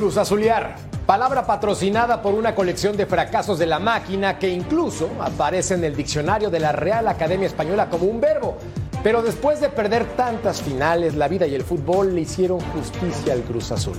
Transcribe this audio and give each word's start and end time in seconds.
Cruz 0.00 0.16
Azuliar, 0.16 0.76
palabra 1.04 1.44
patrocinada 1.44 2.22
por 2.22 2.32
una 2.32 2.54
colección 2.54 2.96
de 2.96 3.04
fracasos 3.04 3.58
de 3.58 3.66
la 3.66 3.78
máquina 3.78 4.38
que 4.38 4.48
incluso 4.48 5.10
aparece 5.20 5.74
en 5.74 5.84
el 5.84 5.94
diccionario 5.94 6.48
de 6.48 6.58
la 6.58 6.72
Real 6.72 7.06
Academia 7.06 7.46
Española 7.46 7.90
como 7.90 8.06
un 8.06 8.18
verbo. 8.18 8.56
Pero 9.02 9.20
después 9.20 9.60
de 9.60 9.68
perder 9.68 10.06
tantas 10.16 10.62
finales, 10.62 11.16
la 11.16 11.28
vida 11.28 11.46
y 11.46 11.54
el 11.54 11.64
fútbol 11.64 12.14
le 12.14 12.22
hicieron 12.22 12.60
justicia 12.60 13.34
al 13.34 13.42
Cruz 13.42 13.72
Azul. 13.72 13.98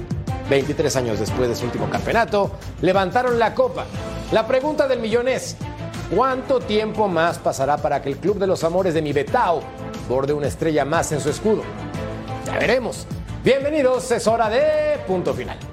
23 0.50 0.96
años 0.96 1.20
después 1.20 1.48
de 1.48 1.56
su 1.56 1.66
último 1.66 1.88
campeonato, 1.88 2.50
levantaron 2.82 3.38
la 3.38 3.54
copa. 3.54 3.86
La 4.32 4.48
pregunta 4.48 4.88
del 4.88 5.02
millón 5.02 5.28
es, 5.28 5.56
¿cuánto 6.16 6.62
tiempo 6.62 7.08
más 7.10 7.38
pasará 7.38 7.78
para 7.78 8.02
que 8.02 8.10
el 8.10 8.18
Club 8.18 8.40
de 8.40 8.48
los 8.48 8.64
Amores 8.64 8.96
de 8.96 9.04
mi 9.04 9.14
Betao 9.14 9.62
borde 10.10 10.34
una 10.34 10.48
estrella 10.48 10.84
más 10.84 11.12
en 11.12 11.22
su 11.22 11.30
escudo? 11.30 11.62
Ya 12.48 12.58
veremos. 12.58 13.06
Bienvenidos, 13.44 14.10
es 14.12 14.26
hora 14.26 14.50
de 14.50 14.98
punto 15.06 15.32
final. 15.36 15.71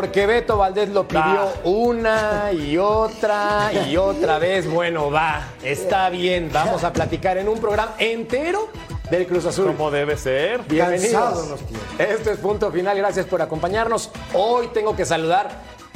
Porque 0.00 0.24
Beto 0.24 0.56
Valdés 0.56 0.88
lo 0.88 1.06
pidió 1.06 1.52
una 1.64 2.52
y 2.54 2.78
otra 2.78 3.70
y 3.86 3.98
otra 3.98 4.38
vez. 4.38 4.66
Bueno, 4.66 5.10
va, 5.10 5.42
está 5.62 6.08
bien. 6.08 6.48
Vamos 6.50 6.84
a 6.84 6.90
platicar 6.94 7.36
en 7.36 7.50
un 7.50 7.60
programa 7.60 7.92
entero 7.98 8.70
del 9.10 9.26
Cruz 9.26 9.44
Azul. 9.44 9.66
Como 9.66 9.90
debe 9.90 10.16
ser. 10.16 10.62
Bienvenidos. 10.62 11.54
Esto 11.98 12.30
es 12.30 12.38
punto 12.38 12.72
final. 12.72 12.96
Gracias 12.96 13.26
por 13.26 13.42
acompañarnos. 13.42 14.10
Hoy 14.32 14.68
tengo 14.68 14.96
que 14.96 15.04
saludar 15.04 15.50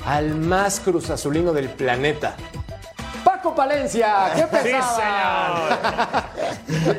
al 0.04 0.34
más 0.34 0.80
Cruz 0.80 1.08
Azulino 1.08 1.54
del 1.54 1.70
planeta. 1.70 2.36
Paco 3.24 3.54
Palencia, 3.54 4.32
qué 4.36 4.42
pesada. 4.42 6.28
Sí, 6.66 6.74
señor. 6.74 6.96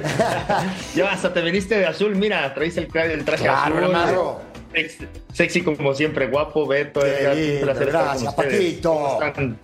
ya 0.96 1.12
hasta 1.12 1.32
te 1.32 1.42
viniste 1.42 1.78
de 1.78 1.86
azul, 1.86 2.16
mira, 2.16 2.52
traes 2.56 2.76
el, 2.78 2.90
el 2.96 3.24
traje 3.24 3.44
Claro, 3.44 3.76
azul. 3.76 3.84
hermano. 3.84 4.45
Sexy, 4.76 5.08
sexy 5.32 5.62
como 5.62 5.94
siempre, 5.94 6.28
guapo, 6.28 6.68
Beto. 6.68 7.00
Un 7.00 7.06
placer 7.06 7.88
estar 7.88 7.88
gracias, 7.88 8.34
con 8.34 8.46
ustedes. 8.46 8.74
Paquito. 8.74 8.94
¿Cómo 8.94 9.26
están? 9.26 9.60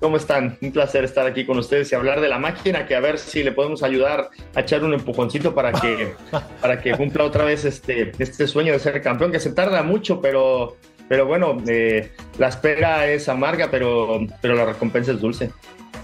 ¿Cómo 0.00 0.16
están? 0.16 0.58
Un 0.60 0.70
placer 0.70 1.04
estar 1.04 1.26
aquí 1.26 1.44
con 1.46 1.58
ustedes 1.58 1.90
y 1.90 1.94
hablar 1.94 2.20
de 2.20 2.28
la 2.28 2.38
máquina, 2.38 2.86
que 2.86 2.94
a 2.94 3.00
ver 3.00 3.18
si 3.18 3.42
le 3.42 3.52
podemos 3.52 3.82
ayudar 3.82 4.28
a 4.54 4.60
echar 4.60 4.84
un 4.84 4.92
empujoncito 4.92 5.54
para 5.54 5.72
que, 5.72 6.14
para 6.60 6.80
que 6.80 6.92
cumpla 6.92 7.24
otra 7.24 7.44
vez 7.44 7.64
este, 7.64 8.12
este 8.18 8.46
sueño 8.46 8.72
de 8.72 8.78
ser 8.78 9.00
campeón, 9.02 9.32
que 9.32 9.40
se 9.40 9.50
tarda 9.52 9.82
mucho, 9.82 10.20
pero, 10.20 10.76
pero 11.08 11.26
bueno, 11.26 11.56
eh, 11.66 12.12
la 12.38 12.48
espera 12.48 13.08
es 13.08 13.28
amarga, 13.28 13.70
pero, 13.70 14.20
pero 14.40 14.54
la 14.54 14.66
recompensa 14.66 15.12
es 15.12 15.20
dulce. 15.20 15.50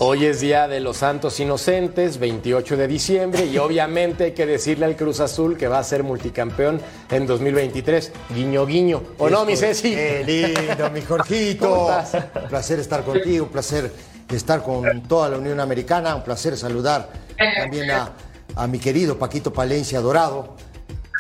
Hoy 0.03 0.25
es 0.25 0.41
Día 0.41 0.67
de 0.67 0.81
los 0.81 0.97
Santos 0.97 1.39
Inocentes, 1.41 2.19
28 2.19 2.79
de 2.79 2.89
diciembre, 2.89 3.45
y 3.45 3.59
obviamente 3.59 4.25
hay 4.25 4.33
que 4.33 4.47
decirle 4.47 4.87
al 4.87 4.97
Cruz 4.97 5.21
Azul 5.21 5.59
que 5.59 5.69
va 5.69 5.79
a 5.79 5.85
ser 5.85 6.05
multicampeón 6.05 6.81
en 7.11 7.27
2023. 7.27 8.11
Guiño, 8.35 8.65
guiño. 8.65 9.03
¿O 9.19 9.29
no, 9.29 9.45
mi 9.45 9.59
Ceci? 9.59 9.95
Qué 9.95 10.25
lindo, 10.25 10.89
mi 10.89 11.03
Jorgito. 11.03 11.69
¿Cómo 11.69 12.01
estás? 12.01 12.25
Un 12.35 12.49
placer 12.49 12.79
estar 12.79 13.05
contigo, 13.05 13.45
un 13.45 13.51
placer 13.51 13.93
estar 14.31 14.63
con 14.63 15.03
toda 15.03 15.29
la 15.29 15.37
Unión 15.37 15.61
Americana, 15.61 16.15
un 16.15 16.25
placer 16.25 16.57
saludar 16.57 17.11
también 17.59 17.91
a, 17.91 18.13
a 18.57 18.67
mi 18.67 18.79
querido 18.79 19.19
Paquito 19.19 19.53
Palencia 19.53 20.01
Dorado. 20.01 20.57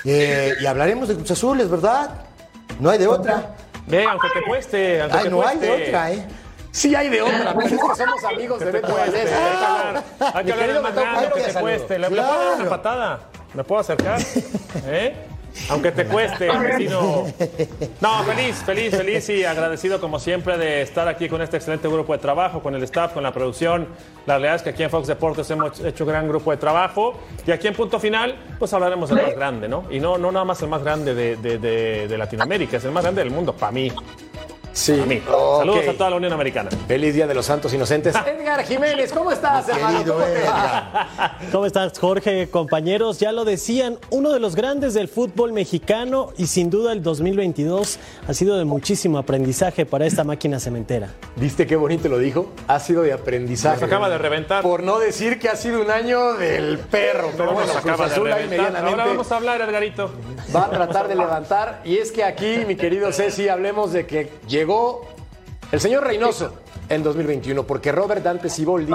Eh, 0.06 0.54
y 0.58 0.64
hablaremos 0.64 1.06
de 1.06 1.16
Cruz 1.16 1.30
Azul, 1.32 1.60
¿es 1.60 1.68
verdad? 1.68 2.22
No 2.78 2.88
hay 2.88 2.98
de 2.98 3.08
otra. 3.08 3.56
Ve, 3.86 4.04
aunque 4.04 4.28
te 4.32 4.42
cueste, 4.42 5.02
aunque 5.02 5.18
Ay, 5.18 5.24
te 5.24 5.30
no 5.30 5.46
hay 5.46 5.58
de 5.58 5.70
otra, 5.70 6.12
¿eh? 6.12 6.24
Sí 6.72 6.94
hay 6.94 7.08
de 7.08 7.20
otra, 7.22 7.54
pero 7.56 7.66
es 7.66 7.72
que 7.72 7.78
somos 8.04 8.24
amigos 8.24 8.60
de 8.60 8.70
Beto 8.70 8.94
Valdés. 8.94 9.28
Claro. 9.30 10.02
Hay 10.34 10.44
Mi 10.44 10.50
que 10.50 10.52
hablar 10.52 10.72
de 10.74 10.80
maná, 10.80 10.94
¿cómo 11.14 11.20
aunque 11.20 11.40
te 11.42 11.60
cueste. 11.60 11.98
¿Le, 11.98 12.08
puedo 12.08 12.22
dar 12.22 12.60
una 12.60 12.68
patada? 12.70 13.20
¿Me 13.54 13.64
puedo 13.64 13.80
acercar? 13.80 14.20
¿Eh? 14.86 15.14
Aunque 15.68 15.90
te 15.90 16.06
cueste, 16.06 16.48
vecino. 16.58 17.26
No, 18.00 18.22
feliz, 18.22 18.54
feliz, 18.64 18.96
feliz 18.96 19.28
y 19.30 19.44
agradecido 19.44 20.00
como 20.00 20.20
siempre 20.20 20.56
de 20.56 20.82
estar 20.82 21.08
aquí 21.08 21.28
con 21.28 21.42
este 21.42 21.56
excelente 21.56 21.88
grupo 21.88 22.12
de 22.12 22.20
trabajo, 22.20 22.62
con 22.62 22.72
el 22.76 22.82
staff, 22.84 23.12
con 23.14 23.24
la 23.24 23.32
producción. 23.32 23.88
La 24.26 24.34
realidad 24.34 24.54
es 24.54 24.62
que 24.62 24.70
aquí 24.70 24.84
en 24.84 24.90
Fox 24.90 25.08
Deportes 25.08 25.50
hemos 25.50 25.80
hecho 25.80 26.04
un 26.04 26.10
gran 26.10 26.28
grupo 26.28 26.52
de 26.52 26.56
trabajo 26.56 27.14
y 27.44 27.50
aquí 27.50 27.66
en 27.66 27.74
Punto 27.74 27.98
Final 27.98 28.36
pues 28.60 28.72
hablaremos 28.72 29.08
del 29.10 29.22
más 29.26 29.34
grande, 29.34 29.66
¿no? 29.68 29.86
Y 29.90 29.98
no, 29.98 30.18
no 30.18 30.30
nada 30.30 30.44
más 30.44 30.62
el 30.62 30.68
más 30.68 30.84
grande 30.84 31.14
de, 31.16 31.34
de- 31.36 31.58
de- 31.58 32.06
de 32.06 32.16
Latinoamérica, 32.18 32.76
es 32.76 32.84
el 32.84 32.92
más 32.92 33.02
grande 33.02 33.24
del 33.24 33.32
mundo 33.32 33.52
para 33.52 33.72
mí. 33.72 33.90
Sí. 34.80 34.92
Para 34.92 35.06
mí. 35.06 35.22
Ok. 35.28 35.58
Saludos 35.58 35.88
a 35.88 35.92
toda 35.92 36.10
la 36.10 36.16
Unión 36.16 36.32
Americana. 36.32 36.70
Feliz 36.88 37.14
Día 37.14 37.26
de 37.26 37.34
los 37.34 37.44
Santos 37.44 37.72
Inocentes. 37.74 38.14
Edgar 38.14 38.64
Jiménez, 38.64 39.12
¿cómo 39.12 39.30
estás, 39.30 39.68
hermano? 39.68 39.98
Querido. 39.98 40.26
Edgar. 40.26 40.79
¿Cómo 41.52 41.66
estás, 41.66 41.98
Jorge? 41.98 42.48
Compañeros, 42.50 43.18
ya 43.20 43.32
lo 43.32 43.44
decían, 43.44 43.98
uno 44.10 44.32
de 44.32 44.40
los 44.40 44.54
grandes 44.56 44.94
del 44.94 45.08
fútbol 45.08 45.52
mexicano 45.52 46.32
y 46.36 46.46
sin 46.46 46.70
duda 46.70 46.92
el 46.92 47.02
2022 47.02 47.98
ha 48.26 48.34
sido 48.34 48.56
de 48.58 48.64
muchísimo 48.64 49.18
aprendizaje 49.18 49.86
para 49.86 50.06
esta 50.06 50.24
máquina 50.24 50.60
cementera. 50.60 51.10
¿Viste 51.36 51.66
qué 51.66 51.76
bonito 51.76 52.08
lo 52.08 52.18
dijo? 52.18 52.52
Ha 52.68 52.80
sido 52.80 53.02
de 53.02 53.12
aprendizaje. 53.12 53.76
Nos 53.76 53.84
acaba 53.84 54.08
de 54.08 54.18
reventar. 54.18 54.62
Por 54.62 54.82
no 54.82 54.98
decir 54.98 55.38
que 55.38 55.48
ha 55.48 55.56
sido 55.56 55.82
un 55.82 55.90
año 55.90 56.34
del 56.34 56.78
perro. 56.78 57.30
Pero 57.32 57.46
No, 57.46 57.52
bueno, 57.52 57.72
nos 57.72 57.82
Cruz 57.82 57.92
acaba 57.94 58.08
de 58.08 58.18
reventar. 58.18 58.76
Ahora 58.84 59.06
vamos 59.06 59.32
a 59.32 59.36
hablar, 59.36 59.60
Edgarito. 59.60 60.10
va 60.54 60.64
a 60.66 60.70
tratar 60.70 61.08
de 61.08 61.14
levantar. 61.14 61.80
Y 61.84 61.98
es 61.98 62.12
que 62.12 62.24
aquí, 62.24 62.64
mi 62.66 62.76
querido 62.76 63.12
Ceci, 63.12 63.48
hablemos 63.48 63.92
de 63.92 64.06
que 64.06 64.30
llegó 64.48 65.06
el 65.72 65.80
señor 65.80 66.04
Reynoso 66.04 66.52
en 66.88 67.02
2021, 67.02 67.64
porque 67.66 67.92
Robert 67.92 68.22
Dante 68.22 68.48
Siboldi 68.48 68.92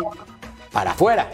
para 0.72 0.91
afuera. 0.91 1.29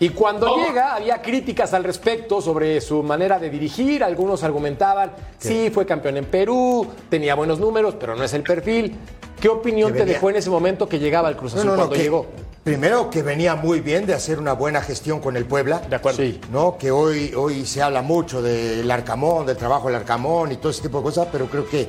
Y 0.00 0.08
cuando 0.10 0.56
llega, 0.56 0.96
había 0.96 1.20
críticas 1.20 1.74
al 1.74 1.84
respecto 1.84 2.40
sobre 2.40 2.80
su 2.80 3.02
manera 3.02 3.38
de 3.38 3.50
dirigir. 3.50 4.02
Algunos 4.02 4.42
argumentaban, 4.42 5.12
sí, 5.38 5.70
fue 5.72 5.84
campeón 5.84 6.16
en 6.16 6.24
Perú, 6.24 6.86
tenía 7.10 7.34
buenos 7.34 7.60
números, 7.60 7.94
pero 8.00 8.16
no 8.16 8.24
es 8.24 8.32
el 8.32 8.42
perfil. 8.42 8.96
¿Qué 9.38 9.48
opinión 9.48 9.92
te 9.92 10.04
dejó 10.06 10.30
en 10.30 10.36
ese 10.36 10.48
momento 10.50 10.88
que 10.88 10.98
llegaba 10.98 11.28
al 11.28 11.36
Cruz 11.36 11.54
No, 11.54 11.60
Azul 11.60 11.66
no, 11.70 11.72
no, 11.76 11.78
cuando 11.82 11.96
que- 11.96 12.02
llegó? 12.02 12.26
Primero 12.64 13.08
que 13.08 13.22
venía 13.22 13.54
muy 13.56 13.80
bien 13.80 14.04
de 14.04 14.12
hacer 14.12 14.38
una 14.38 14.52
buena 14.52 14.82
gestión 14.82 15.20
con 15.20 15.34
el 15.36 15.46
Puebla. 15.46 15.78
De 15.88 15.96
acuerdo. 15.96 16.18
Sí. 16.22 16.38
¿no? 16.52 16.76
Que 16.76 16.90
hoy, 16.90 17.32
hoy 17.34 17.64
se 17.64 17.80
habla 17.80 18.02
mucho 18.02 18.42
del 18.42 18.90
Arcamón, 18.90 19.46
del 19.46 19.56
trabajo 19.56 19.86
del 19.86 19.96
Arcamón 19.96 20.52
y 20.52 20.56
todo 20.56 20.70
ese 20.70 20.82
tipo 20.82 20.98
de 20.98 21.04
cosas, 21.04 21.28
pero 21.32 21.46
creo 21.46 21.66
que 21.66 21.88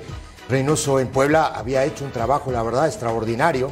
Reynoso 0.49 0.99
en 1.01 1.07
Puebla 1.09 1.47
había 1.47 1.83
hecho 1.83 2.05
un 2.05 2.11
trabajo, 2.11 2.51
la 2.51 2.63
verdad, 2.63 2.87
extraordinario. 2.87 3.69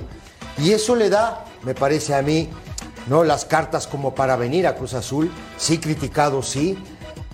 Y 0.57 0.71
eso 0.73 0.93
le 0.95 1.09
da, 1.09 1.45
me 1.63 1.73
parece 1.73 2.13
a 2.15 2.21
mí, 2.21 2.49
¿no? 3.09 3.23
las 3.23 3.45
cartas 3.45 3.87
como 3.87 4.13
para 4.15 4.35
venir 4.37 4.67
a 4.67 4.75
Cruz 4.75 4.93
Azul. 4.93 5.31
Sí, 5.57 5.77
criticado, 5.79 6.41
sí, 6.41 6.77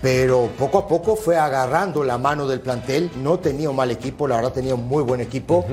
pero 0.02 0.48
poco 0.58 0.78
a 0.78 0.86
poco 0.88 1.16
fue 1.16 1.36
agarrando 1.36 2.02
la 2.04 2.18
mano 2.18 2.46
del 2.46 2.60
plantel. 2.60 3.10
No 3.22 3.38
tenía 3.38 3.70
un 3.70 3.76
mal 3.76 3.90
equipo, 3.90 4.26
la 4.26 4.36
verdad 4.36 4.52
tenía 4.52 4.74
un 4.74 4.86
muy 4.88 5.02
buen 5.02 5.20
equipo. 5.20 5.64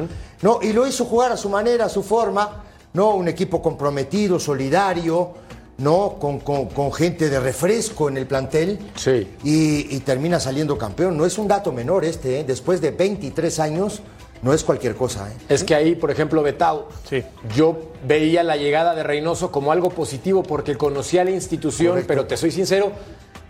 ¿no? 0.41 0.59
Y 0.61 0.73
lo 0.73 0.85
hizo 0.87 1.05
jugar 1.05 1.31
a 1.31 1.37
su 1.37 1.49
manera, 1.49 1.85
a 1.85 1.89
su 1.89 2.03
forma. 2.03 2.63
¿no? 2.93 3.11
Un 3.15 3.27
equipo 3.27 3.61
comprometido, 3.61 4.39
solidario, 4.39 5.31
¿no? 5.79 6.17
Con, 6.19 6.39
con- 6.39 6.67
con 6.67 6.93
gente 6.93 7.29
de 7.29 7.39
refresco 7.39 8.07
en 8.07 8.17
el 8.17 8.27
plantel. 8.27 8.77
Sí. 8.95 9.27
Y, 9.43 9.95
y 9.95 9.99
termina 10.01 10.39
saliendo 10.39 10.77
campeón. 10.77 11.17
No 11.17 11.25
es 11.25 11.37
un 11.39 11.47
dato 11.47 11.71
menor 11.71 12.05
este, 12.05 12.39
¿eh? 12.41 12.43
después 12.43 12.81
de 12.81 12.91
23 12.91 13.59
años, 13.59 14.01
no 14.43 14.53
es 14.53 14.63
cualquier 14.63 14.95
cosa. 14.95 15.29
¿eh? 15.31 15.35
Es 15.49 15.63
que 15.63 15.73
ahí, 15.73 15.95
por 15.95 16.11
ejemplo, 16.11 16.43
Betao, 16.43 16.89
Sí. 17.09 17.23
yo 17.55 17.91
veía 18.05 18.43
la 18.43 18.55
llegada 18.57 18.93
de 18.93 19.01
Reynoso 19.03 19.51
como 19.51 19.71
algo 19.71 19.89
positivo 19.89 20.43
porque 20.43 20.75
conocía 20.75 21.23
la 21.23 21.31
institución, 21.31 21.89
Correcto. 21.93 22.07
pero 22.07 22.25
te 22.27 22.37
soy 22.37 22.51
sincero, 22.51 22.91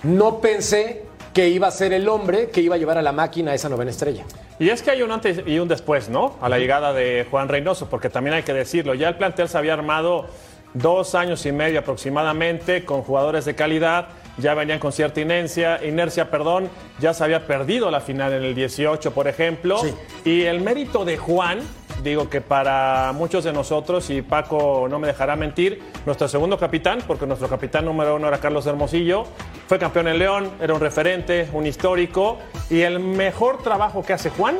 no 0.03 0.39
pensé 0.39 1.03
que 1.33 1.49
iba 1.49 1.67
a 1.67 1.71
ser 1.71 1.93
el 1.93 2.07
hombre 2.07 2.49
que 2.51 2.61
iba 2.61 2.75
a 2.75 2.77
llevar 2.77 2.97
a 2.99 3.01
la 3.01 3.11
máquina 3.11 3.51
a 3.51 3.55
esa 3.55 3.67
novena 3.69 3.89
estrella. 3.89 4.23
Y 4.59 4.69
es 4.69 4.83
que 4.83 4.91
hay 4.91 5.01
un 5.01 5.11
antes 5.11 5.41
y 5.47 5.57
un 5.57 5.67
después, 5.67 6.09
¿no? 6.09 6.35
A 6.41 6.47
la 6.47 6.59
llegada 6.59 6.93
de 6.93 7.25
Juan 7.31 7.49
Reynoso, 7.49 7.89
porque 7.89 8.09
también 8.11 8.35
hay 8.35 8.43
que 8.43 8.53
decirlo, 8.53 8.93
ya 8.93 9.09
el 9.09 9.15
plantel 9.17 9.49
se 9.49 9.57
había 9.57 9.73
armado 9.73 10.27
dos 10.75 11.15
años 11.15 11.43
y 11.47 11.51
medio 11.51 11.79
aproximadamente 11.79 12.85
con 12.85 13.01
jugadores 13.01 13.45
de 13.45 13.55
calidad, 13.55 14.09
ya 14.37 14.53
venían 14.53 14.79
con 14.79 14.91
cierta 14.91 15.21
inercia, 15.21 15.83
inercia, 15.85 16.29
perdón, 16.31 16.69
ya 16.99 17.13
se 17.13 17.23
había 17.23 17.45
perdido 17.45 17.91
la 17.91 18.01
final 18.01 18.33
en 18.33 18.43
el 18.43 18.55
18, 18.55 19.11
por 19.13 19.27
ejemplo, 19.27 19.77
Sí. 19.79 19.93
y 20.25 20.41
el 20.43 20.61
mérito 20.61 21.05
de 21.05 21.17
Juan, 21.17 21.59
digo 22.03 22.29
que 22.29 22.41
para 22.41 23.11
muchos 23.13 23.43
de 23.43 23.53
nosotros, 23.53 24.09
y 24.09 24.21
Paco 24.21 24.87
no 24.89 24.99
me 24.99 25.07
dejará 25.07 25.35
mentir, 25.35 25.81
nuestro 26.05 26.27
segundo 26.27 26.57
capitán, 26.57 26.99
porque 27.05 27.25
nuestro 27.25 27.47
capitán 27.47 27.85
número 27.85 28.15
uno 28.15 28.27
era 28.27 28.39
Carlos 28.39 28.65
Hermosillo, 28.65 29.25
fue 29.67 29.77
campeón 29.79 30.07
en 30.07 30.19
León, 30.19 30.51
era 30.61 30.73
un 30.73 30.79
referente, 30.79 31.47
un 31.53 31.65
histórico, 31.65 32.39
y 32.69 32.81
el 32.81 32.99
mejor 32.99 33.61
trabajo 33.63 34.03
que 34.03 34.13
hace 34.13 34.29
Juan 34.31 34.57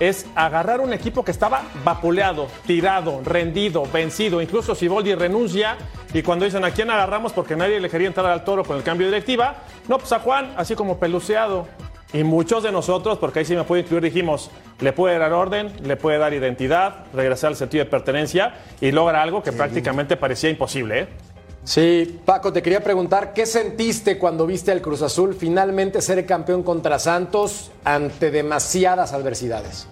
es 0.00 0.26
agarrar 0.34 0.80
un 0.80 0.92
equipo 0.92 1.24
que 1.24 1.30
estaba 1.30 1.62
vapuleado, 1.84 2.48
tirado, 2.66 3.20
rendido, 3.24 3.84
vencido. 3.92 4.40
Incluso 4.40 4.74
si 4.74 4.88
Boldi 4.88 5.14
renuncia 5.14 5.76
y 6.14 6.22
cuando 6.22 6.44
dicen 6.44 6.64
a 6.64 6.70
quién 6.70 6.90
agarramos 6.90 7.32
porque 7.32 7.56
nadie 7.56 7.80
le 7.80 7.90
quería 7.90 8.08
entrar 8.08 8.26
al 8.26 8.44
toro 8.44 8.64
con 8.64 8.76
el 8.76 8.82
cambio 8.82 9.06
de 9.06 9.12
directiva, 9.12 9.56
no, 9.88 9.98
pues 9.98 10.12
a 10.12 10.20
Juan, 10.20 10.52
así 10.56 10.74
como 10.74 10.98
peluceado. 10.98 11.66
Y 12.12 12.24
muchos 12.24 12.62
de 12.62 12.72
nosotros, 12.72 13.18
porque 13.18 13.40
ahí 13.40 13.44
sí 13.44 13.54
me 13.54 13.64
puedo 13.64 13.82
incluir, 13.82 14.02
dijimos, 14.02 14.50
le 14.80 14.94
puede 14.94 15.18
dar 15.18 15.34
orden, 15.34 15.70
le 15.82 15.96
puede 15.96 16.16
dar 16.16 16.32
identidad, 16.32 17.04
regresar 17.12 17.48
al 17.48 17.56
sentido 17.56 17.84
de 17.84 17.90
pertenencia 17.90 18.54
y 18.80 18.92
logra 18.92 19.20
algo 19.20 19.42
que 19.42 19.52
prácticamente 19.52 20.16
parecía 20.16 20.48
imposible. 20.48 21.00
¿eh? 21.00 21.08
Sí, 21.68 22.18
Paco, 22.24 22.50
te 22.50 22.62
quería 22.62 22.80
preguntar, 22.80 23.34
¿qué 23.34 23.44
sentiste 23.44 24.16
cuando 24.16 24.46
viste 24.46 24.72
al 24.72 24.80
Cruz 24.80 25.02
Azul 25.02 25.34
finalmente 25.34 26.00
ser 26.00 26.24
campeón 26.24 26.62
contra 26.62 26.98
Santos 26.98 27.70
ante 27.84 28.30
demasiadas 28.30 29.12
adversidades? 29.12 29.86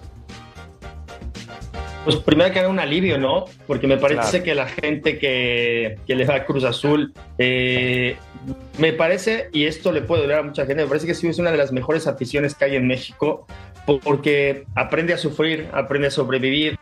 Pues 2.03 2.15
primero 2.15 2.51
que 2.51 2.57
era 2.57 2.69
un 2.69 2.79
alivio, 2.79 3.19
¿no? 3.19 3.45
Porque 3.67 3.85
me 3.85 3.97
parece 3.97 4.41
que 4.41 4.55
la 4.55 4.65
gente 4.65 5.19
que, 5.19 5.99
que, 6.07 6.15
le 6.15 6.25
va 6.25 6.37
a 6.37 6.45
Cruz 6.45 6.63
Azul, 6.63 7.13
eh, 7.37 8.15
me 8.79 8.93
parece, 8.93 9.49
y 9.53 9.65
esto 9.65 9.91
le 9.91 10.01
puede 10.01 10.23
doler 10.23 10.39
a 10.39 10.43
mucha 10.43 10.65
gente, 10.65 10.81
me 10.81 10.89
parece 10.89 11.05
que 11.05 11.13
sí 11.13 11.27
es 11.27 11.37
una 11.37 11.51
de 11.51 11.57
las 11.57 11.71
mejores 11.71 12.07
aficiones 12.07 12.55
que 12.55 12.65
hay 12.65 12.75
en 12.75 12.87
México, 12.87 13.45
porque 14.03 14.65
aprende 14.75 15.13
a 15.13 15.17
sufrir, 15.17 15.67
aprende 15.71 16.07
a 16.07 16.11
sobrevivir, 16.11 16.77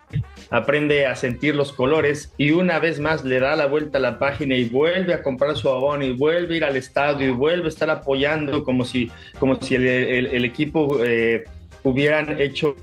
aprende 0.49 1.05
a 1.05 1.15
sentir 1.15 1.55
los 1.55 1.71
colores 1.71 2.33
y 2.37 2.51
una 2.51 2.79
vez 2.79 2.99
más 2.99 3.23
le 3.23 3.39
da 3.39 3.55
la 3.55 3.67
vuelta 3.67 3.99
a 3.99 4.01
la 4.01 4.17
página 4.17 4.55
y 4.55 4.65
vuelve 4.65 5.13
a 5.13 5.21
comprar 5.21 5.55
su 5.55 5.69
abono 5.69 6.03
y 6.03 6.13
vuelve 6.13 6.55
a 6.55 6.57
ir 6.57 6.63
al 6.63 6.75
estadio 6.75 7.27
y 7.27 7.31
vuelve 7.31 7.65
a 7.65 7.69
estar 7.69 7.89
apoyando 7.89 8.63
como 8.63 8.85
si, 8.85 9.11
como 9.39 9.61
si 9.61 9.75
el, 9.75 10.45
equipo 10.45 11.03
eh, 11.03 11.43
hubieran 11.83 12.41
hecho 12.41 12.75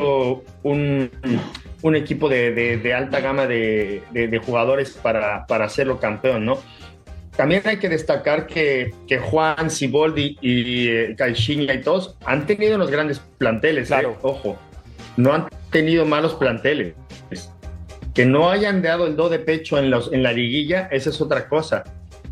un, 0.63 1.11
un 1.83 1.97
equipo 1.97 2.29
de, 2.29 2.95
alta 2.97 3.21
gama 3.21 3.47
de, 3.47 4.41
jugadores 4.47 4.99
para, 5.03 5.47
para 5.47 5.65
hacerlo 5.65 5.99
campeón, 5.99 6.45
¿no? 6.45 6.59
También 7.37 7.63
hay 7.65 7.79
que 7.79 7.89
destacar 7.89 8.47
que, 8.47 8.95
que 9.09 9.19
Juan, 9.19 9.71
Siboldi 9.71 10.37
y 10.43 10.89
eh, 10.89 11.15
Caixinha 11.17 11.73
y 11.73 11.81
todos 11.81 12.17
han 12.27 12.47
tenido 12.47 12.77
unos 12.77 12.91
grandes 12.91 13.21
planteles, 13.39 13.91
¿eh? 13.91 14.07
ojo, 14.23 14.59
no 15.17 15.33
han 15.33 15.49
tenido 15.71 16.05
malos 16.05 16.35
planteles. 16.35 16.95
Que 18.13 18.27
no 18.27 18.51
hayan 18.51 18.83
dado 18.83 19.07
el 19.07 19.17
do 19.17 19.31
de 19.31 19.39
pecho 19.39 19.79
en, 19.79 19.91
los, 19.91 20.13
en 20.13 20.23
la 20.23 20.33
liguilla, 20.33 20.89
esa 20.93 21.09
es 21.09 21.21
otra 21.23 21.49
cosa. 21.49 21.85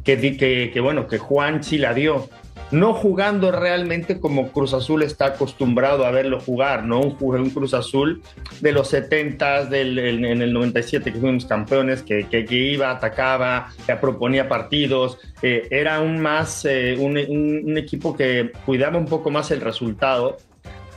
Que, 0.05 0.19
que, 0.37 0.71
que 0.73 0.81
bueno, 0.81 1.07
que 1.07 1.17
Juan 1.17 1.65
sí 1.65 1.79
la 1.79 1.95
dio, 1.95 2.29
no 2.71 2.95
jugando 2.95 3.51
realmente 3.51 4.21
como 4.21 4.53
Cruz 4.53 4.75
Azul 4.75 5.03
está 5.03 5.27
acostumbrado 5.27 6.07
a 6.07 6.11
verlo 6.11 6.41
jugar, 6.41 6.85
¿no? 6.85 7.01
Un, 7.01 7.51
Cruz 7.51 7.75
Azul 7.75 8.23
de 8.61 8.73
los 8.73 8.89
70 8.89 9.67
del, 9.67 9.99
en, 9.99 10.43
el 10.43 10.53
97 10.53 11.13
que 11.13 11.19
fuimos 11.19 11.47
campeones, 11.47 12.03
que, 12.03 12.27
que, 12.29 12.45
iba, 12.51 12.91
atacaba, 12.91 13.69
que 13.87 13.97
proponía 13.97 14.49
partidos, 14.49 15.19
eh, 15.43 15.67
era 15.71 16.01
un 16.01 16.21
más 16.21 16.65
eh, 16.65 16.97
un, 16.99 17.77
equipo 17.77 18.17
que 18.17 18.53
cuidaba 18.65 18.99
un 18.99 19.07
poco 19.07 19.31
más 19.31 19.51
el 19.51 19.61
resultado. 19.61 20.37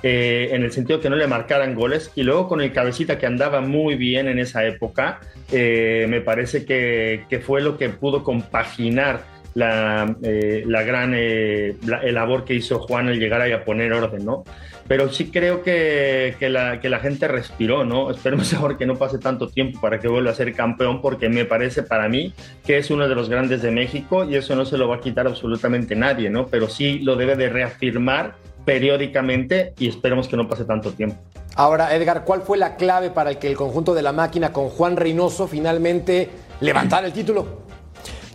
Eh, 0.05 0.49
en 0.51 0.63
el 0.63 0.73
sentido 0.73 0.99
que 0.99 1.09
no 1.09 1.15
le 1.15 1.27
marcaran 1.27 1.75
goles 1.75 2.11
y 2.13 2.23
luego 2.23 2.49
con 2.49 2.59
el 2.59 2.73
cabecita 2.73 3.17
que 3.17 3.25
andaba 3.25 3.61
muy 3.61 3.95
bien 3.95 4.27
en 4.27 4.37
esa 4.37 4.65
época 4.65 5.21
me 5.49 6.19
parece 6.19 6.65
que, 6.65 7.23
que 7.29 7.39
fue 7.39 7.61
lo 7.61 7.77
que 7.77 7.87
pudo 7.87 8.21
compaginar 8.21 9.21
la, 9.53 10.15
eh, 10.23 10.63
la 10.65 10.83
gran 10.83 11.13
eh, 11.15 11.75
el 12.03 12.15
labor 12.15 12.43
que 12.43 12.53
hizo 12.53 12.79
Juan 12.79 13.07
al 13.07 13.19
llegar 13.19 13.41
ahí 13.41 13.51
a 13.51 13.63
poner 13.63 13.93
orden, 13.93 14.25
¿no? 14.25 14.43
Pero 14.87 15.09
sí 15.09 15.31
creo 15.31 15.63
que, 15.63 16.35
que, 16.39 16.49
la, 16.49 16.79
que 16.79 16.89
la 16.89 16.99
gente 16.99 17.27
respiró, 17.27 17.85
¿no? 17.85 18.11
Esperemos 18.11 18.53
ahora 18.55 18.77
que 18.77 18.85
no 18.85 18.95
pase 18.95 19.17
tanto 19.17 19.47
tiempo 19.47 19.79
para 19.79 19.99
que 19.99 20.07
vuelva 20.07 20.31
a 20.31 20.35
ser 20.35 20.53
campeón, 20.53 21.01
porque 21.01 21.29
me 21.29 21.45
parece 21.45 21.83
para 21.83 22.09
mí 22.09 22.33
que 22.65 22.77
es 22.77 22.91
uno 22.91 23.07
de 23.07 23.15
los 23.15 23.29
grandes 23.29 23.61
de 23.61 23.71
México 23.71 24.25
y 24.25 24.35
eso 24.35 24.55
no 24.55 24.65
se 24.65 24.77
lo 24.77 24.87
va 24.87 24.97
a 24.97 24.99
quitar 24.99 25.27
absolutamente 25.27 25.95
nadie, 25.95 26.29
¿no? 26.29 26.47
Pero 26.47 26.67
sí 26.67 26.99
lo 26.99 27.15
debe 27.15 27.35
de 27.35 27.49
reafirmar 27.49 28.35
periódicamente 28.65 29.73
y 29.77 29.87
esperemos 29.89 30.27
que 30.27 30.37
no 30.37 30.47
pase 30.47 30.65
tanto 30.65 30.91
tiempo. 30.91 31.17
Ahora, 31.55 31.95
Edgar, 31.95 32.23
¿cuál 32.25 32.41
fue 32.41 32.57
la 32.57 32.75
clave 32.77 33.11
para 33.11 33.35
que 33.35 33.47
el 33.47 33.55
conjunto 33.55 33.93
de 33.93 34.01
la 34.01 34.11
máquina 34.11 34.51
con 34.51 34.69
Juan 34.69 34.97
Reynoso 34.97 35.47
finalmente 35.47 36.29
levantara 36.61 37.05
el 37.05 37.13
título? 37.13 37.63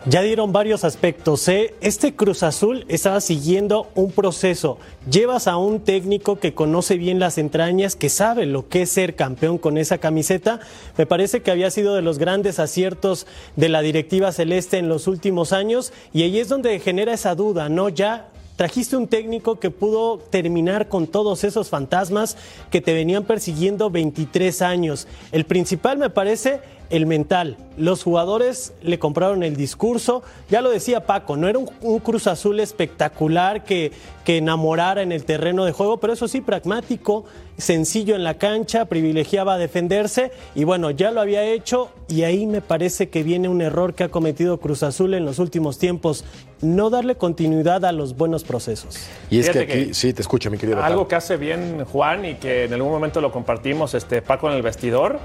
Ya 0.06 0.22
dieron 0.22 0.52
varios 0.52 0.84
aspectos. 0.84 1.48
¿eh? 1.48 1.74
Este 1.80 2.14
Cruz 2.14 2.42
Azul 2.42 2.84
estaba 2.88 3.20
siguiendo 3.20 3.88
un 3.94 4.12
proceso. 4.12 4.78
Llevas 5.10 5.48
a 5.48 5.56
un 5.56 5.80
técnico 5.80 6.38
que 6.38 6.54
conoce 6.54 6.96
bien 6.96 7.18
las 7.18 7.36
entrañas, 7.36 7.96
que 7.96 8.08
sabe 8.08 8.46
lo 8.46 8.68
que 8.68 8.82
es 8.82 8.90
ser 8.90 9.16
campeón 9.16 9.58
con 9.58 9.76
esa 9.76 9.98
camiseta. 9.98 10.60
Me 10.96 11.04
parece 11.04 11.42
que 11.42 11.50
había 11.50 11.70
sido 11.70 11.94
de 11.96 12.02
los 12.02 12.18
grandes 12.18 12.60
aciertos 12.60 13.26
de 13.56 13.68
la 13.68 13.82
directiva 13.82 14.30
celeste 14.30 14.78
en 14.78 14.88
los 14.88 15.08
últimos 15.08 15.52
años 15.52 15.92
y 16.12 16.22
ahí 16.22 16.38
es 16.38 16.48
donde 16.48 16.78
genera 16.78 17.12
esa 17.12 17.34
duda, 17.34 17.68
¿no? 17.68 17.88
Ya 17.88 18.28
trajiste 18.56 18.96
un 18.96 19.08
técnico 19.08 19.58
que 19.60 19.70
pudo 19.70 20.18
terminar 20.18 20.88
con 20.88 21.06
todos 21.06 21.44
esos 21.44 21.68
fantasmas 21.68 22.36
que 22.70 22.80
te 22.80 22.92
venían 22.92 23.24
persiguiendo 23.24 23.90
23 23.90 24.62
años. 24.62 25.06
El 25.32 25.44
principal 25.44 25.98
me 25.98 26.10
parece 26.10 26.60
el 26.90 27.06
mental. 27.06 27.56
Los 27.76 28.02
jugadores 28.02 28.72
le 28.82 28.98
compraron 28.98 29.42
el 29.42 29.56
discurso. 29.56 30.22
Ya 30.50 30.62
lo 30.62 30.70
decía 30.70 31.06
Paco, 31.06 31.36
no 31.36 31.48
era 31.48 31.58
un, 31.58 31.98
Cruz 32.00 32.26
Azul 32.26 32.60
espectacular 32.60 33.64
que, 33.64 33.92
que, 34.24 34.38
enamorara 34.38 35.02
en 35.02 35.12
el 35.12 35.24
terreno 35.24 35.64
de 35.64 35.72
juego, 35.72 35.98
pero 35.98 36.12
eso 36.12 36.28
sí, 36.28 36.40
pragmático, 36.40 37.24
sencillo 37.56 38.14
en 38.14 38.24
la 38.24 38.34
cancha, 38.34 38.86
privilegiaba 38.86 39.58
defenderse 39.58 40.32
y 40.54 40.64
bueno, 40.64 40.90
ya 40.90 41.10
lo 41.10 41.20
había 41.20 41.44
hecho 41.44 41.90
y 42.08 42.22
ahí 42.22 42.46
me 42.46 42.60
parece 42.60 43.10
que 43.10 43.22
viene 43.22 43.48
un 43.48 43.60
error 43.60 43.94
que 43.94 44.04
ha 44.04 44.08
cometido 44.08 44.58
Cruz 44.58 44.82
Azul 44.82 45.14
en 45.14 45.24
los 45.24 45.38
últimos 45.38 45.78
tiempos, 45.78 46.24
no 46.62 46.90
darle 46.90 47.16
continuidad 47.16 47.84
a 47.84 47.92
los 47.92 48.16
buenos 48.16 48.44
procesos. 48.44 49.08
Y 49.30 49.40
es 49.40 49.50
que 49.50 49.58
aquí, 49.60 49.94
sí, 49.94 50.12
te 50.12 50.22
escucho, 50.22 50.50
mi 50.50 50.58
querido. 50.58 50.82
Algo 50.82 51.06
que 51.06 51.16
hace 51.16 51.36
bien 51.36 51.84
Juan 51.84 52.24
y 52.24 52.34
que 52.36 52.64
en 52.64 52.72
algún 52.72 52.90
momento 52.90 53.20
lo 53.20 53.30
compartimos, 53.30 53.94
este, 53.94 54.22
Paco 54.22 54.48
en 54.48 54.56
el 54.56 54.62
vestidor 54.62 55.20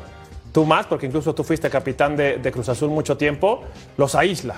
tú 0.53 0.65
más, 0.65 0.86
porque 0.86 1.07
incluso 1.07 1.36
tú 1.36 1.43
fuiste 1.43 1.69
capitán 1.69 2.15
de, 2.15 2.51
Cruz 2.53 2.69
Azul 2.69 2.89
mucho 2.89 3.17
tiempo, 3.17 3.63
los 3.98 4.15
aísla. 4.15 4.55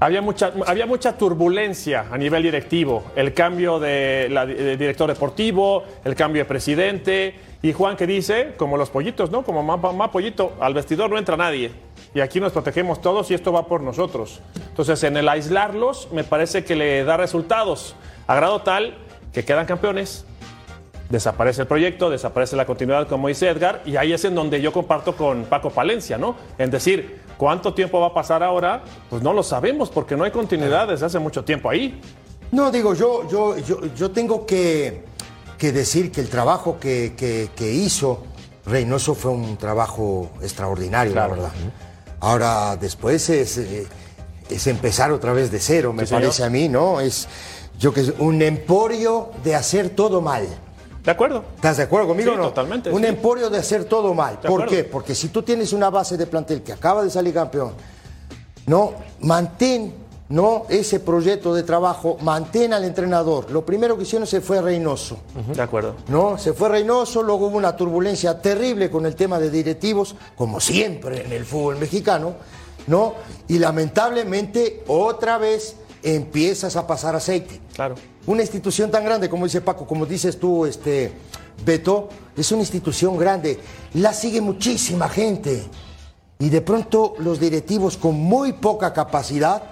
Había 0.00 0.22
mucha, 0.22 0.52
había 0.66 0.86
mucha 0.86 1.16
turbulencia 1.16 2.06
a 2.10 2.16
nivel 2.16 2.42
directivo, 2.42 3.04
el 3.14 3.34
cambio 3.34 3.78
de, 3.78 4.76
director 4.78 5.08
deportivo, 5.08 5.84
el 6.04 6.14
cambio 6.14 6.42
de 6.42 6.46
presidente, 6.46 7.34
y 7.62 7.72
Juan 7.72 7.96
que 7.96 8.06
dice, 8.06 8.54
como 8.56 8.76
los 8.76 8.90
pollitos, 8.90 9.30
¿no? 9.30 9.44
Como 9.44 9.62
más, 9.62 10.08
pollito, 10.10 10.54
al 10.60 10.74
vestidor 10.74 11.10
no 11.10 11.18
entra 11.18 11.36
nadie. 11.36 11.70
Y 12.14 12.20
aquí 12.20 12.40
nos 12.40 12.52
protegemos 12.52 13.00
todos 13.00 13.30
y 13.30 13.34
esto 13.34 13.52
va 13.52 13.66
por 13.66 13.80
nosotros. 13.80 14.40
Entonces, 14.68 15.02
en 15.04 15.16
el 15.16 15.28
aislarlos, 15.28 16.08
me 16.12 16.24
parece 16.24 16.64
que 16.64 16.74
le 16.74 17.04
da 17.04 17.16
resultados, 17.16 17.94
a 18.26 18.34
grado 18.34 18.62
tal 18.62 18.96
que 19.32 19.44
quedan 19.44 19.66
campeones, 19.66 20.26
desaparece 21.12 21.60
el 21.60 21.68
proyecto, 21.68 22.08
desaparece 22.08 22.56
la 22.56 22.64
continuidad, 22.64 23.06
como 23.06 23.28
dice 23.28 23.46
Edgar, 23.46 23.82
y 23.84 23.96
ahí 23.96 24.14
es 24.14 24.24
en 24.24 24.34
donde 24.34 24.62
yo 24.62 24.72
comparto 24.72 25.14
con 25.14 25.44
Paco 25.44 25.68
Palencia, 25.68 26.16
¿no? 26.16 26.36
En 26.56 26.70
decir, 26.70 27.20
¿cuánto 27.36 27.74
tiempo 27.74 28.00
va 28.00 28.08
a 28.08 28.14
pasar 28.14 28.42
ahora? 28.42 28.82
Pues 29.10 29.22
no 29.22 29.34
lo 29.34 29.42
sabemos, 29.42 29.90
porque 29.90 30.16
no 30.16 30.24
hay 30.24 30.30
continuidad 30.30 30.88
desde 30.88 31.04
hace 31.04 31.18
mucho 31.18 31.44
tiempo 31.44 31.68
ahí. 31.68 32.00
No, 32.50 32.70
digo, 32.70 32.94
yo, 32.94 33.28
yo, 33.28 33.56
yo, 33.94 34.10
tengo 34.10 34.46
que, 34.46 35.04
decir 35.60 36.10
que 36.10 36.22
el 36.22 36.30
trabajo 36.30 36.78
que, 36.80 37.52
hizo 37.60 38.24
Reynoso 38.64 39.14
fue 39.14 39.32
un 39.32 39.58
trabajo 39.58 40.30
extraordinario, 40.40 41.14
la 41.14 41.26
verdad. 41.26 41.52
Ahora, 42.20 42.76
después 42.76 43.28
es, 43.28 43.58
eh, 43.58 43.86
es 44.48 44.66
empezar 44.66 45.12
otra 45.12 45.34
vez 45.34 45.50
de 45.50 45.60
cero, 45.60 45.92
me 45.92 46.06
parece 46.06 46.42
a 46.42 46.48
mí, 46.48 46.70
¿no? 46.70 47.00
Es 47.00 47.28
yo 47.78 47.92
que 47.92 48.14
un 48.18 48.40
emporio 48.40 49.30
de 49.44 49.54
hacer 49.54 49.90
todo 49.90 50.22
mal. 50.22 50.46
De 51.04 51.10
acuerdo. 51.10 51.44
¿Estás 51.56 51.78
de 51.78 51.82
acuerdo 51.84 52.08
conmigo 52.08 52.32
o 52.32 52.36
no? 52.36 52.44
Totalmente. 52.44 52.90
Un 52.90 53.04
emporio 53.04 53.50
de 53.50 53.58
hacer 53.58 53.84
todo 53.84 54.14
mal. 54.14 54.38
¿Por 54.40 54.66
qué? 54.66 54.84
Porque 54.84 55.14
si 55.14 55.28
tú 55.28 55.42
tienes 55.42 55.72
una 55.72 55.90
base 55.90 56.16
de 56.16 56.26
plantel 56.26 56.62
que 56.62 56.72
acaba 56.72 57.02
de 57.02 57.10
salir 57.10 57.34
campeón, 57.34 57.72
no, 58.66 58.94
mantén 59.20 60.02
no 60.32 60.64
ese 60.70 61.00
proyecto 61.00 61.54
de 61.54 61.62
trabajo, 61.62 62.16
mantén 62.22 62.72
al 62.72 62.84
entrenador. 62.84 63.50
Lo 63.50 63.66
primero 63.66 63.96
que 63.96 64.04
hicieron 64.04 64.26
se 64.26 64.40
fue 64.40 64.62
Reynoso. 64.62 65.18
De 65.54 65.60
acuerdo. 65.60 65.96
No, 66.08 66.38
se 66.38 66.54
fue 66.54 66.70
Reynoso, 66.70 67.22
luego 67.22 67.48
hubo 67.48 67.58
una 67.58 67.76
turbulencia 67.76 68.40
terrible 68.40 68.90
con 68.90 69.04
el 69.04 69.14
tema 69.14 69.38
de 69.38 69.50
directivos, 69.50 70.14
como 70.34 70.58
siempre 70.58 71.26
en 71.26 71.32
el 71.32 71.44
fútbol 71.44 71.76
mexicano, 71.76 72.34
¿no? 72.86 73.14
Y 73.48 73.58
lamentablemente 73.58 74.84
otra 74.86 75.36
vez 75.36 75.76
empiezas 76.02 76.76
a 76.76 76.86
pasar 76.86 77.14
aceite. 77.14 77.60
Claro. 77.74 77.96
Una 78.26 78.42
institución 78.42 78.90
tan 78.90 79.04
grande, 79.04 79.28
como 79.28 79.46
dice 79.46 79.60
Paco, 79.60 79.86
como 79.86 80.06
dices 80.06 80.38
tú, 80.38 80.64
este, 80.64 81.12
Beto, 81.64 82.08
es 82.36 82.50
una 82.52 82.60
institución 82.60 83.16
grande. 83.16 83.58
La 83.94 84.12
sigue 84.12 84.40
muchísima 84.40 85.08
gente. 85.08 85.64
Y 86.38 86.48
de 86.48 86.60
pronto 86.60 87.14
los 87.18 87.40
directivos 87.40 87.96
con 87.96 88.14
muy 88.14 88.52
poca 88.52 88.92
capacidad 88.92 89.62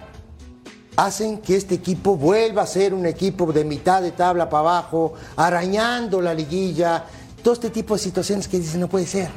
hacen 0.97 1.39
que 1.39 1.57
este 1.57 1.77
equipo 1.77 2.17
vuelva 2.17 2.63
a 2.63 2.67
ser 2.67 2.93
un 2.93 3.07
equipo 3.07 3.53
de 3.53 3.65
mitad 3.65 4.03
de 4.03 4.13
tabla 4.13 4.49
para 4.49 4.61
abajo, 4.61 5.15
arañando 5.37 6.21
la 6.21 6.35
liguilla, 6.35 7.05
todo 7.43 7.55
este 7.55 7.71
tipo 7.71 7.95
de 7.95 8.01
situaciones 8.01 8.47
que 8.47 8.59
dicen 8.59 8.81
no 8.81 8.89
puede 8.89 9.07
ser. 9.07 9.31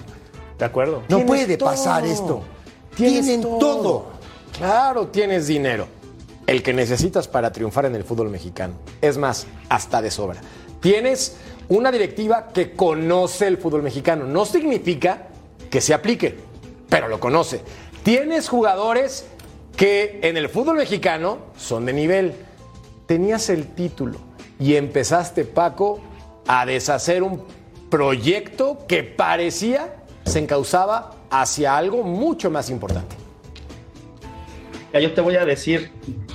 De 0.58 0.66
acuerdo. 0.66 1.04
No 1.08 1.26
puede 1.26 1.58
todo. 1.58 1.70
pasar 1.70 2.06
esto. 2.06 2.42
Tienen 2.96 3.42
todo. 3.42 4.08
Claro, 4.58 5.08
tienes 5.08 5.48
dinero. 5.48 5.88
El 6.48 6.62
que 6.62 6.74
necesitas 6.74 7.28
para 7.28 7.52
triunfar 7.52 7.86
en 7.86 7.96
el 7.96 8.04
fútbol 8.04 8.30
mexicano. 8.30 8.74
Es 9.02 9.18
más, 9.18 9.48
hasta 9.70 10.02
de 10.02 10.12
sobra. 10.12 10.42
Tienes 10.82 11.38
una 11.70 11.92
directiva 11.92 12.50
que 12.54 12.74
conoce 12.74 13.48
el 13.48 13.58
fútbol 13.58 13.84
mexicano. 13.84 14.26
No 14.26 14.46
significa 14.46 15.28
que 15.70 15.80
se 15.80 15.94
aplique, 15.94 16.38
pero 16.90 17.08
lo 17.08 17.20
conoce. 17.20 17.62
Tienes 18.04 18.50
jugadores 18.50 19.26
que 19.78 20.20
en 20.22 20.38
el 20.38 20.50
fútbol 20.50 20.78
mexicano 20.78 21.40
son 21.58 21.86
de 21.86 21.94
nivel. 21.94 22.34
Tenías 23.06 23.50
el 23.50 23.68
título 23.68 24.20
y 24.60 24.76
empezaste, 24.76 25.46
Paco, 25.46 26.02
a 26.48 26.66
deshacer 26.66 27.24
un 27.24 27.44
proyecto 27.90 28.86
que 28.88 29.04
parecía 29.04 30.04
se 30.26 30.40
encauzaba 30.40 31.16
hacia 31.30 31.78
algo 31.78 32.04
mucho 32.04 32.50
más 32.50 32.70
importante. 32.70 33.16
Yo 34.94 35.14
te 35.14 35.22
voy 35.22 35.36
a 35.36 35.46
decir 35.46 35.92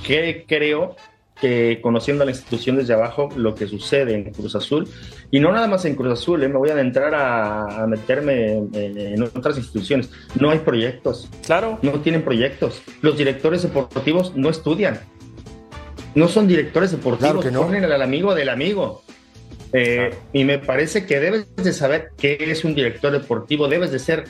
que 0.09 0.45
creo 0.47 0.95
que 1.39 1.79
conociendo 1.81 2.23
a 2.23 2.25
la 2.25 2.31
institución 2.31 2.75
desde 2.75 2.93
abajo, 2.93 3.29
lo 3.37 3.55
que 3.55 3.65
sucede 3.67 4.13
en 4.13 4.25
Cruz 4.33 4.55
Azul, 4.55 4.89
y 5.31 5.39
no 5.39 5.51
nada 5.53 5.67
más 5.67 5.85
en 5.85 5.95
Cruz 5.95 6.11
Azul, 6.19 6.43
¿eh? 6.43 6.49
me 6.49 6.57
voy 6.57 6.69
a 6.69 6.73
adentrar 6.73 7.15
a, 7.15 7.83
a 7.83 7.87
meterme 7.87 8.57
en, 8.57 8.69
en 8.97 9.23
otras 9.23 9.55
instituciones. 9.57 10.09
No 10.37 10.49
hay 10.49 10.59
proyectos, 10.59 11.29
Claro. 11.45 11.79
no 11.81 11.91
tienen 12.01 12.23
proyectos. 12.23 12.81
Los 13.01 13.17
directores 13.17 13.61
deportivos 13.63 14.35
no 14.35 14.49
estudian. 14.49 14.99
No 16.15 16.27
son 16.27 16.47
directores 16.47 16.91
deportivos, 16.91 17.31
Claro 17.31 17.39
que 17.39 17.51
no. 17.51 17.61
ponen 17.61 17.85
al 17.85 18.01
amigo 18.01 18.35
del 18.35 18.49
amigo. 18.49 19.03
Eh, 19.71 20.09
Y 20.33 20.43
me 20.43 20.57
parece 20.57 21.05
que 21.05 21.19
debes 21.19 21.55
de 21.55 21.71
saber 21.71 22.09
qué 22.17 22.37
es 22.41 22.65
un 22.65 22.73
director 22.75 23.11
deportivo, 23.11 23.67
debes 23.69 23.91
de 23.91 23.99
ser 23.99 24.25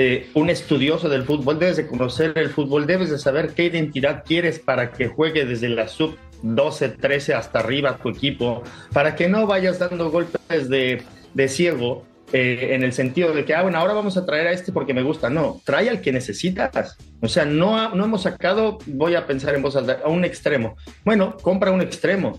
eh, 0.00 0.28
un 0.34 0.48
estudioso 0.48 1.08
del 1.08 1.24
fútbol, 1.24 1.58
debes 1.58 1.76
de 1.76 1.86
conocer 1.88 2.32
el 2.36 2.50
fútbol, 2.50 2.86
debes 2.86 3.10
de 3.10 3.18
saber 3.18 3.48
qué 3.54 3.64
identidad 3.64 4.22
quieres 4.24 4.60
para 4.60 4.92
que 4.92 5.08
juegue 5.08 5.44
desde 5.44 5.68
la 5.68 5.88
sub 5.88 6.16
12, 6.42 6.90
13 6.90 7.34
hasta 7.34 7.58
arriba 7.58 7.96
tu 8.00 8.08
equipo, 8.10 8.62
para 8.92 9.16
que 9.16 9.28
no 9.28 9.46
vayas 9.46 9.80
dando 9.80 10.08
golpes 10.10 10.68
de, 10.68 11.02
de 11.34 11.48
ciego 11.48 12.04
eh, 12.32 12.74
en 12.74 12.84
el 12.84 12.92
sentido 12.92 13.32
de 13.32 13.44
que, 13.44 13.54
ah, 13.54 13.62
bueno, 13.62 13.78
ahora 13.78 13.94
vamos 13.94 14.16
a 14.16 14.24
traer 14.24 14.46
a 14.46 14.52
este 14.52 14.70
porque 14.70 14.94
me 14.94 15.02
gusta. 15.02 15.30
No, 15.30 15.60
trae 15.64 15.88
al 15.88 16.00
que 16.00 16.12
necesitas. 16.12 16.96
O 17.20 17.26
sea, 17.26 17.44
no, 17.44 17.92
no 17.94 18.04
hemos 18.04 18.22
sacado, 18.22 18.78
voy 18.86 19.14
a 19.16 19.26
pensar 19.26 19.54
en 19.56 19.62
voz 19.62 19.74
alta, 19.76 19.98
a 20.04 20.08
un 20.08 20.24
extremo. 20.24 20.76
Bueno, 21.04 21.36
compra 21.42 21.72
un 21.72 21.80
extremo. 21.80 22.38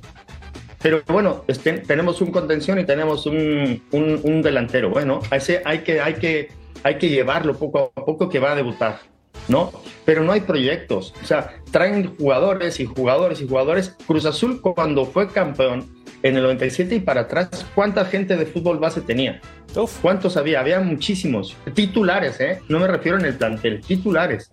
Pero 0.82 1.02
bueno, 1.08 1.44
este, 1.48 1.74
tenemos 1.80 2.22
un 2.22 2.32
contención 2.32 2.80
y 2.80 2.86
tenemos 2.86 3.26
un, 3.26 3.84
un- 3.92 4.42
delantero. 4.42 4.90
Bueno, 4.92 5.20
hay 5.30 5.80
que, 5.80 6.00
hay, 6.00 6.14
que, 6.14 6.50
hay 6.84 6.98
que 6.98 7.10
llevarlo 7.10 7.58
poco 7.58 7.92
a 7.96 8.06
poco 8.06 8.30
que 8.30 8.40
va 8.40 8.52
a 8.52 8.56
debutar, 8.56 9.00
¿no? 9.48 9.72
Pero 10.06 10.24
no 10.24 10.32
hay 10.32 10.42
proyectos. 10.42 11.14
O 11.22 11.26
sea, 11.26 11.56
traen 11.72 12.16
jugadores 12.18 12.80
y 12.80 12.86
jugadores 12.86 13.42
y 13.42 13.48
jugadores. 13.48 13.96
Cruz 14.08 14.26
Azul 14.26 14.62
cuando 14.62 15.06
fue 15.06 15.30
campeón 15.30 15.86
en 16.24 16.36
el 16.36 16.44
97 16.44 16.96
y 16.96 17.00
para 17.00 17.22
atrás, 17.22 17.66
¿cuánta 17.76 18.06
gente 18.06 18.36
de 18.36 18.46
fútbol 18.46 18.80
base 18.80 19.02
tenía? 19.02 19.42
Uf. 19.76 20.00
¿Cuántos 20.02 20.38
había? 20.38 20.60
Había 20.60 20.80
muchísimos. 20.80 21.56
Titulares, 21.74 22.40
¿eh? 22.40 22.62
No 22.68 22.80
me 22.80 22.88
refiero 22.88 23.18
en 23.18 23.26
el 23.26 23.36
plantel, 23.36 23.82
titulares. 23.82 24.52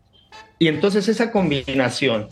Y 0.59 0.69
entonces 0.69 1.09
esa 1.09 1.33
combinación 1.33 2.29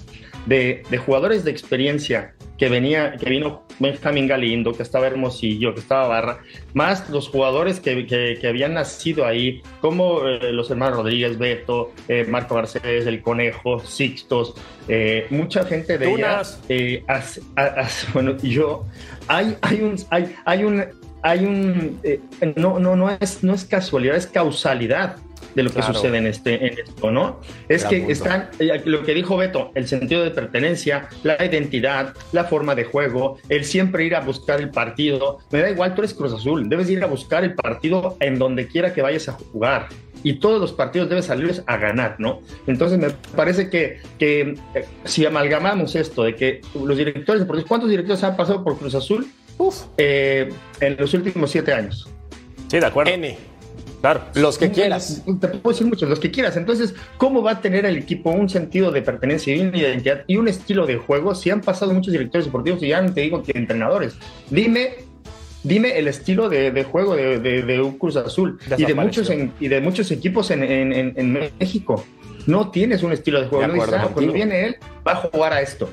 de, 0.47 0.83
de 0.89 0.99
jugadores 0.99 1.45
de 1.45 1.51
experiencia 1.51 2.35
que 2.59 2.69
venía, 2.69 3.17
que 3.17 3.29
vino 3.29 3.63
Benjamín 3.81 4.27
Galindo, 4.29 4.73
que 4.73 4.83
estaba 4.85 5.07
Hermosillo, 5.09 5.75
que 5.75 5.81
estaba 5.81 6.07
Barra, 6.07 6.39
más 6.73 7.11
los 7.11 7.29
jugadores 7.29 7.81
que, 7.81 8.07
que- 8.07 8.39
que 8.41 8.47
habían 8.47 8.75
nacido 8.75 9.27
ahí, 9.27 9.61
como 9.81 10.27
eh, 10.29 10.53
los 10.53 10.71
hermanos 10.71 10.99
Rodríguez, 10.99 11.37
Beto, 11.39 11.93
eh, 12.09 12.25
Marco 12.29 12.55
Garcés, 12.55 13.07
El 13.07 13.23
Conejo, 13.23 13.81
Sixtos, 13.81 14.55
eh, 14.89 15.27
mucha 15.31 15.65
gente 15.65 15.99
de 15.99 16.07
ella, 16.07 16.15
Tunas. 16.15 16.61
eh, 16.69 17.03
as- 17.09 17.41
as- 17.57 18.07
bueno, 18.15 18.37
yo, 18.43 18.85
hay, 19.27 19.57
hay 19.63 19.81
un, 19.81 19.97
hay, 20.11 20.35
hay 20.45 20.65
un, 20.65 20.85
hay 21.23 21.45
un, 21.45 22.01
no, 22.57 22.79
no, 22.79 22.95
no 22.95 23.11
es, 23.19 23.43
no 23.43 23.55
es 23.55 23.65
casualidad, 23.65 24.15
es 24.17 24.27
causalidad 24.29 25.17
de 25.55 25.63
lo 25.63 25.71
que 25.71 25.77
Claro. 25.77 25.95
sucede 25.95 26.19
en 26.19 26.27
este, 26.27 26.67
en 26.67 26.79
esto, 26.79 27.11
¿no? 27.11 27.41
Es 27.69 27.83
Gran 27.89 27.91
que 28.07 28.13
están, 28.13 28.49
eh, 28.59 28.83
lo 28.85 29.03
que 29.05 29.15
dijo 29.15 29.37
Beto, 29.37 29.71
el 29.75 29.87
sentido 29.89 30.23
de 30.25 30.31
pertenencia, 30.31 31.09
la 31.23 31.43
identidad, 31.45 32.15
la 32.33 32.45
forma 32.45 32.75
de 32.75 32.85
juego, 32.85 33.39
el 33.49 33.65
siempre 33.65 34.05
ir 34.05 34.15
a 34.17 34.21
buscar 34.21 34.61
el 34.61 34.71
partido. 34.71 35.39
Me 35.51 35.61
da 35.61 35.71
igual, 35.71 35.95
tú 35.95 36.03
eres 36.03 36.15
Cruz 36.15 36.33
Azul, 36.33 36.69
debes 36.69 36.91
ir 36.91 37.03
a 37.03 37.07
buscar 37.07 37.45
el 37.45 37.55
partido 37.55 38.17
en 38.21 38.39
donde 38.39 38.67
quiera 38.67 38.93
que 38.93 39.03
vayas 39.03 39.29
a 39.29 39.33
jugar. 39.33 39.89
Y 40.23 40.35
todos 40.35 40.59
los 40.59 40.73
partidos 40.73 41.11
debes 41.11 41.27
salirles 41.27 41.63
a 41.67 41.77
ganar, 41.77 42.17
¿no? 42.19 42.41
Entonces 42.67 42.99
me 42.99 43.11
parece 43.37 43.69
que, 43.69 44.01
que 44.19 44.55
eh, 44.75 44.85
si 45.05 45.27
amalgamamos 45.27 45.95
esto 45.97 46.23
de 46.23 46.35
que 46.35 46.61
los 46.83 46.97
directores 46.97 47.41
deportivos, 47.43 47.69
¿cuántos 47.69 47.91
directores 47.91 48.25
han 48.25 48.35
pasado 48.35 48.65
por 48.65 48.79
Cruz 48.79 48.95
Azul? 48.95 49.27
Uf, 49.59 49.83
Eh, 49.99 50.49
en 50.81 50.97
los 50.97 51.13
últimos 51.15 51.51
siete 51.51 51.73
años. 51.75 52.09
Sí, 52.71 52.81
de 52.81 52.87
acuerdo. 52.87 53.13
N, 53.13 53.37
Claro. 54.05 54.21
los 54.35 54.59
que 54.59 54.71
quieras. 54.71 55.23
Te 55.41 55.49
puedo 55.49 55.73
decir 55.73 55.87
muchos, 55.87 56.07
los 56.11 56.21
que 56.21 56.31
quieras. 56.31 56.59
Entonces, 56.59 56.95
¿cómo 57.17 57.43
va 57.43 57.53
a 57.53 57.61
tener 57.63 57.87
el 57.87 57.97
equipo 57.97 58.29
un 58.31 58.51
sentido 58.51 58.91
de 58.91 59.01
pertenencia 59.01 59.57
y 59.57 59.61
una 59.61 59.79
identidad 59.79 60.25
y 60.27 60.37
un 60.37 60.47
estilo 60.47 60.85
de 60.87 60.97
juego 60.99 61.35
si 61.35 61.49
han 61.49 61.63
pasado 61.63 61.95
muchos 61.95 62.13
directores 62.13 62.45
deportivos 62.45 62.83
y 62.83 62.89
ya 62.89 63.01
no 63.01 63.15
te 63.15 63.23
digo 63.23 63.43
que 63.43 63.53
entrenadores? 63.57 64.15
Dime, 64.51 64.91
dime 65.63 65.99
el 65.99 66.09
estilo 66.09 66.51
de, 66.51 66.71
de 66.71 66.85
juego 66.85 67.17
de, 67.17 67.39
de- 67.39 67.63
de 67.63 67.81
un 67.81 67.97
Cruz 67.97 68.17
Azul 68.17 68.59
y 68.77 68.85
de 68.85 68.95
muchos, 68.95 69.31
en- 69.31 69.55
y 69.59 69.69
de 69.69 69.81
muchos 69.81 70.11
equipos 70.11 70.51
en, 70.51 70.65
en- 70.65 70.93
en- 70.93 71.15
en 71.17 71.33
México. 71.59 72.05
No 72.47 72.71
tienes 72.71 73.03
un 73.03 73.13
estilo 73.13 73.41
de 73.41 73.47
juego. 73.49 73.63
De 73.67 73.69
no 73.79 73.83
"Ah, 73.85 74.11
cuando 74.13 74.35
viene 74.35 74.67
él, 74.67 74.77
va 75.09 75.13
a 75.13 75.17
jugar 75.17 75.55
a 75.55 75.63
esto. 75.63 75.89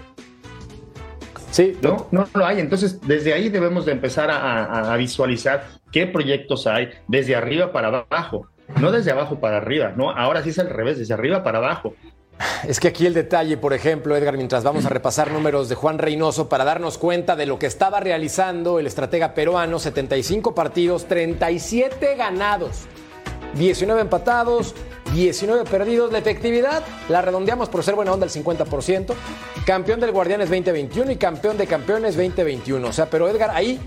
Sí, 1.50 1.78
¿no? 1.82 2.08
No 2.12 2.28
lo 2.34 2.46
hay. 2.46 2.60
Entonces, 2.60 3.00
desde 3.02 3.34
ahí 3.34 3.50
debemos 3.50 3.86
de 3.86 3.94
empezar 3.94 4.30
a, 4.30 4.66
a- 4.66 4.94
a 4.94 4.98
visualizar 4.98 5.66
qué 5.92 6.08
proyectos 6.08 6.68
hay 6.68 6.90
desde 7.08 7.36
arriba 7.36 7.72
para 7.72 7.88
abajo, 7.88 8.48
no 8.80 8.92
desde 8.92 9.12
abajo 9.12 9.40
para 9.40 9.58
arriba, 9.58 9.94
¿no? 9.96 10.12
Ahora 10.12 10.44
sí 10.44 10.50
es 10.50 10.60
al 10.60 10.70
revés, 10.70 10.98
desde 10.98 11.14
arriba 11.14 11.44
para 11.44 11.60
abajo. 11.60 11.94
Es 12.68 12.80
que 12.80 12.88
aquí 12.88 13.06
el 13.06 13.14
detalle, 13.14 13.58
por 13.58 13.74
ejemplo, 13.74 14.16
Edgar, 14.16 14.36
mientras 14.36 14.64
vamos 14.64 14.86
a 14.86 14.90
repasar 14.90 15.32
números 15.32 15.70
de 15.70 15.76
Juan 15.76 16.00
Reynoso 16.00 16.50
para 16.50 16.64
darnos 16.64 16.98
cuenta 16.98 17.36
de 17.36 17.46
lo 17.46 17.60
que 17.60 17.68
estaba 17.68 18.00
realizando 18.00 18.80
el 18.80 18.88
estratega 18.88 19.34
peruano, 19.34 19.78
75 19.78 20.56
partidos, 20.56 21.06
37 21.06 22.16
ganados, 22.16 22.86
19 23.56 24.02
empatados, 24.02 24.74
19 25.14 25.70
perdidos. 25.70 26.12
La 26.12 26.20
efectividad 26.20 26.84
la 27.10 27.22
redondeamos 27.22 27.70
por 27.70 27.84
ser 27.84 27.96
buena 27.96 28.14
onda 28.14 28.26
al 28.26 28.32
50%. 28.32 29.14
Campeón 29.66 30.00
del 30.00 30.12
Guardianes 30.12 30.50
2021 30.50 31.12
y 31.12 31.16
campeón 31.18 31.58
de 31.58 31.68
campeones 31.68 32.16
2021. 32.16 32.88
O 32.88 32.94
sea, 32.94 33.08
pero 33.08 33.28
Edgar, 33.30 33.52
ahí 33.52 33.80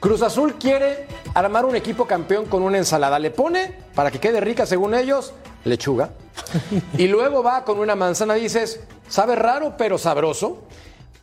Cruz 0.00 0.22
Azul 0.22 0.54
quiere 0.54 1.06
armar 1.34 1.66
un 1.66 1.76
equipo 1.76 2.06
campeón 2.06 2.46
con 2.46 2.62
una 2.62 2.78
ensalada. 2.78 3.18
Le 3.18 3.30
pone, 3.30 3.76
para 3.94 4.10
que 4.10 4.18
quede 4.18 4.40
rica 4.40 4.64
según 4.64 4.94
ellos, 4.94 5.34
lechuga. 5.64 6.10
Y 6.96 7.06
luego 7.06 7.42
va 7.42 7.64
con 7.64 7.78
una 7.78 7.94
manzana, 7.94 8.34
dices, 8.34 8.80
sabe 9.08 9.36
raro 9.36 9.74
pero 9.76 9.98
sabroso. 9.98 10.62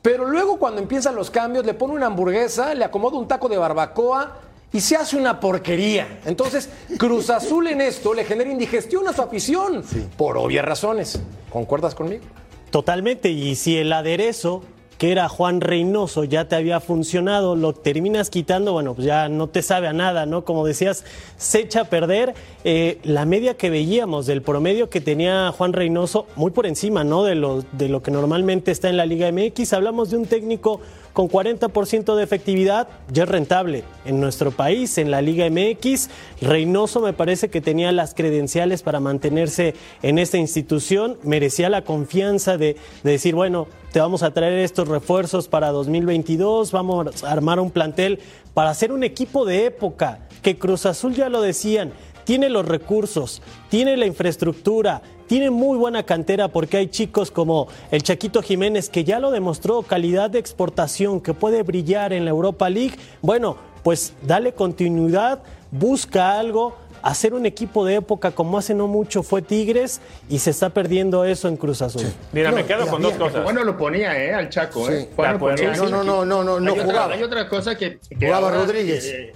Pero 0.04 0.26
luego 0.26 0.60
cuando 0.60 0.80
empiezan 0.80 1.16
los 1.16 1.32
cambios, 1.32 1.66
le 1.66 1.74
pone 1.74 1.96
una 1.96 2.06
hamburguesa, 2.06 2.76
le 2.76 2.86
acomoda 2.86 3.18
un 3.18 3.28
taco 3.28 3.50
de 3.50 3.58
barbacoa 3.58 4.38
y 4.72 4.80
se 4.80 4.96
hace 4.96 5.18
una 5.18 5.40
porquería. 5.40 6.20
Entonces, 6.26 6.70
Cruz 6.98 7.32
Azul 7.32 7.68
en 7.68 7.82
esto 7.82 8.14
le 8.14 8.26
genera 8.26 8.50
indigestión 8.50 9.08
a 9.08 9.14
su 9.14 9.24
afición, 9.24 9.84
por 10.18 10.38
obvias 10.38 10.64
razones. 10.64 11.20
¿Concuerdas 11.50 11.96
conmigo? 11.96 12.24
Totalmente, 12.70 13.30
y 13.30 13.56
si 13.56 13.78
el 13.78 13.92
aderezo 13.92 14.62
que 14.98 15.12
era 15.12 15.30
Juan 15.30 15.62
Reynoso 15.62 16.24
ya 16.24 16.48
te 16.48 16.56
había 16.56 16.80
funcionado, 16.80 17.56
lo 17.56 17.74
terminas 17.74 18.30
quitando, 18.30 18.74
bueno, 18.74 18.94
pues 18.94 19.06
ya 19.06 19.30
no 19.30 19.48
te 19.48 19.62
sabe 19.62 19.88
a 19.88 19.94
nada, 19.94 20.26
¿no? 20.26 20.44
Como 20.44 20.66
decías, 20.66 21.06
se 21.38 21.60
echa 21.60 21.82
a 21.82 21.84
perder 21.86 22.34
eh, 22.64 23.00
la 23.04 23.26
media 23.26 23.56
que 23.56 23.70
veíamos 23.70 24.26
del 24.26 24.42
promedio 24.42 24.90
que 24.90 25.02
tenía 25.02 25.52
Juan 25.52 25.74
Reynoso, 25.74 26.28
muy 26.36 26.52
por 26.52 26.66
encima, 26.66 27.04
¿no? 27.04 27.24
De 27.24 27.36
lo, 27.36 27.64
de 27.74 27.90
lo 27.90 28.02
que 28.02 28.12
normalmente 28.12 28.72
está 28.72 28.90
en 28.90 28.98
la 28.98 29.06
Liga 29.06 29.32
MX. 29.32 29.74
Hablamos 29.74 30.10
de 30.10 30.18
un 30.18 30.26
técnico 30.26 30.82
con 31.18 31.30
40% 31.30 32.14
de 32.14 32.24
efectividad, 32.24 32.90
ya 33.12 33.24
es 33.24 33.30
rentable 33.30 33.84
en 34.06 34.22
nuestro 34.22 34.52
país, 34.52 35.00
en 35.00 35.10
la 35.10 35.24
Liga 35.24 35.50
MX. 35.50 36.12
Reynoso 36.42 37.02
me 37.02 37.12
parece 37.12 37.50
que 37.50 37.60
tenía 37.60 37.92
las 37.92 38.14
credenciales 38.14 38.84
para 38.84 39.00
mantenerse 39.00 39.74
en 40.04 40.20
esta 40.20 40.38
institución, 40.38 41.18
merecía 41.24 41.72
la 41.72 41.84
confianza 41.84 42.60
de, 42.60 42.78
de 43.02 43.12
decir, 43.12 43.34
bueno, 43.34 43.68
te 43.92 44.00
vamos 44.00 44.22
a 44.22 44.30
traer 44.30 44.60
estos 44.60 44.90
refuerzos 44.90 45.48
para 45.48 45.70
2022, 45.70 46.72
vamos 46.72 47.24
a 47.24 47.32
armar 47.32 47.60
un 47.60 47.72
plantel 47.72 48.20
para 48.54 48.70
hacer 48.70 48.92
un 48.92 49.04
equipo 49.04 49.44
de 49.44 49.66
época, 49.66 50.20
que 50.44 50.60
Cruz 50.60 50.86
Azul 50.86 51.16
ya 51.16 51.30
lo 51.30 51.42
decían, 51.42 51.94
tiene 52.26 52.48
los 52.48 52.68
recursos, 52.68 53.42
tiene 53.70 53.98
la 53.98 54.06
infraestructura, 54.06 55.02
tiene 55.28 55.50
muy 55.52 55.78
buena 55.78 56.04
cantera 56.04 56.48
porque 56.48 56.78
hay 56.78 56.88
chicos 56.88 57.32
como 57.32 57.68
el 57.92 58.02
Chaquito 58.04 58.42
Jiménez 58.42 58.90
que 58.90 59.04
ya 59.04 59.20
lo 59.20 59.32
demostró, 59.32 59.82
calidad 59.84 60.30
de 60.30 60.40
exportación, 60.40 61.22
que 61.22 61.34
puede 61.34 61.64
brillar 61.64 62.14
en 62.14 62.26
la 62.26 62.32
Europa 62.32 62.70
League. 62.70 62.96
Bueno, 63.22 63.58
pues 63.84 64.14
dale 64.24 64.54
continuidad, 64.54 65.40
busca 65.72 66.40
algo, 66.40 66.76
hacer 67.02 67.34
un 67.34 67.46
equipo 67.46 67.86
de 67.86 67.96
época 67.96 68.32
como 68.32 68.58
hace 68.58 68.74
no 68.74 68.88
mucho 68.88 69.22
fue 69.24 69.42
Tigres 69.42 70.02
y 70.30 70.40
se 70.40 70.50
está 70.50 70.70
perdiendo 70.70 71.24
eso 71.26 71.48
en 71.48 71.56
Cruz 71.58 71.82
Azul. 71.82 72.04
Mira, 72.34 72.52
me 72.52 72.66
quedo 72.66 72.88
con 72.88 73.02
dos 73.02 73.14
cosas. 73.14 73.44
Bueno, 73.44 73.64
lo 73.64 73.78
ponía, 73.78 74.18
¿eh? 74.22 74.34
Al 74.34 74.50
Chaco, 74.50 74.90
¿eh? 74.90 75.02
Sí, 75.04 75.10
ponía. 75.40 75.74
No, 75.76 75.88
no, 75.90 76.04
no, 76.04 76.26
no, 76.26 76.44
no, 76.44 76.60
no 76.60 76.72
hay, 76.74 76.80
otra, 76.80 76.86
jugaba. 76.92 77.14
hay 77.14 77.24
otra 77.24 77.48
cosa 77.50 77.78
que. 77.78 78.00
que 78.10 78.16
Jugaba 78.28 78.48
ahora, 78.48 78.58
Rodríguez. 78.62 79.06
eh, 79.06 79.34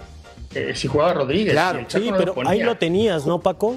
eh, 0.54 0.72
si 0.76 0.88
jugaba 0.88 1.14
Rodríguez. 1.14 1.54
Claro, 1.54 1.80
y 1.80 1.82
el 1.84 1.88
Chaco 1.88 2.04
Sí, 2.04 2.12
no 2.12 2.18
pero 2.18 2.34
ponía. 2.34 2.52
ahí 2.52 2.64
lo 2.64 2.76
tenías, 2.76 3.26
¿no, 3.26 3.40
Paco? 3.40 3.76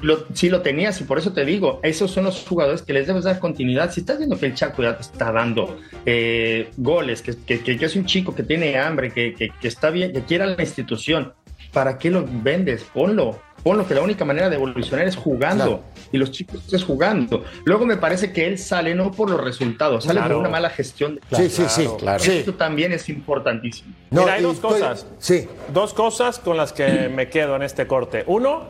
Lo- 0.00 0.24
sí 0.34 0.48
lo 0.48 0.62
tenías 0.62 1.00
y 1.00 1.04
por 1.04 1.18
eso 1.18 1.32
te 1.32 1.44
digo, 1.44 1.80
esos 1.82 2.10
son 2.10 2.24
los 2.24 2.44
jugadores 2.46 2.82
que 2.82 2.92
les 2.92 3.06
debes 3.06 3.24
dar 3.24 3.38
continuidad. 3.38 3.90
Si 3.92 4.00
estás 4.00 4.18
viendo 4.18 4.38
que 4.38 4.46
el 4.46 4.54
Chaco 4.54 4.82
ya 4.82 4.96
te 4.96 5.02
está 5.02 5.30
dando 5.32 5.78
eh, 6.06 6.70
goles, 6.76 7.22
que, 7.22 7.36
que- 7.36 7.60
que- 7.60 7.76
que 7.76 7.84
es 7.84 7.96
un 7.96 8.06
chico 8.06 8.34
que 8.34 8.42
tiene 8.42 8.78
hambre, 8.78 9.10
que, 9.12 9.34
que- 9.34 9.50
que 9.60 9.68
está 9.68 9.90
bien, 9.90 10.12
que 10.12 10.22
quiere 10.22 10.44
a 10.44 10.46
la 10.48 10.62
institución, 10.62 11.32
¿para 11.72 11.98
qué 11.98 12.10
lo 12.10 12.24
vendes? 12.28 12.84
Ponlo. 12.92 13.38
Ponlo, 13.62 13.86
que 13.86 13.92
la 13.94 14.00
única 14.00 14.24
manera 14.24 14.48
de 14.48 14.56
evolucionar 14.56 15.06
es 15.06 15.16
jugando. 15.16 15.64
Claro. 15.64 15.82
Y 16.12 16.16
los 16.16 16.30
chicos 16.30 16.72
es 16.72 16.82
jugando. 16.82 17.44
Luego 17.66 17.84
me 17.84 17.98
parece 17.98 18.32
que 18.32 18.46
él 18.46 18.56
sale 18.58 18.94
no 18.94 19.12
por 19.12 19.28
los 19.28 19.38
resultados, 19.38 20.04
sale 20.04 20.18
Claro. 20.18 20.36
por 20.36 20.40
una 20.40 20.48
mala 20.48 20.70
gestión. 20.70 21.20
de- 21.30 21.36
Sí, 21.36 21.50
sí, 21.50 21.64
sí. 21.68 21.86
claro. 21.98 22.20
sí. 22.20 22.38
Esto 22.38 22.54
también 22.54 22.92
es 22.92 23.10
importantísimo. 23.10 23.94
No, 24.10 24.22
Mira, 24.22 24.32
hay 24.34 24.42
dos 24.42 24.54
estoy- 24.54 24.80
cosas. 24.80 25.06
Sí. 25.18 25.46
Dos 25.74 25.92
cosas 25.92 26.38
con 26.38 26.56
las 26.56 26.72
que 26.72 27.10
me 27.10 27.28
quedo 27.28 27.54
en 27.54 27.62
este 27.62 27.86
corte. 27.86 28.24
Uno, 28.26 28.64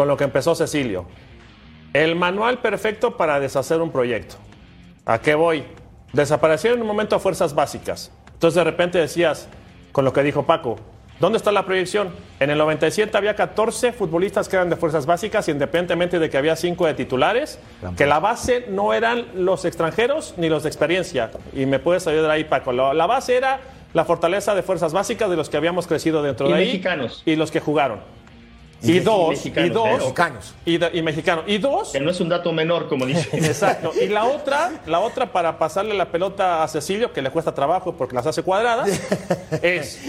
con 0.00 0.08
lo 0.08 0.16
que 0.16 0.24
empezó 0.24 0.54
Cecilio. 0.54 1.04
El 1.92 2.16
manual 2.16 2.60
perfecto 2.60 3.18
para 3.18 3.38
deshacer 3.38 3.82
un 3.82 3.92
proyecto. 3.92 4.36
¿A 5.04 5.18
qué 5.18 5.34
voy? 5.34 5.62
Desaparecieron 6.14 6.78
en 6.78 6.82
un 6.84 6.88
momento 6.88 7.20
fuerzas 7.20 7.54
básicas. 7.54 8.10
Entonces 8.32 8.54
de 8.54 8.64
repente 8.64 8.96
decías, 8.96 9.46
con 9.92 10.06
lo 10.06 10.14
que 10.14 10.22
dijo 10.22 10.44
Paco, 10.46 10.76
¿dónde 11.18 11.36
está 11.36 11.52
la 11.52 11.66
proyección? 11.66 12.14
En 12.38 12.48
el 12.48 12.56
97 12.56 13.14
había 13.14 13.36
14 13.36 13.92
futbolistas 13.92 14.48
que 14.48 14.56
eran 14.56 14.70
de 14.70 14.76
fuerzas 14.76 15.04
básicas, 15.04 15.46
independientemente 15.50 16.18
de 16.18 16.30
que 16.30 16.38
había 16.38 16.56
5 16.56 16.86
de 16.86 16.94
titulares, 16.94 17.58
que 17.98 18.06
la 18.06 18.20
base 18.20 18.68
no 18.70 18.94
eran 18.94 19.26
los 19.34 19.66
extranjeros 19.66 20.32
ni 20.38 20.48
los 20.48 20.62
de 20.62 20.70
experiencia. 20.70 21.30
Y 21.52 21.66
me 21.66 21.78
puedes 21.78 22.06
ayudar 22.06 22.30
ahí, 22.30 22.44
Paco. 22.44 22.72
La 22.72 22.94
la 22.94 23.04
base 23.04 23.36
era 23.36 23.60
la 23.92 24.06
fortaleza 24.06 24.54
de 24.54 24.62
fuerzas 24.62 24.94
básicas 24.94 25.28
de 25.28 25.36
los 25.36 25.50
que 25.50 25.58
habíamos 25.58 25.86
crecido 25.86 26.22
dentro 26.22 26.48
Y 26.48 26.52
de 26.52 26.58
ahí. 26.58 26.66
mexicanos. 26.68 27.22
Y 27.26 27.36
los 27.36 27.50
que 27.50 27.60
jugaron. 27.60 28.00
Y, 28.82 28.98
dos, 29.00 29.44
y 29.44 29.50
dos, 29.50 29.84
pero- 29.84 29.96
Mexicanos. 29.98 30.54
y, 30.64 30.98
y 30.98 31.02
mexicanos. 31.02 31.44
Y 31.46 31.58
dos, 31.58 31.90
Que 31.92 32.00
no 32.00 32.10
es 32.10 32.20
un 32.20 32.28
dato 32.30 32.50
menor, 32.52 32.88
como 32.88 33.04
dice. 33.04 33.28
Exacto. 33.36 33.92
Y 34.00 34.06
la 34.08 34.24
otra, 34.24 34.72
la 34.86 35.00
otra 35.00 35.32
para 35.32 35.58
pasarle 35.58 35.94
la 35.94 36.06
pelota 36.10 36.62
a 36.62 36.68
Cecilio, 36.68 37.12
que 37.12 37.20
le 37.20 37.30
cuesta 37.30 37.54
trabajo 37.54 37.94
porque 37.94 38.14
las 38.14 38.26
hace 38.26 38.42
cuadradas, 38.42 38.88
es, 39.62 40.00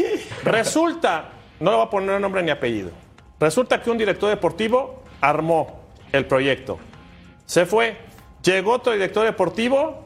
resulta, 0.43 1.29
no 1.59 1.69
le 1.71 1.77
voy 1.77 1.85
a 1.85 1.89
poner 1.89 2.21
nombre 2.21 2.41
ni 2.43 2.51
apellido, 2.51 2.91
resulta 3.39 3.81
que 3.81 3.89
un 3.89 3.97
director 3.97 4.29
deportivo 4.29 5.03
armó 5.19 5.81
el 6.11 6.25
proyecto. 6.25 6.79
Se 7.45 7.65
fue, 7.65 7.97
llegó 8.43 8.71
otro 8.73 8.93
director 8.93 9.25
deportivo, 9.25 10.03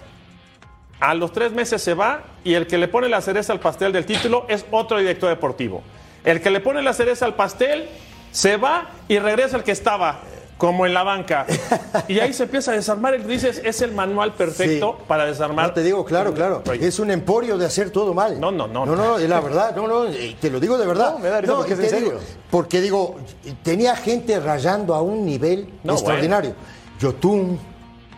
a 1.00 1.14
los 1.14 1.32
tres 1.34 1.52
meses 1.52 1.82
se 1.84 1.94
va 1.94 2.24
y 2.44 2.54
el 2.56 2.66
que 2.68 2.78
le 2.78 2.88
pone 2.88 3.10
la 3.10 3.22
cereza 3.22 3.54
al 3.54 3.60
pastel 3.60 3.92
del 3.92 4.06
título 4.06 4.46
es 4.50 4.66
otro 4.72 4.98
director 4.98 5.30
deportivo. 5.30 5.84
El 6.24 6.42
que 6.42 6.50
le 6.50 6.60
pone 6.62 6.82
la 6.82 6.94
cereza 6.94 7.26
al 7.26 7.36
pastel 7.36 7.88
se 8.36 8.58
va 8.58 8.90
y 9.08 9.18
regresa 9.18 9.56
el 9.56 9.64
que 9.64 9.72
estaba, 9.72 10.20
como 10.58 10.86
en 10.86 10.94
la 10.94 11.04
banca. 11.04 11.46
Y 12.10 12.20
ahí 12.20 12.34
se 12.34 12.44
empieza 12.44 12.72
a 12.72 12.74
desarmar 12.76 13.16
y 13.16 13.20
dices, 13.24 13.62
es 13.64 13.82
el 13.82 13.94
manual 13.94 14.34
perfecto 14.34 14.98
Sí. 15.00 15.04
para 15.08 15.26
desarmar. 15.26 15.68
No 15.68 15.74
te 15.74 15.82
digo, 15.84 16.04
claro, 16.04 16.34
claro. 16.34 16.62
Es 16.80 17.00
un 17.00 17.12
emporio 17.12 17.58
de 17.58 17.66
hacer 17.66 17.92
todo 17.92 18.14
mal. 18.14 18.38
No, 18.40 18.52
no, 18.52 18.68
no. 18.68 18.86
No, 18.86 18.94
no, 18.96 19.18
es 19.18 19.30
la 19.30 19.40
verdad. 19.40 19.74
No, 19.74 19.88
no, 19.88 20.06
eh, 20.08 20.36
te 20.40 20.50
lo 20.50 20.60
digo 20.60 20.78
de 20.78 20.86
verdad. 20.86 21.14
No, 21.14 21.20
me 21.20 21.30
da 21.30 21.40
risa 21.40 21.56
porque 21.56 21.74
es 21.74 21.80
en 21.80 21.90
serio. 21.90 22.08
digo, 22.10 22.20
porque 22.52 22.82
digo, 22.82 23.16
tenía 23.64 23.96
gente 23.96 24.38
rayando 24.40 24.94
a 24.94 25.02
un 25.02 25.26
nivel 25.26 25.70
No, 25.84 25.94
extraordinario. 25.94 26.54
Yotun, 27.00 27.58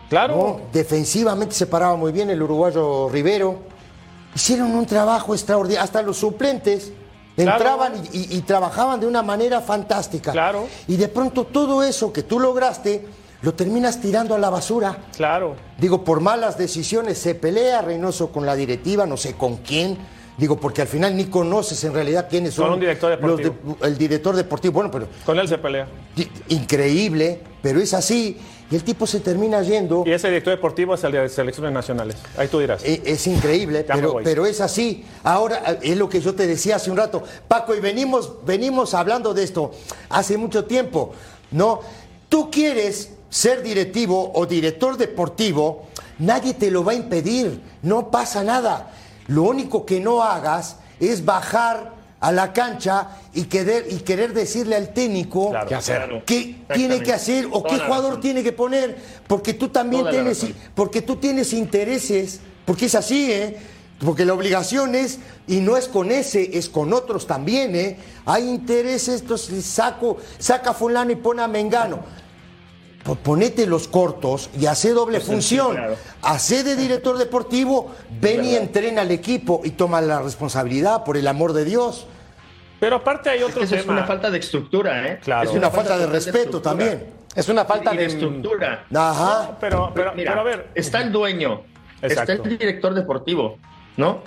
Claro. 0.08 0.34
¿no? 0.36 0.60
defensivamente 0.72 1.54
se 1.54 1.66
paraba 1.66 1.94
muy 1.94 2.10
bien 2.10 2.28
el 2.30 2.42
uruguayo 2.42 3.08
Rivero. 3.08 3.60
Hicieron 4.34 4.74
un 4.74 4.84
trabajo 4.86 5.32
extraordinario. 5.34 5.84
Hasta 5.84 6.02
los 6.02 6.16
suplentes 6.16 6.92
Claro. 7.44 7.58
entraban 7.58 7.92
y, 8.12 8.18
y- 8.18 8.36
y 8.38 8.40
trabajaban 8.42 9.00
de 9.00 9.06
una 9.06 9.22
manera 9.22 9.60
fantástica. 9.60 10.32
Claro. 10.32 10.66
Y 10.88 10.96
de 10.96 11.08
pronto 11.08 11.44
todo 11.44 11.82
eso 11.82 12.12
que 12.12 12.22
tú 12.22 12.40
lograste 12.40 13.06
lo 13.42 13.54
terminas 13.54 14.00
tirando 14.00 14.34
a 14.34 14.38
la 14.38 14.50
basura. 14.50 14.98
Claro. 15.16 15.54
Digo, 15.78 16.02
por 16.02 16.20
malas 16.20 16.58
decisiones 16.58 17.18
se 17.18 17.34
pelea 17.36 17.82
Reynoso 17.82 18.32
con 18.32 18.44
la 18.44 18.56
directiva, 18.56 19.06
no 19.06 19.16
sé 19.16 19.34
con 19.34 19.58
quién. 19.58 19.96
Digo, 20.36 20.58
porque 20.60 20.82
al 20.82 20.88
final 20.88 21.16
ni 21.16 21.24
conoces 21.26 21.82
en 21.84 21.92
realidad 21.94 22.26
quiénes 22.30 22.54
Con 22.54 22.66
son. 22.66 22.74
un 22.74 22.80
director 22.80 23.10
los 23.20 23.38
deportivo. 23.38 23.76
de- 23.80 23.86
el 23.88 23.98
director 23.98 24.36
deportivo, 24.36 24.74
bueno, 24.74 24.90
pero 24.90 25.06
Con 25.26 25.38
él 25.38 25.48
se 25.48 25.58
pelea. 25.58 25.86
increíble, 26.48 27.40
pero 27.62 27.80
es 27.80 27.94
así. 27.94 28.38
Y 28.70 28.74
el 28.76 28.84
tipo 28.84 29.06
se 29.06 29.20
termina 29.20 29.62
yendo. 29.62 30.04
Y 30.06 30.12
ese 30.12 30.28
director 30.28 30.52
deportivo 30.54 30.94
es 30.94 31.02
el 31.04 31.12
de 31.12 31.28
selecciones 31.30 31.72
nacionales. 31.72 32.16
Ahí 32.36 32.48
tú 32.48 32.58
dirás. 32.58 32.84
E- 32.84 33.02
Es 33.06 33.26
increíble, 33.26 33.82
pero, 33.84 34.16
pero 34.22 34.44
es 34.44 34.60
así. 34.60 35.04
Ahora 35.24 35.62
eh, 35.66 35.78
es 35.82 35.96
lo 35.96 36.08
que 36.08 36.20
yo 36.20 36.34
te 36.34 36.46
decía 36.46 36.76
hace 36.76 36.90
un 36.90 36.98
rato, 36.98 37.22
Paco, 37.48 37.74
y 37.74 37.80
venimos, 37.80 38.44
venimos 38.44 38.92
hablando 38.92 39.32
de 39.32 39.44
esto 39.44 39.70
hace 40.10 40.36
mucho 40.36 40.64
tiempo. 40.66 41.12
¿No? 41.50 41.80
Tú 42.28 42.50
quieres 42.50 43.10
ser 43.30 43.62
directivo 43.62 44.32
o 44.34 44.44
director 44.44 44.98
deportivo, 44.98 45.86
nadie 46.18 46.52
te 46.52 46.70
lo 46.70 46.84
va 46.84 46.92
a 46.92 46.96
impedir, 46.96 47.62
no 47.82 48.10
pasa 48.10 48.44
nada. 48.44 48.92
Lo 49.28 49.44
único 49.44 49.86
que 49.86 49.98
no 50.00 50.22
hagas 50.22 50.76
es 51.00 51.24
bajar 51.24 51.92
a 52.20 52.32
la 52.32 52.52
cancha 52.52 53.08
y 53.32 53.44
querer, 53.44 53.86
y 53.90 53.98
querer 53.98 54.32
decirle 54.32 54.76
al 54.76 54.92
técnico 54.92 55.50
Claro. 55.50 55.68
¿Qué 55.68 55.74
hacer? 55.74 55.96
Claro. 55.96 56.22
qué 56.26 56.56
tiene 56.74 57.02
que 57.02 57.12
hacer 57.12 57.46
o 57.46 57.62
Toda 57.62 57.68
qué 57.68 57.84
jugador 57.84 58.08
razón. 58.10 58.20
tiene 58.20 58.42
que 58.42 58.52
poner, 58.52 58.96
porque 59.26 59.54
tú 59.54 59.68
también 59.68 60.02
Toda 60.02 60.12
tienes, 60.12 60.46
porque 60.74 61.02
tú 61.02 61.16
tienes 61.16 61.52
intereses, 61.52 62.40
porque 62.64 62.86
es 62.86 62.94
así, 62.94 63.30
¿eh? 63.32 63.56
Porque 64.04 64.24
la 64.24 64.32
obligación 64.34 64.94
es, 64.94 65.18
y 65.46 65.56
no 65.60 65.76
es 65.76 65.88
con 65.88 66.10
ese, 66.12 66.56
es 66.56 66.68
con 66.68 66.92
otros 66.92 67.26
también, 67.26 67.74
¿eh? 67.74 67.96
Hay 68.26 68.48
intereses, 68.48 69.22
entonces 69.22 69.64
saco, 69.64 70.18
saca 70.38 70.70
a 70.70 70.74
fulano 70.74 71.10
y 71.10 71.16
pone 71.16 71.42
a 71.42 71.48
Mengano. 71.48 72.00
Po- 73.08 73.14
Ponete 73.14 73.66
los 73.66 73.88
cortos 73.88 74.50
y 74.60 74.66
hace 74.66 74.90
doble 74.92 75.14
Pues 75.18 75.24
sí, 75.24 75.32
función. 75.32 75.72
claro. 75.74 75.96
Hace 76.20 76.62
de 76.62 76.76
director 76.76 77.16
deportivo, 77.16 77.90
ven 78.20 78.44
y 78.44 78.54
entrena 78.54 79.00
al 79.00 79.10
equipo 79.10 79.62
y 79.64 79.70
toma 79.70 80.02
la 80.02 80.20
responsabilidad, 80.20 81.04
por 81.04 81.16
el 81.16 81.26
amor 81.26 81.54
de 81.54 81.64
Dios. 81.64 82.06
Pero 82.78 82.96
aparte 82.96 83.30
hay 83.30 83.42
otro 83.42 83.62
Eso 83.62 83.76
es 83.76 83.80
tema. 83.82 83.94
una 83.94 84.04
falta 84.06 84.30
de 84.30 84.38
estructura, 84.38 85.08
¿eh? 85.08 85.20
Claro. 85.24 85.48
Es 85.48 85.56
una 85.56 85.70
falta 85.70 85.96
de 85.96 86.06
respeto 86.06 86.60
también. 86.60 87.06
Es 87.34 87.48
una 87.48 87.64
falta 87.64 87.94
Y 87.94 87.96
de 87.96 88.02
de 88.02 88.08
estructura. 88.10 88.84
Ajá. 88.94 89.56
Pero, 89.58 89.90
pero, 89.94 90.12
Mira, 90.14 90.32
pero 90.32 90.40
a 90.42 90.44
ver. 90.44 90.68
está 90.74 91.00
el 91.00 91.10
dueño, 91.10 91.62
Exacto. 92.02 92.32
está 92.32 92.48
el 92.48 92.58
director 92.58 92.92
deportivo, 92.92 93.56
¿no? 93.96 94.18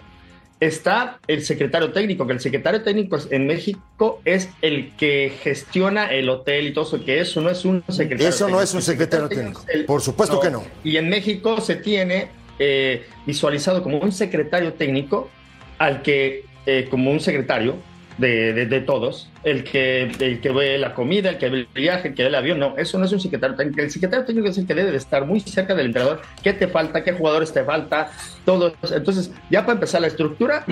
Está 0.62 1.20
el 1.28 1.44
secretario 1.44 1.92
técnico, 1.92 2.28
que 2.28 2.34
el 2.34 2.40
secretario 2.40 2.84
técnico 2.84 3.18
en 3.32 3.48
México 3.48 4.22
es 4.26 4.48
el 4.62 4.96
que 4.96 5.34
gestiona 5.42 6.06
el 6.06 6.30
hotel 6.30 6.68
y 6.68 6.74
todo 6.74 6.86
eso, 6.86 7.04
que 7.04 7.20
eso 7.20 7.42
no 7.42 7.50
es 7.50 7.66
un 7.66 7.84
secretario 7.90 8.30
Eso 8.30 8.48
no 8.48 8.62
es 8.62 8.74
un 8.74 8.82
secretario 8.84 9.28
técnico 9.28 9.64
técnico. 9.66 9.88
Por 9.88 10.02
supuesto 10.02 10.40
que 10.40 10.52
no. 10.52 10.64
Y 10.84 10.98
en 10.98 11.10
México 11.10 11.60
se 11.60 11.78
tiene 11.78 12.30
eh, 12.60 13.08
visualizado 13.26 13.82
como 13.82 13.98
un 13.98 14.12
secretario 14.12 14.74
técnico 14.74 15.32
al 15.80 16.04
que, 16.04 16.46
eh, 16.68 16.88
como 16.92 17.10
un 17.10 17.20
secretario 17.20 17.78
de, 18.22 18.54
de- 18.54 18.66
de 18.68 18.80
todos, 18.82 19.28
el 19.44 19.64
que, 19.66 20.04
el 20.20 20.40
que 20.40 20.50
ve 20.52 20.78
la 20.78 20.94
comida, 20.94 21.30
el 21.32 21.38
que 21.38 21.50
ve 21.50 21.58
el 21.60 21.68
viaje, 21.74 22.10
el 22.10 22.14
que 22.14 22.24
ve 22.24 22.30
el 22.30 22.36
avión, 22.36 22.60
no, 22.60 22.78
eso 22.78 22.98
no 22.98 23.06
es 23.06 23.12
un 23.12 23.20
secretario 23.20 23.56
técnico. 23.58 23.82
El 23.82 23.92
secretario 23.92 24.26
técnico 24.26 24.48
es 24.48 24.58
el 24.58 24.66
que 24.68 24.74
debe 24.76 24.92
de 24.92 24.98
estar 24.98 25.26
muy 25.26 25.40
cerca 25.42 25.76
del 25.76 25.88
entrenador. 25.88 26.22
¿Qué 26.42 26.54
te 26.54 26.68
falta? 26.68 27.04
¿Qué 27.04 27.12
jugadores 27.12 27.52
te 27.52 27.64
falta? 27.64 28.12
Todo. 28.46 28.74
Entonces, 28.94 29.32
ya 29.50 29.62
para 29.62 29.74
empezar 29.74 30.00
la 30.02 30.08
estructura, 30.08 30.64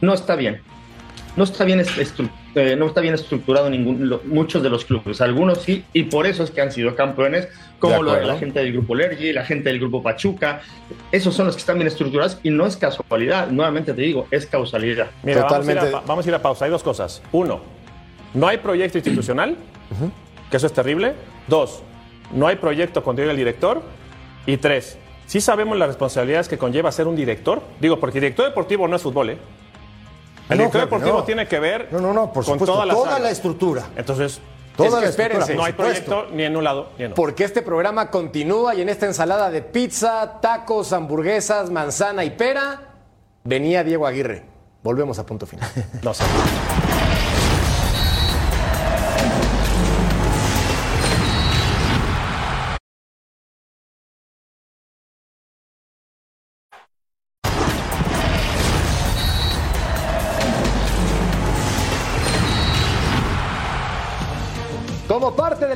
no 0.00 0.14
está 0.14 0.34
bien. 0.34 0.60
No 1.34 1.44
está 1.44 1.64
bien, 1.64 1.80
estru- 1.80 2.28
eh, 2.54 2.76
no 2.76 2.86
está 2.86 3.00
bien 3.00 3.14
estructurado 3.14 3.70
ningún, 3.70 4.08
lo- 4.08 4.20
muchos 4.24 4.62
de 4.62 4.68
los 4.68 4.84
clubes. 4.84 5.20
Algunos 5.22 5.62
sí, 5.62 5.82
y 5.94 6.02
por 6.04 6.26
eso 6.26 6.42
es 6.44 6.50
que 6.50 6.60
han 6.60 6.70
sido 6.70 6.94
campeones, 6.94 7.48
como 7.78 8.02
lo 8.02 8.12
de 8.12 8.26
la 8.26 8.38
gente 8.38 8.60
del 8.60 8.72
grupo 8.72 8.94
Lergy, 8.94 9.32
la 9.32 9.44
gente 9.44 9.70
del 9.70 9.78
grupo 9.78 10.02
Pachuca. 10.02 10.60
Esos 11.10 11.34
son 11.34 11.46
los 11.46 11.54
que 11.56 11.60
están 11.60 11.76
bien 11.76 11.88
estructurados 11.88 12.38
y 12.42 12.50
no 12.50 12.66
es 12.66 12.76
casualidad. 12.76 13.48
Nuevamente 13.48 13.94
te 13.94 14.02
digo, 14.02 14.26
es 14.30 14.44
causalidad. 14.46 15.06
Mira, 15.22 15.42
Totalmente. 15.42 15.74
Vamos, 15.84 15.86
a 15.86 15.88
ir 15.88 16.04
a, 16.04 16.06
vamos 16.06 16.26
a 16.26 16.28
ir 16.28 16.34
a 16.34 16.42
pausa. 16.42 16.64
Hay 16.66 16.70
dos 16.70 16.82
cosas. 16.82 17.22
Uno, 17.32 17.60
no 18.34 18.46
hay 18.48 18.58
proyecto 18.58 18.98
institucional, 18.98 19.56
que 20.50 20.56
eso 20.58 20.66
es 20.66 20.72
terrible. 20.74 21.14
Dos, 21.48 21.82
no 22.32 22.46
hay 22.46 22.56
proyecto 22.56 23.02
cuando 23.02 23.22
llega 23.22 23.32
el 23.32 23.38
director. 23.38 23.82
Y 24.44 24.58
tres, 24.58 24.98
sí 25.26 25.40
sabemos 25.40 25.78
las 25.78 25.88
responsabilidades 25.88 26.48
que 26.48 26.58
conlleva 26.58 26.92
ser 26.92 27.06
un 27.06 27.16
director. 27.16 27.62
Digo, 27.80 27.98
porque 27.98 28.20
director 28.20 28.44
deportivo 28.46 28.86
no 28.86 28.96
es 28.96 29.02
fútbol, 29.02 29.30
¿eh? 29.30 29.38
El 30.52 30.58
No, 30.58 30.64
director 30.64 30.70
claro 30.80 30.88
que 30.88 30.94
deportivo 30.96 31.18
no. 31.18 31.24
tiene 31.24 31.48
que 31.48 31.58
ver 31.58 31.88
No, 31.92 32.00
no, 32.00 32.12
no, 32.12 32.32
por 32.32 32.44
con 32.44 32.58
supuesto, 32.58 32.74
toda 32.94 33.18
la 33.18 33.30
estructura. 33.30 33.86
Entonces, 33.96 34.40
Toda 34.76 34.88
Es 34.88 34.94
que 34.94 35.00
la 35.02 35.08
espérense, 35.10 35.54
no 35.54 35.64
hay 35.64 35.74
proyecto 35.74 36.28
ni 36.32 36.44
en 36.44 36.56
un 36.56 36.64
lado 36.64 36.92
ni 36.96 37.04
en 37.04 37.12
otro. 37.12 37.22
Porque 37.22 37.44
este 37.44 37.60
programa 37.60 38.10
continúa 38.10 38.74
y 38.74 38.80
en 38.80 38.88
esta 38.88 39.04
ensalada 39.04 39.50
de 39.50 39.60
pizza, 39.60 40.38
tacos, 40.40 40.94
hamburguesas, 40.94 41.68
manzana 41.68 42.24
y 42.24 42.30
pera, 42.30 42.80
venía 43.44 43.84
Diego 43.84 44.06
Aguirre. 44.06 44.44
Volvemos 44.82 45.18
a 45.18 45.26
punto 45.26 45.44
final. 45.44 45.68
No 46.02 46.14
sé. 46.14 46.24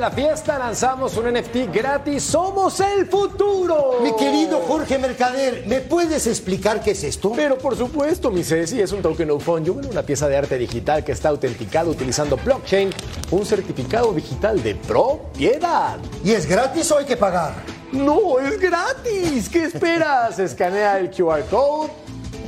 La 0.07 0.12
fiesta 0.12 0.57
lanzamos 0.57 1.16
un 1.16 1.33
NFT 1.33 1.75
gratis. 1.75 2.23
¡Somos 2.23 2.79
el 2.79 3.07
futuro! 3.07 3.99
Mi 4.01 4.14
querido 4.14 4.61
Jorge 4.61 4.99
Mercader, 4.99 5.64
¿me 5.66 5.81
puedes 5.81 6.29
explicar 6.29 6.81
qué 6.81 6.92
es 6.92 7.03
esto? 7.03 7.33
Pero 7.35 7.59
por 7.59 7.75
supuesto, 7.77 8.31
mi 8.31 8.45
Ceci, 8.45 8.81
es 8.81 8.92
un 8.92 9.03
token 9.03 9.27
no 9.27 9.40
fungible, 9.40 9.88
una 9.88 10.03
pieza 10.03 10.29
de 10.29 10.37
arte 10.37 10.59
digital 10.59 11.03
que 11.03 11.11
está 11.11 11.31
autenticada 11.31 11.90
utilizando 11.90 12.37
blockchain, 12.37 12.90
un 13.33 13.45
certificado 13.45 14.12
digital 14.12 14.62
de 14.62 14.77
propiedad. 14.77 15.99
¿Y 16.23 16.31
es 16.31 16.47
gratis 16.47 16.88
o 16.92 16.99
hay 16.99 17.05
que 17.05 17.16
pagar? 17.16 17.55
No, 17.90 18.38
es 18.38 18.61
gratis. 18.61 19.49
¿Qué 19.49 19.64
esperas? 19.64 20.38
Escanea 20.38 21.01
el 21.01 21.11
QR 21.11 21.42
code. 21.51 21.90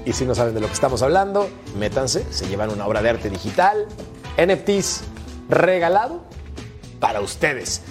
Y 0.05 0.13
si 0.13 0.25
no 0.25 0.37
saben 0.37 0.55
de 0.55 0.61
lo 0.61 0.69
que 0.69 0.75
estamos 0.75 1.03
hablando, 1.03 1.51
métanse, 1.77 2.25
se 2.31 2.47
llevan 2.47 2.71
una 2.71 2.87
obra 2.87 3.03
de 3.03 3.11
arte 3.11 3.29
digital, 3.29 3.87
NFTs 4.41 5.03
regalado 5.49 6.38
para 7.01 7.21
ustedes. 7.21 7.83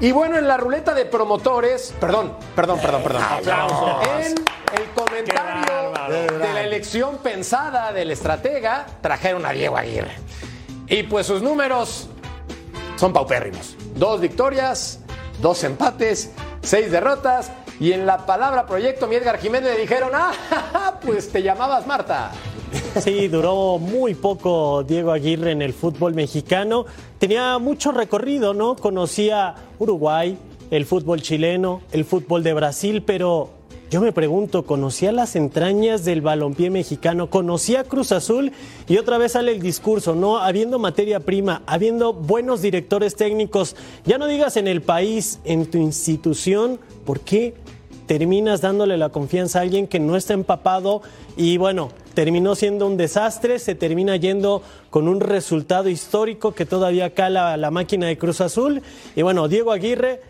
Y 0.00 0.10
bueno, 0.10 0.36
en 0.36 0.48
la 0.48 0.56
ruleta 0.56 0.94
de 0.94 1.04
promotores, 1.04 1.94
perdón, 2.00 2.36
perdón, 2.56 2.80
perdón, 2.80 3.02
perdón. 3.04 3.22
Aplausos. 3.22 4.06
En 4.16 4.82
el 4.82 4.90
comentario 4.90 5.92
de 6.40 6.52
la 6.52 6.62
elección 6.62 7.18
pensada 7.18 7.92
del 7.92 8.10
estratega, 8.10 8.86
trajeron 9.00 9.46
a 9.46 9.52
Diego 9.52 9.76
Aguirre. 9.76 10.16
Y 10.88 11.04
pues 11.04 11.26
sus 11.26 11.40
números 11.40 12.08
son 12.96 13.12
paupérrimos. 13.12 13.76
Dos 13.94 14.20
victorias, 14.20 14.98
dos 15.40 15.62
empates, 15.62 16.32
seis 16.62 16.90
derrotas. 16.90 17.52
Y 17.78 17.92
en 17.92 18.04
la 18.04 18.26
palabra 18.26 18.66
proyecto, 18.66 19.06
mi 19.06 19.16
Edgar 19.16 19.38
Jiménez 19.38 19.74
le 19.74 19.80
dijeron, 19.80 20.10
ah, 20.14 20.98
pues 21.04 21.30
te 21.30 21.42
llamabas 21.42 21.86
Marta. 21.86 22.32
Sí, 23.00 23.28
duró 23.28 23.78
muy 23.78 24.14
poco 24.14 24.82
Diego 24.82 25.12
Aguirre 25.12 25.52
en 25.52 25.62
el 25.62 25.72
fútbol 25.72 26.14
mexicano. 26.14 26.86
Tenía 27.18 27.58
mucho 27.58 27.92
recorrido, 27.92 28.54
¿no? 28.54 28.76
Conocía 28.76 29.54
Uruguay, 29.78 30.36
el 30.70 30.86
fútbol 30.86 31.22
chileno, 31.22 31.82
el 31.92 32.04
fútbol 32.04 32.42
de 32.42 32.54
Brasil, 32.54 33.02
pero 33.02 33.50
yo 33.90 34.00
me 34.00 34.12
pregunto, 34.12 34.64
¿conocía 34.64 35.12
las 35.12 35.36
entrañas 35.36 36.02
del 36.06 36.22
balompié 36.22 36.70
mexicano? 36.70 37.28
¿Conocía 37.28 37.84
Cruz 37.84 38.10
Azul? 38.10 38.52
Y 38.88 38.96
otra 38.96 39.18
vez 39.18 39.32
sale 39.32 39.52
el 39.52 39.60
discurso, 39.60 40.14
¿no? 40.14 40.38
Habiendo 40.38 40.78
materia 40.78 41.20
prima, 41.20 41.62
habiendo 41.66 42.14
buenos 42.14 42.62
directores 42.62 43.16
técnicos, 43.16 43.76
ya 44.06 44.16
no 44.16 44.26
digas 44.26 44.56
en 44.56 44.66
el 44.66 44.80
país, 44.80 45.40
en 45.44 45.66
tu 45.66 45.76
institución, 45.76 46.80
¿por 47.04 47.20
qué 47.20 47.52
terminas 48.12 48.60
dándole 48.60 48.98
la 48.98 49.08
confianza 49.08 49.58
a 49.58 49.62
alguien 49.62 49.86
que 49.86 49.98
no 49.98 50.16
está 50.16 50.34
empapado 50.34 51.00
y 51.34 51.56
bueno, 51.56 51.88
terminó 52.12 52.54
siendo 52.54 52.86
un 52.86 52.98
desastre, 52.98 53.58
se 53.58 53.74
termina 53.74 54.16
yendo 54.16 54.62
con 54.90 55.08
un 55.08 55.18
resultado 55.18 55.88
histórico 55.88 56.52
que 56.52 56.66
todavía 56.66 57.14
cala 57.14 57.56
la 57.56 57.70
máquina 57.70 58.08
de 58.08 58.18
Cruz 58.18 58.42
Azul 58.42 58.82
y 59.16 59.22
bueno, 59.22 59.48
Diego 59.48 59.72
Aguirre, 59.72 60.20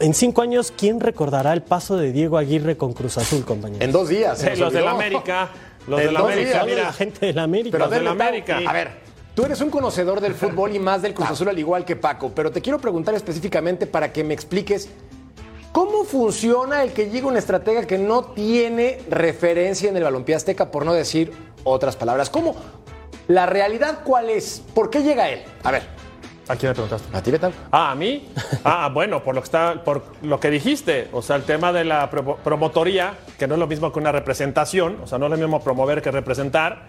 en 0.00 0.12
cinco 0.12 0.42
años, 0.42 0.72
¿quién 0.76 0.98
recordará 0.98 1.52
el 1.52 1.62
paso 1.62 1.96
de 1.96 2.10
Diego 2.10 2.36
Aguirre 2.36 2.76
con 2.76 2.94
Cruz 2.94 3.16
Azul, 3.16 3.44
compañero? 3.44 3.84
En 3.84 3.92
dos 3.92 4.08
días. 4.08 4.36
se 4.36 4.54
Eh, 4.54 4.56
los 4.56 4.72
del 4.72 4.82
olvidó. 4.82 4.96
América. 4.96 5.50
Los 5.86 6.00
En 6.00 6.06
del 6.06 6.14
dos 6.16 6.32
América, 6.32 6.64
mira. 6.64 6.82
La 6.82 6.92
gente 6.92 7.26
de 7.26 7.32
la 7.32 7.42
América. 7.44 7.70
Pero 7.78 7.84
Los 7.84 7.90
del 7.92 8.04
denle, 8.04 8.18
Tau, 8.18 8.28
América. 8.28 8.60
A 8.66 8.72
ver, 8.72 8.90
tú 9.36 9.44
eres 9.44 9.60
un 9.60 9.70
conocedor 9.70 10.20
del 10.20 10.34
fútbol 10.34 10.74
y 10.74 10.80
más 10.80 11.00
del 11.00 11.14
Cruz 11.14 11.30
Azul 11.30 11.48
al 11.48 11.58
igual 11.60 11.84
que 11.84 11.94
Paco, 11.94 12.32
pero 12.34 12.50
te 12.50 12.60
quiero 12.60 12.80
preguntar 12.80 13.14
específicamente 13.14 13.86
para 13.86 14.12
que 14.12 14.24
me 14.24 14.34
expliques 14.34 14.88
cómo 15.74 16.04
funciona 16.04 16.84
el 16.84 16.92
que 16.92 17.10
llega 17.10 17.26
un 17.26 17.36
estratega 17.36 17.84
que 17.84 17.98
no 17.98 18.22
tiene 18.26 19.00
referencia 19.10 19.90
en 19.90 19.96
el 19.96 20.04
balompié 20.04 20.36
azteca, 20.36 20.70
por 20.70 20.86
no 20.86 20.92
decir 20.92 21.32
otras 21.64 21.96
palabras. 21.96 22.30
¿Cómo? 22.30 22.54
¿La 23.26 23.46
realidad 23.46 23.98
cuál 24.04 24.30
es? 24.30 24.62
¿Por 24.72 24.88
qué 24.88 25.02
llega 25.02 25.28
él? 25.28 25.42
A 25.64 25.72
ver, 25.72 25.82
¿A 26.46 26.54
quién 26.54 26.70
le 26.70 26.74
preguntaste? 26.74 27.16
a 27.16 27.20
ti, 27.20 27.30
Betal. 27.32 27.52
Ah, 27.72 27.90
a 27.90 27.94
mí. 27.96 28.28
Ah, 28.62 28.88
bueno, 28.94 29.24
por 29.24 29.34
lo 29.34 29.40
que 29.40 29.46
está, 29.46 29.82
por 29.82 30.04
lo 30.22 30.38
que 30.38 30.48
dijiste, 30.50 31.08
o 31.12 31.22
sea, 31.22 31.34
el 31.34 31.42
tema 31.42 31.72
de 31.72 31.82
la 31.84 32.08
pro- 32.08 32.36
promotoría, 32.36 33.14
que 33.36 33.48
no 33.48 33.54
es 33.54 33.58
lo 33.60 33.66
mismo 33.66 33.92
que 33.92 33.98
una 33.98 34.12
representación, 34.12 34.98
o 35.02 35.08
sea, 35.08 35.18
no 35.18 35.24
es 35.26 35.30
lo 35.32 35.36
mismo 35.38 35.60
promover 35.60 36.02
que 36.02 36.12
representar, 36.12 36.86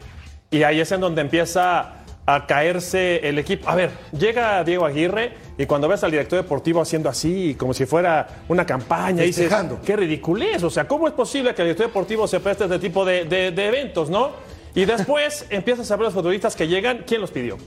y 0.52 0.62
ahí 0.62 0.80
es 0.80 0.92
en 0.92 1.02
donde 1.02 1.22
empieza 1.22 2.05
a 2.28 2.48
caerse 2.48 3.28
el 3.28 3.38
equipo. 3.38 3.70
A 3.70 3.76
ver, 3.76 3.92
llega 4.18 4.64
Diego 4.64 4.86
Aguirre 4.86 5.34
y 5.58 5.66
cuando 5.66 5.88
ves 5.88 6.04
al 6.04 6.12
director 6.12 6.42
deportivo 6.42 6.82
haciendo 6.82 7.08
así, 7.10 7.56
como 7.58 7.74
si 7.74 7.86
fuera 7.86 8.28
una 8.48 8.66
campaña, 8.66 9.22
dices, 9.24 9.52
qué 9.86 9.96
ridiculez, 9.96 10.64
o 10.64 10.70
sea, 10.70 10.88
¿cómo 10.88 11.08
es 11.08 11.14
posible 11.14 11.54
que 11.54 11.62
el 11.62 11.68
director 11.68 11.88
deportivo 11.88 12.28
se 12.28 12.40
preste 12.40 12.64
a 12.64 12.68
este 12.68 12.80
tipo 12.80 13.06
de, 13.06 13.26
de- 13.26 13.52
de 13.52 13.68
eventos, 13.68 14.10
no? 14.10 14.32
Y 14.74 14.86
después 14.86 15.46
empiezas 15.50 15.90
a 15.92 15.96
ver 15.96 16.06
los 16.06 16.14
futbolistas 16.14 16.56
que 16.56 16.68
llegan, 16.68 17.04
¿quién 17.06 17.22
los 17.22 17.32
pidió? 17.32 17.58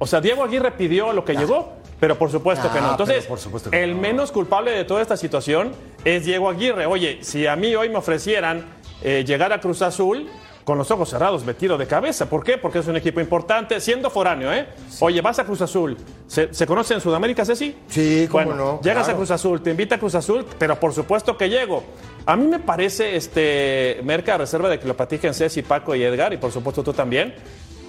O 0.00 0.06
sea, 0.06 0.20
Diego 0.20 0.44
Aguirre 0.44 0.72
pidió 0.72 1.12
lo 1.12 1.24
que 1.24 1.34
llegó, 1.34 1.72
pero 2.00 2.16
por 2.18 2.30
supuesto 2.30 2.72
que 2.72 2.80
no. 2.80 2.90
Entonces, 2.92 3.24
por 3.26 3.38
supuesto 3.38 3.70
que 3.70 3.82
el 3.82 3.94
no. 3.94 4.00
menos 4.00 4.30
culpable 4.30 4.70
de 4.72 4.84
toda 4.84 5.00
esta 5.02 5.16
situación 5.16 5.72
es 6.04 6.24
Diego 6.24 6.48
Aguirre. 6.48 6.86
Oye, 6.86 7.18
si 7.22 7.46
a 7.46 7.56
mí 7.56 7.74
hoy 7.74 7.88
me 7.88 7.96
ofrecieran 7.96 8.64
eh, 9.02 9.24
llegar 9.26 9.52
a 9.52 9.60
Cruz 9.60 9.82
Azul 9.82 10.28
con 10.68 10.76
los 10.76 10.90
ojos 10.90 11.08
cerrados, 11.08 11.46
me 11.46 11.54
tiro 11.54 11.78
de 11.78 11.86
cabeza. 11.86 12.28
¿Por 12.28 12.44
qué? 12.44 12.58
Porque 12.58 12.80
es 12.80 12.86
un 12.86 12.94
equipo 12.94 13.22
importante, 13.22 13.80
siendo 13.80 14.10
foráneo, 14.10 14.52
¿eh? 14.52 14.66
Oye, 15.00 15.22
vas 15.22 15.38
a 15.38 15.44
Cruz 15.46 15.62
Azul. 15.62 15.96
¿Se, 16.26 16.52
se 16.52 16.66
conoce 16.66 16.92
en 16.92 17.00
Sudamérica, 17.00 17.42
Ceci? 17.46 17.74
Sí, 17.88 18.28
cómo 18.30 18.44
Bueno, 18.44 18.54
no, 18.54 18.80
Llegas 18.82 19.04
claro. 19.04 19.12
a 19.12 19.16
Cruz 19.16 19.30
Azul, 19.30 19.62
te 19.62 19.70
invita 19.70 19.94
a 19.94 19.98
Cruz 19.98 20.14
Azul, 20.14 20.44
pero 20.58 20.78
por 20.78 20.92
supuesto 20.92 21.38
que 21.38 21.48
llego. 21.48 21.84
A 22.26 22.36
mí 22.36 22.46
me 22.48 22.58
parece, 22.58 23.16
este, 23.16 23.98
Merca, 24.04 24.34
a 24.34 24.36
reserva 24.36 24.68
de 24.68 24.78
que 24.78 24.86
lo 24.86 24.94
platiquen 24.94 25.32
Ceci, 25.32 25.62
Paco 25.62 25.94
y 25.94 26.02
Edgar, 26.02 26.34
y 26.34 26.36
por 26.36 26.52
supuesto 26.52 26.82
tú 26.84 26.92
también, 26.92 27.34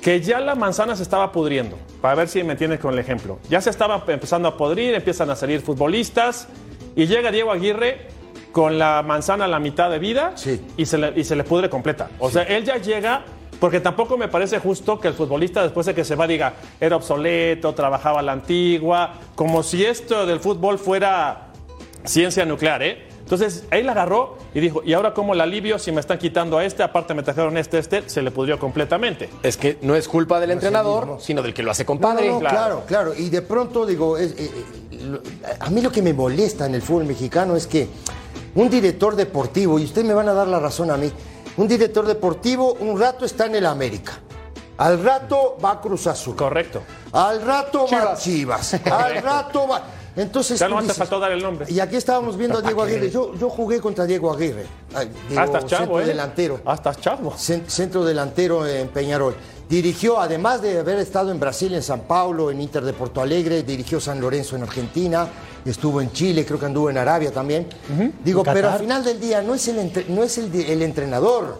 que 0.01 0.21
ya 0.21 0.39
la 0.39 0.55
manzana 0.55 0.95
se 0.95 1.03
estaba 1.03 1.33
pudriendo. 1.33 1.77
Para 1.99 2.15
ver 2.15 2.29
si 2.29 2.43
me 2.43 2.53
entiendes 2.53 2.79
con 2.79 2.93
el 2.93 2.99
ejemplo. 2.99 3.39
Ya 3.49 3.59
se 3.59 3.71
estaba 3.71 4.05
empezando 4.07 4.47
a 4.47 4.55
podrir, 4.55 4.93
empiezan 4.93 5.29
a 5.29 5.35
salir 5.35 5.59
futbolistas, 5.59 6.47
y 6.95 7.07
llega 7.07 7.29
Diego 7.29 7.51
Aguirre 7.51 8.07
con 8.51 8.77
la 8.79 9.03
manzana 9.03 9.45
a 9.45 9.47
la 9.47 9.59
mitad 9.59 9.89
de 9.89 9.99
vida 9.99 10.31
Sí. 10.35 10.59
y, 10.77 10.85
se 10.85 10.97
le, 10.97 11.13
y 11.15 11.23
se 11.23 11.35
le 11.35 11.43
pudre 11.43 11.69
completa. 11.69 12.09
O 12.19 12.29
sea, 12.29 12.43
él 12.43 12.63
ya 12.63 12.77
llega. 12.77 13.23
Porque 13.59 13.81
tampoco 13.81 14.15
me 14.17 14.29
parece 14.29 14.57
justo 14.59 15.01
que 15.01 15.09
el 15.09 15.13
futbolista 15.13 15.61
después 15.61 15.85
de 15.85 15.93
que 15.93 16.05
se 16.05 16.15
va 16.15 16.27
diga, 16.27 16.53
era 16.79 16.95
obsoleto, 16.95 17.73
trabajaba 17.73 18.21
a 18.21 18.23
la 18.23 18.31
antigua, 18.31 19.15
como 19.35 19.63
si 19.63 19.83
esto 19.83 20.25
del 20.25 20.39
fútbol 20.39 20.79
fuera 20.79 21.47
ciencia 22.05 22.45
nuclear, 22.45 22.81
¿eh? 22.83 23.05
Entonces, 23.19 23.65
la 23.69 23.91
agarró 23.91 24.37
y 24.53 24.61
dijo, 24.61 24.81
¿y 24.85 24.93
ahora 24.93 25.13
cómo 25.13 25.35
la 25.35 25.43
alivio 25.43 25.77
si 25.77 25.91
me 25.91 25.99
están 25.99 26.17
quitando 26.17 26.57
a 26.57 26.63
este? 26.63 26.83
Aparte 26.83 27.13
me 27.13 27.21
trajeron 27.21 27.57
este, 27.57 27.79
este, 27.79 28.07
se 28.09 28.21
le 28.21 28.31
pudrió 28.31 28.57
completamente. 28.57 29.29
Es 29.43 29.57
que 29.57 29.77
no 29.81 29.93
es 29.93 30.07
culpa 30.07 30.39
del 30.39 30.51
entrenador, 30.51 31.05
mismo. 31.05 31.19
sino 31.19 31.41
del 31.41 31.53
que 31.53 31.61
lo 31.61 31.69
hace 31.71 31.83
compadre. 31.85 32.29
no, 32.29 32.39
claro. 32.39 32.55
claro. 32.57 32.83
claro, 32.87 33.13
Y 33.15 33.29
de 33.29 33.41
pronto 33.41 33.85
digo, 33.85 34.17
es- 34.17 34.31
eh, 34.39 34.49
eh, 34.91 35.07
a 35.59 35.69
mí 35.69 35.81
lo 35.81 35.91
que 35.91 36.01
me 36.01 36.13
molesta 36.13 36.65
en 36.65 36.75
el 36.75 36.81
fútbol 36.81 37.03
mexicano 37.05 37.57
es 37.57 37.67
que 37.67 37.89
un 38.55 38.69
director 38.69 39.15
deportivo, 39.15 39.79
y 39.79 39.85
ustedes 39.85 40.07
me 40.07 40.13
van 40.13 40.29
a 40.29 40.33
dar 40.33 40.47
la 40.47 40.59
razón 40.59 40.91
a 40.91 40.97
mí, 40.97 41.11
un 41.57 41.67
director 41.67 42.05
deportivo 42.05 42.73
un 42.79 42.99
rato 42.99 43.25
está 43.25 43.45
en 43.45 43.55
el 43.55 43.65
América, 43.65 44.13
al 44.77 45.03
rato 45.03 45.57
va 45.63 45.71
a 45.71 45.81
Cruz 45.81 46.07
Azul, 46.07 46.35
Correcto. 46.35 46.81
al 47.11 47.41
rato 47.41 47.85
va 47.91 48.13
a 48.13 48.15
Chivas. 48.17 48.71
Chivas, 48.71 48.73
al 48.91 49.21
rato 49.21 49.67
va... 49.67 49.83
Entonces 50.15 50.59
Ya 50.59 50.67
no 50.67 50.77
te 50.77 50.83
dices- 50.83 50.97
faltó 50.97 51.19
dar 51.19 51.31
el 51.31 51.41
nombre. 51.41 51.65
Y 51.69 51.79
aquí 51.79 51.95
estábamos 51.95 52.35
viendo 52.35 52.57
a 52.57 52.61
Diego 52.61 52.81
Aguirre. 52.83 53.09
Yo, 53.09 53.35
yo 53.35 53.49
jugué 53.49 53.79
contra 53.79 54.05
Diego 54.05 54.33
Aguirre. 54.33 54.65
Diego, 55.29 55.41
Ah, 55.41 55.45
estás 55.45 55.65
chavo, 55.65 55.83
centro 55.85 56.01
¿eh? 56.01 56.05
delantero. 56.05 56.59
Ah, 56.65 56.73
estás 56.73 56.99
chavo. 56.99 57.31
Cen- 57.33 57.65
centro 57.67 58.03
delantero 58.03 58.67
en 58.67 58.89
Peñarol. 58.89 59.35
Dirigió, 59.69 60.19
además 60.19 60.61
de 60.61 60.79
haber 60.79 60.99
estado 60.99 61.31
en 61.31 61.39
Brasil, 61.39 61.73
en 61.73 61.83
San 61.83 62.01
Paulo, 62.01 62.51
en 62.51 62.59
Inter 62.59 62.83
de 62.83 62.91
Porto 62.91 63.21
Alegre, 63.21 63.63
dirigió 63.63 64.01
San 64.01 64.19
Lorenzo 64.19 64.55
en 64.57 64.63
Argentina, 64.63 65.27
estuvo 65.65 66.01
en 66.01 66.11
Chile, 66.11 66.45
creo 66.45 66.59
que 66.59 66.65
anduvo 66.65 66.89
en 66.89 66.97
Arabia 66.97 67.31
también. 67.31 67.67
Digo, 68.23 68.43
pero 68.43 68.69
al 68.71 68.79
final 68.79 69.03
del 69.03 69.19
día 69.19 69.41
no 69.41 69.55
es 69.55 69.67
el, 69.67 69.79
entre- 69.79 70.05
no 70.09 70.23
es 70.23 70.37
el, 70.37 70.81
entrenador, 70.81 71.59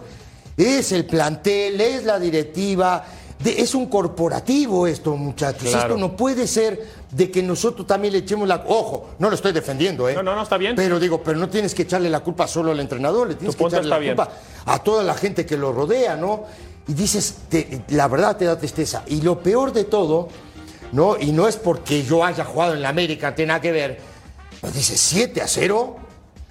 es 0.57 0.91
el 0.91 1.05
plantel, 1.05 1.79
es 1.81 2.03
la 2.05 2.19
directiva, 2.19 3.03
de- 3.43 3.61
es 3.61 3.73
un 3.75 3.85
corporativo 3.87 4.85
esto, 4.87 5.15
muchachos. 5.15 5.69
Claro. 5.69 5.95
Esto 5.95 5.97
no 5.97 6.15
puede 6.15 6.45
ser 6.47 6.99
de 7.11 7.31
que 7.31 7.41
nosotros 7.41 7.87
también 7.87 8.13
le 8.13 8.19
echemos 8.19 8.47
la... 8.47 8.63
Ojo, 8.67 9.11
no 9.19 9.29
lo 9.29 9.35
estoy 9.35 9.51
defendiendo, 9.53 10.07
¿eh? 10.09 10.13
No, 10.13 10.21
no, 10.23 10.35
no, 10.35 10.43
está 10.43 10.57
bien. 10.57 10.75
Pero 10.75 10.99
digo, 10.99 11.23
pero 11.23 11.39
no 11.39 11.49
tienes 11.49 11.73
que 11.73 11.83
echarle 11.83 12.09
la 12.09 12.19
culpa 12.19 12.47
solo 12.47 12.71
al 12.71 12.79
entrenador, 12.79 13.27
le 13.29 13.35
tienes 13.35 13.55
Tu 13.55 13.63
que 13.63 13.67
echarle 13.69 13.89
la 13.89 13.97
bien. 13.97 14.15
culpa 14.15 14.31
a 14.65 14.79
toda 14.79 15.03
la 15.03 15.13
gente 15.15 15.45
que 15.45 15.57
lo 15.57 15.71
rodea, 15.71 16.15
¿no? 16.15 16.43
Y 16.87 16.93
dices, 16.93 17.35
te- 17.49 17.83
la 17.89 18.07
verdad 18.07 18.35
te 18.35 18.45
da 18.45 18.57
tristeza. 18.57 19.03
Y 19.07 19.21
lo 19.21 19.39
peor 19.39 19.71
de 19.73 19.85
todo, 19.85 20.27
¿no? 20.91 21.17
Y 21.19 21.31
no 21.31 21.47
es 21.47 21.57
porque 21.57 22.03
yo 22.03 22.23
haya 22.23 22.43
jugado 22.45 22.73
en 22.73 22.81
la 22.81 22.89
América, 22.89 23.35
tiene 23.35 23.49
nada 23.49 23.61
que 23.61 23.71
ver. 23.71 23.99
Pues 24.61 24.73
dices, 24.73 24.99
7 24.99 25.41
a 25.41 25.47
0. 25.47 25.97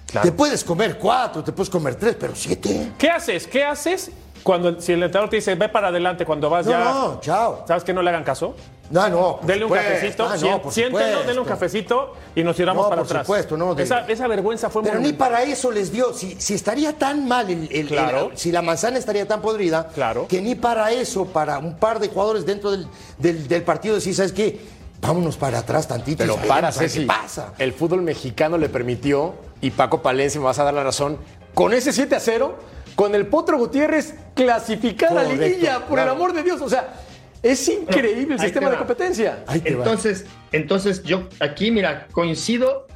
Claro. 0.07 0.27
Te 0.27 0.31
puedes 0.31 0.63
comer 0.63 0.97
4, 0.97 1.43
te 1.43 1.51
puedes 1.51 1.69
comer 1.69 1.95
3, 1.95 2.15
pero 2.19 2.35
7. 2.35 2.93
¿Qué 2.97 3.09
haces? 3.09 3.45
¿Qué 3.45 3.63
haces 3.63 4.09
cuando 4.43 4.79
si 4.81 4.93
el 4.93 5.03
entrenador 5.03 5.29
te 5.29 5.37
dice, 5.37 5.55
ve 5.55 5.69
para 5.69 5.87
adelante 5.89 6.25
cuando 6.25 6.49
vas 6.49 6.65
No, 6.65 6.71
ya? 6.71 6.79
no, 6.83 7.19
chao. 7.21 7.63
¿Sabes 7.67 7.83
que 7.83 7.93
no 7.93 8.01
le 8.01 8.09
hagan 8.09 8.23
caso? 8.23 8.55
No, 8.89 9.07
no. 9.07 9.39
Denle 9.43 9.65
un 9.65 9.69
supuesto. 9.69 9.93
cafecito, 9.93 10.23
Ah, 10.25 10.35
no, 10.63 10.71
siéntenlo, 10.71 11.23
denle 11.23 11.39
un 11.41 11.47
cafecito 11.47 12.13
y 12.33 12.43
nos 12.43 12.55
tiramos 12.55 12.83
No, 12.85 12.89
para 12.89 13.01
por 13.03 13.07
atrás. 13.11 13.25
supuesto, 13.27 13.55
no, 13.55 13.75
de- 13.75 13.83
esa, 13.83 13.99
esa 14.07 14.27
vergüenza 14.27 14.69
fue 14.71 14.81
Pero 14.81 14.99
muy 14.99 15.11
ni 15.11 15.13
para 15.13 15.43
eso 15.43 15.69
les 15.71 15.91
dio. 15.91 16.11
Si, 16.13 16.35
si 16.41 16.55
estaría 16.55 16.93
tan 16.97 17.27
mal, 17.27 17.49
el, 17.49 17.69
el- 17.71 17.87
Claro. 17.87 18.29
el- 18.31 18.37
si 18.37 18.51
la 18.51 18.63
manzana 18.63 18.97
estaría 18.97 19.27
tan 19.27 19.41
podrida, 19.41 19.89
Claro. 19.93 20.27
que 20.27 20.41
ni 20.41 20.55
para 20.55 20.91
eso, 20.91 21.25
para 21.25 21.59
un 21.59 21.77
par 21.77 21.99
de 21.99 22.07
jugadores 22.09 22.45
dentro 22.47 22.71
del, 22.71 22.87
del- 23.19 23.47
del 23.47 23.61
partido, 23.63 23.95
decir, 23.95 24.15
¿sabes 24.15 24.31
qué? 24.31 24.79
vámonos 25.01 25.37
para 25.37 25.59
atrás 25.59 25.87
tantito. 25.87 26.17
Pero 26.25 26.37
y 26.43 26.47
para, 26.47 26.73
Ceci, 26.73 26.99
¿Qué 27.01 27.05
pasa? 27.05 27.53
el 27.57 27.71
fútbol 27.71 28.01
mexicano 28.01 28.57
le 28.57 28.67
permitió, 28.67 29.33
y 29.61 29.71
Paco 29.71 30.01
Palencia 30.01 30.41
me 30.41 30.45
vas 30.47 30.59
a 30.59 30.65
dar 30.65 30.73
la 30.73 30.83
razón, 30.83 31.17
con 31.53 31.71
ese 31.73 31.93
7 31.93 32.17
a 32.17 32.19
0, 32.19 32.55
con 32.99 33.15
el 33.15 33.27
Potro 33.27 33.57
Gutiérrez 33.57 34.13
clasificar 34.35 35.11
a 35.17 35.23
Correcto, 35.23 35.41
Liguilla, 35.45 35.79
por 35.85 35.95
claro. 35.95 36.11
el 36.11 36.17
amor 36.17 36.33
de 36.33 36.43
Dios. 36.43 36.61
O 36.61 36.67
sea, 36.67 36.95
es 37.41 37.65
increíble 37.69 38.33
el 38.33 38.39
sistema 38.41 38.65
te 38.67 38.71
de 38.73 38.77
competencia. 38.77 39.41
Va. 39.47 39.53
Entonces, 39.63 40.25
entonces 40.51 41.01
yo 41.03 41.29
aquí, 41.39 41.71
mira, 41.71 42.07
coincido 42.11 42.87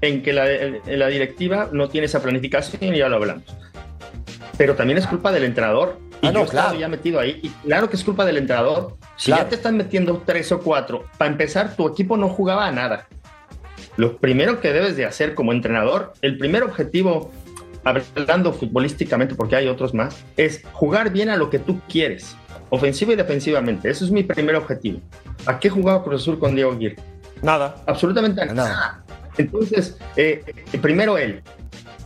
en 0.00 0.20
que 0.24 0.32
la, 0.32 1.06
directiva 1.06 1.68
no 1.70 1.88
tiene 1.88 2.06
esa 2.06 2.20
planificación 2.20 2.92
y 2.92 2.98
ya 2.98 3.08
lo 3.08 3.14
hablamos. 3.18 3.44
Pero 4.58 4.74
también 4.74 4.98
es 4.98 5.06
culpa 5.06 5.30
del 5.30 5.44
entrenador. 5.44 5.96
Y 6.22 6.26
Ah, 6.26 6.32
yo 6.32 6.38
no, 6.40 6.44
estado 6.44 6.64
claro. 6.70 6.80
ya 6.80 6.88
metido 6.88 7.20
ahí. 7.20 7.38
Y 7.44 7.50
claro 7.64 7.88
que 7.88 7.94
es 7.94 8.02
culpa 8.02 8.24
del 8.24 8.38
entrenador. 8.38 8.96
Si 9.16 9.26
Claro. 9.26 9.44
ya 9.44 9.48
te 9.48 9.54
están 9.54 9.76
metiendo 9.76 10.24
tres 10.26 10.50
o 10.50 10.58
cuatro, 10.58 11.04
para 11.18 11.30
empezar, 11.30 11.76
tu 11.76 11.86
equipo 11.86 12.16
no 12.16 12.28
jugaba 12.28 12.66
a 12.66 12.72
nada. 12.72 13.06
Lo 13.96 14.16
primero 14.16 14.60
que 14.60 14.72
debes 14.72 14.96
de 14.96 15.04
hacer 15.04 15.36
como 15.36 15.52
entrenador, 15.52 16.14
el 16.20 16.36
primer 16.36 16.64
objetivo, 16.64 17.30
hablando 17.84 18.52
futbolísticamente, 18.52 19.34
porque 19.34 19.56
hay 19.56 19.68
otros 19.68 19.94
más, 19.94 20.24
es 20.36 20.62
jugar 20.72 21.10
bien 21.12 21.28
a 21.28 21.36
lo 21.36 21.50
que 21.50 21.58
tú 21.58 21.80
quieres, 21.88 22.36
ofensiva 22.70 23.12
y 23.12 23.16
defensivamente. 23.16 23.90
Ese 23.90 24.04
es 24.04 24.10
mi 24.10 24.22
primer 24.22 24.56
objetivo. 24.56 25.00
¿A 25.46 25.58
qué 25.58 25.68
jugaba 25.70 26.02
Cruz 26.04 26.22
Azul 26.22 26.38
con 26.38 26.54
Diego 26.54 26.72
Aguirre? 26.72 26.96
Nada. 27.42 27.76
Absolutamente 27.86 28.46
Nada. 28.46 29.02
Entonces, 29.36 29.98
eh, 30.16 30.44
eh, 30.72 30.78
primero 30.78 31.18
él. 31.18 31.42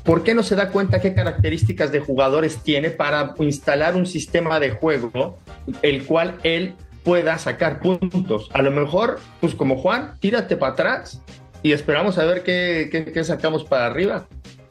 ¿Por 0.05 0.23
qué 0.23 0.35
no 0.35 0.45
se 0.45 0.55
da 0.55 0.71
cuenta 0.71 1.01
qué 1.01 1.13
características 1.15 1.91
de 1.91 1.99
jugadores 1.99 2.59
tiene 2.59 2.91
para 2.91 3.35
instalar 3.41 3.97
un 3.97 4.07
sistema 4.07 4.61
de 4.61 4.71
juego 4.71 5.39
el 5.83 6.05
cual 6.07 6.37
él 6.45 6.75
pueda 7.03 7.37
sacar 7.39 7.81
puntos? 7.81 8.49
A 8.55 8.63
lo 8.63 8.71
mejor, 8.71 9.19
pues 9.41 9.55
como 9.57 9.77
Juan, 9.77 10.15
tírate 10.21 10.57
para 10.57 10.73
atrás 10.75 11.21
y 11.63 11.73
esperamos 11.73 12.19
a 12.19 12.25
ver 12.25 12.45
qué, 12.45 12.89
qué- 12.93 13.07
qué 13.13 13.25
sacamos 13.25 13.65
para 13.65 13.87
arriba, 13.87 14.27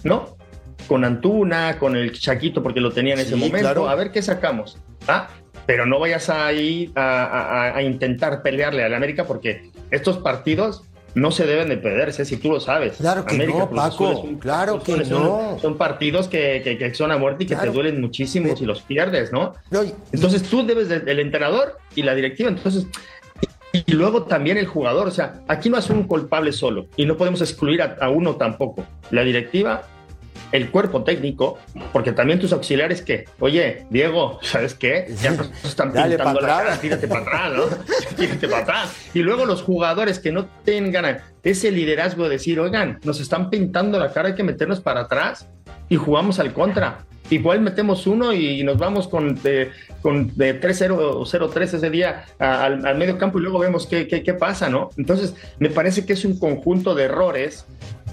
¿no? 0.06 0.38
Con 0.88 1.04
Antuna, 1.06 1.78
con 1.80 1.95
el 1.95 2.12
Chaquito, 2.17 2.62
porque 2.62 2.80
lo 2.80 2.91
tenía 2.91 3.13
en 3.13 3.19
ese 3.21 3.30
Sí, 3.32 3.36
momento, 3.36 3.60
claro. 3.60 3.89
a 3.89 3.95
ver 3.95 4.12
qué 4.12 4.21
sacamos. 4.21 4.78
¿ah? 5.08 5.28
Pero 5.65 5.86
no 5.86 6.00
vayas 6.00 6.30
a 6.30 6.52
ir 6.54 6.91
a, 6.95 7.24
a- 7.71 7.78
a 7.78 7.82
intentar 7.82 8.41
pelearle 8.43 8.84
al 8.84 8.93
América 8.93 9.24
porque 9.26 9.71
estos 9.89 10.17
partidos 10.19 10.84
no 11.15 11.32
se 11.32 11.45
deben 11.45 11.69
de 11.69 11.78
perderse, 11.78 12.26
si 12.26 12.36
tú 12.38 12.52
lo 12.52 12.60
sabes. 12.60 12.98
Claro 12.98 13.24
que 13.26 13.38
no, 13.48 13.67
Cruz 13.69 13.80
Azul 13.82 14.08
Paco, 14.15 14.39
claro 14.39 14.84
que 14.84 15.06
son- 15.06 15.24
no. 15.24 15.58
Son 15.62 15.78
partidos 15.78 16.28
que, 16.28 16.62
que- 16.63 16.78
que 16.78 16.93
son 16.93 17.12
a 17.12 17.17
muerte 17.17 17.45
y 17.45 17.48
que 17.48 17.56
Claro. 17.56 17.71
te 17.71 17.76
duelen 17.76 18.02
muchísimo 18.02 18.48
Pero- 18.48 18.58
si 18.58 18.65
los 18.65 18.82
pierdes, 18.82 19.32
¿no? 19.32 19.54
No, 19.71 19.84
y- 19.84 19.93
Entonces 20.12 20.43
tú 20.43 20.65
debes 20.65 20.89
de- 20.89 21.10
el 21.10 21.19
entrenador 21.19 21.78
y 21.95 22.04
la 22.04 22.13
directiva, 22.13 22.50
entonces 22.50 22.86
y 23.88 23.91
luego 23.91 24.24
también 24.24 24.58
el 24.58 24.67
jugador, 24.67 25.08
o 25.08 25.12
sea, 25.12 25.41
aquí 25.48 25.69
no 25.69 25.78
es 25.78 25.89
un 25.89 26.04
culpable 26.04 26.52
solo 26.54 26.88
y 26.95 27.06
no 27.06 27.17
podemos 27.17 27.41
excluir 27.41 27.82
a, 27.82 27.98
a 28.00 28.10
uno 28.10 28.36
tampoco. 28.36 28.86
La 29.12 29.24
directiva, 29.24 29.84
el 30.56 30.72
cuerpo 30.72 31.04
técnico, 31.04 31.58
porque 31.91 32.12
también 32.12 32.39
tus 32.39 32.54
auxiliares 32.54 33.02
que, 33.02 33.26
oye, 33.39 33.86
Diego, 33.89 34.39
¿sabes 34.41 34.74
qué? 34.74 35.13
Ya 35.22 35.32
nos 35.32 35.52
están 35.63 35.91
pintando 35.91 36.41
la 36.41 36.48
cara, 36.48 36.78
tírate 36.78 37.08
para 37.08 37.22
atrás, 37.22 37.54
¿no? 37.54 37.63
tírate 38.18 38.48
para 38.48 38.63
atrás. 38.63 38.96
Y 39.13 39.20
luego 39.20 39.46
los 39.46 39.62
jugadores 39.62 40.20
que 40.20 40.32
no 40.32 40.46
tengan 40.63 41.20
ese 41.44 41.72
liderazgo 41.72 42.24
de 42.24 42.30
decir, 42.32 42.60
oigan, 42.60 43.00
nos 43.04 43.20
están 43.20 43.50
pintando 43.50 44.00
la 44.00 44.12
cara, 44.12 44.30
hay 44.30 44.36
que 44.36 44.44
meternos 44.44 44.80
para 44.80 45.02
atrás 45.02 45.48
y 45.89 45.96
jugamos 45.96 46.39
al 46.39 46.54
contra. 46.54 47.06
Igual 47.30 47.62
metemos 47.62 48.06
uno 48.06 48.34
y 48.34 48.63
nos 48.63 48.78
vamos 48.78 49.08
con, 49.08 49.41
de, 49.41 49.72
con 50.04 50.36
de 50.38 50.62
3-0 50.62 50.91
o 50.91 51.26
0-3 51.26 51.62
ese 51.63 51.89
día 51.89 52.26
al, 52.38 52.86
al 52.86 52.98
medio 52.98 53.18
campo 53.18 53.39
y 53.39 53.41
luego 53.41 53.58
vemos 53.58 53.88
qué, 53.88 54.08
qué, 54.08 54.22
qué 54.22 54.34
pasa, 54.36 54.70
¿no? 54.70 54.91
Entonces, 54.96 55.36
me 55.58 55.70
parece 55.70 56.06
que 56.06 56.13
es 56.13 56.24
un 56.24 56.38
conjunto 56.38 56.94
de 56.94 57.06
errores 57.06 57.65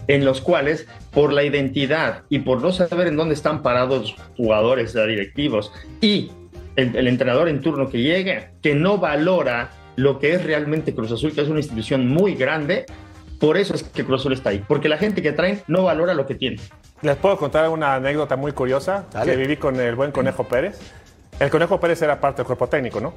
en 0.09 0.25
los 0.25 0.41
cuales, 0.41 0.87
por 1.11 1.33
la 1.33 1.45
identidad 1.45 2.23
y 2.29 2.41
por 2.41 2.61
no 2.61 2.73
saber 2.73 3.07
en 3.07 3.17
dónde 3.17 3.35
están 3.35 3.63
parados 3.63 4.13
los 4.13 4.17
jugadores, 4.37 4.95
directivos 4.95 5.73
y 6.01 6.31
el, 6.77 6.97
el 6.97 7.07
entrenador 7.07 7.49
en 7.49 7.61
turno 7.61 7.89
que 7.89 8.03
llegue, 8.03 8.49
que 8.63 8.75
no 8.75 8.99
valora 8.99 9.71
lo 9.97 10.19
que 10.19 10.35
es 10.35 10.45
realmente 10.45 10.95
Cruz 10.95 11.13
Azul, 11.13 11.33
que 11.33 11.43
es 11.43 11.49
una 11.49 11.61
institución 11.61 12.09
muy 12.09 12.35
grande, 12.35 12.87
por 13.39 13.57
eso 13.57 13.75
es 13.75 13.83
que 13.83 14.05
Cruz 14.05 14.21
Azul 14.21 14.33
está 14.33 14.51
ahí, 14.51 14.65
porque 14.67 14.89
la 14.89 14.99
gente 14.99 15.21
que 15.21 15.33
traen 15.33 15.63
no 15.67 15.83
valora 15.83 16.15
lo 16.15 16.27
que 16.27 16.35
tiene. 16.35 16.61
Les 17.03 17.17
puedo 17.17 17.37
contar 17.37 17.69
una 17.69 17.97
anécdota 17.97 18.37
muy 18.37 18.53
curiosa 18.53 19.07
Dale. 19.13 19.33
que 19.33 19.37
viví 19.37 19.57
con 19.57 19.79
el 19.81 19.95
buen 19.97 20.13
Conejo 20.13 20.45
Pérez. 20.45 20.79
El 21.41 21.51
Conejo 21.51 21.81
Pérez 21.81 22.01
era 22.03 22.21
parte 22.21 22.39
del 22.39 22.47
cuerpo 22.47 22.69
técnico, 22.69 23.01
¿no? 23.01 23.15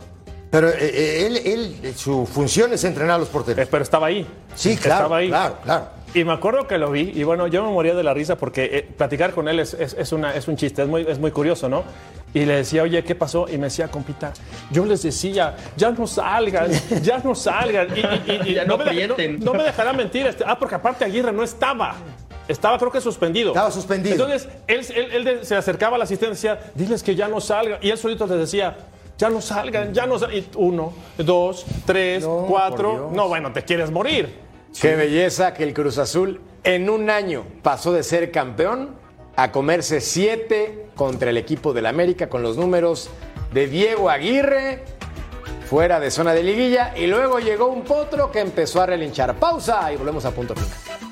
Pero 0.55 0.69
eh, 0.69 0.75
eh, 0.79 1.25
él, 1.27 1.37
él, 1.83 1.93
su 1.97 2.25
función 2.25 2.71
es 2.71 2.83
entrenar 2.85 3.15
a 3.15 3.17
los 3.19 3.27
Eh, 3.27 3.31
porteros. 3.31 3.67
Pero 3.69 3.83
estaba 3.83 4.07
ahí. 4.07 4.25
Sí, 4.55 4.77
claro, 4.77 5.01
Estaba 5.03 5.17
ahí. 5.17 5.27
claro, 5.27 5.57
claro. 5.63 5.87
Y 6.13 6.23
me 6.23 6.31
acuerdo 6.31 6.65
que 6.65 6.77
lo 6.77 6.91
vi 6.91 7.11
y 7.13 7.23
bueno, 7.23 7.47
yo 7.47 7.61
me 7.65 7.71
moría 7.71 7.93
de 7.93 8.01
la 8.03 8.13
risa 8.13 8.37
porque 8.37 8.63
eh, 8.71 8.87
platicar 8.97 9.33
con 9.33 9.49
él 9.49 9.59
es, 9.59 9.73
es- 9.73 9.93
es 9.99 10.13
una, 10.13 10.33
es 10.33 10.47
un 10.47 10.55
chiste, 10.55 10.81
es 10.83 10.87
muy, 10.87 11.05
es 11.07 11.19
muy 11.19 11.31
curioso, 11.31 11.67
¿no? 11.67 11.83
Y 12.33 12.45
le 12.45 12.55
decía, 12.55 12.83
oye, 12.83 13.03
¿qué 13.03 13.15
pasó? 13.15 13.47
Y 13.49 13.57
me 13.57 13.65
decía, 13.65 13.89
compita, 13.89 14.31
yo 14.71 14.85
les 14.85 15.03
decía, 15.03 15.57
ya 15.75 15.91
no 15.91 16.07
salgan, 16.07 16.69
ya 17.01 17.17
no 17.19 17.35
salgan. 17.35 17.87
Y, 17.95 17.99
y- 17.99 18.31
y- 18.47 18.51
y 18.51 18.53
Ya 18.55 18.63
no 18.65 18.77
me, 18.77 19.07
no 19.39 19.53
me 19.53 19.63
dejará 19.63 19.91
mentir. 19.91 20.25
este- 20.25 20.45
ah, 20.47 20.57
porque 20.57 20.75
aparte 20.75 21.03
Aguirre 21.03 21.33
no 21.33 21.43
estaba. 21.43 21.95
Estaba, 22.47 22.77
creo 22.77 22.91
que 22.91 23.01
suspendido. 23.01 23.49
Estaba 23.49 23.71
suspendido. 23.71 24.13
Entonces, 24.25 24.47
él, 24.67 24.85
él- 24.95 25.11
él 25.11 25.23
de- 25.25 25.45
se 25.45 25.55
acercaba 25.55 25.95
a 25.95 25.97
la 25.97 26.03
asistente 26.05 26.33
y 26.33 26.35
decía, 26.35 26.59
diles 26.75 27.03
que 27.03 27.13
ya 27.15 27.27
no 27.27 27.41
salgan. 27.41 27.79
Y 27.81 27.89
él 27.89 27.97
solito 27.97 28.25
les 28.27 28.37
decía, 28.37 28.77
ya 29.17 29.29
no 29.29 29.41
salgan, 29.41 29.93
ya 29.93 30.05
no 30.05 30.19
salgan. 30.19 30.43
Uno, 30.55 30.93
dos, 31.17 31.65
tres, 31.85 32.23
No, 32.23 32.45
cuatro. 32.47 33.11
No, 33.13 33.27
bueno, 33.27 33.51
te 33.53 33.63
quieres 33.63 33.91
morir. 33.91 34.33
Qué 34.79 34.95
belleza 34.95 35.53
que 35.53 35.63
el 35.63 35.73
Cruz 35.73 35.97
Azul 35.97 36.41
en 36.63 36.89
un 36.89 37.09
año 37.09 37.45
pasó 37.61 37.93
de 37.93 38.03
ser 38.03 38.31
campeón 38.31 38.95
a 39.35 39.51
comerse 39.51 40.01
siete 40.01 40.87
contra 40.95 41.29
el 41.29 41.37
equipo 41.37 41.73
del 41.73 41.85
América 41.85 42.27
con 42.29 42.43
los 42.43 42.57
números 42.57 43.09
de 43.53 43.67
Diego 43.67 44.09
Aguirre 44.09 44.83
fuera 45.65 45.99
de 45.99 46.11
zona 46.11 46.33
de 46.33 46.43
liguilla 46.43 46.93
y 46.95 47.07
luego 47.07 47.39
llegó 47.39 47.67
un 47.67 47.83
potro 47.83 48.31
que 48.31 48.39
empezó 48.39 48.81
a 48.81 48.85
relinchar. 48.85 49.35
Pausa 49.35 49.91
y 49.91 49.97
volvemos 49.97 50.25
a 50.25 50.31
punto 50.31 50.53
final. 50.55 51.04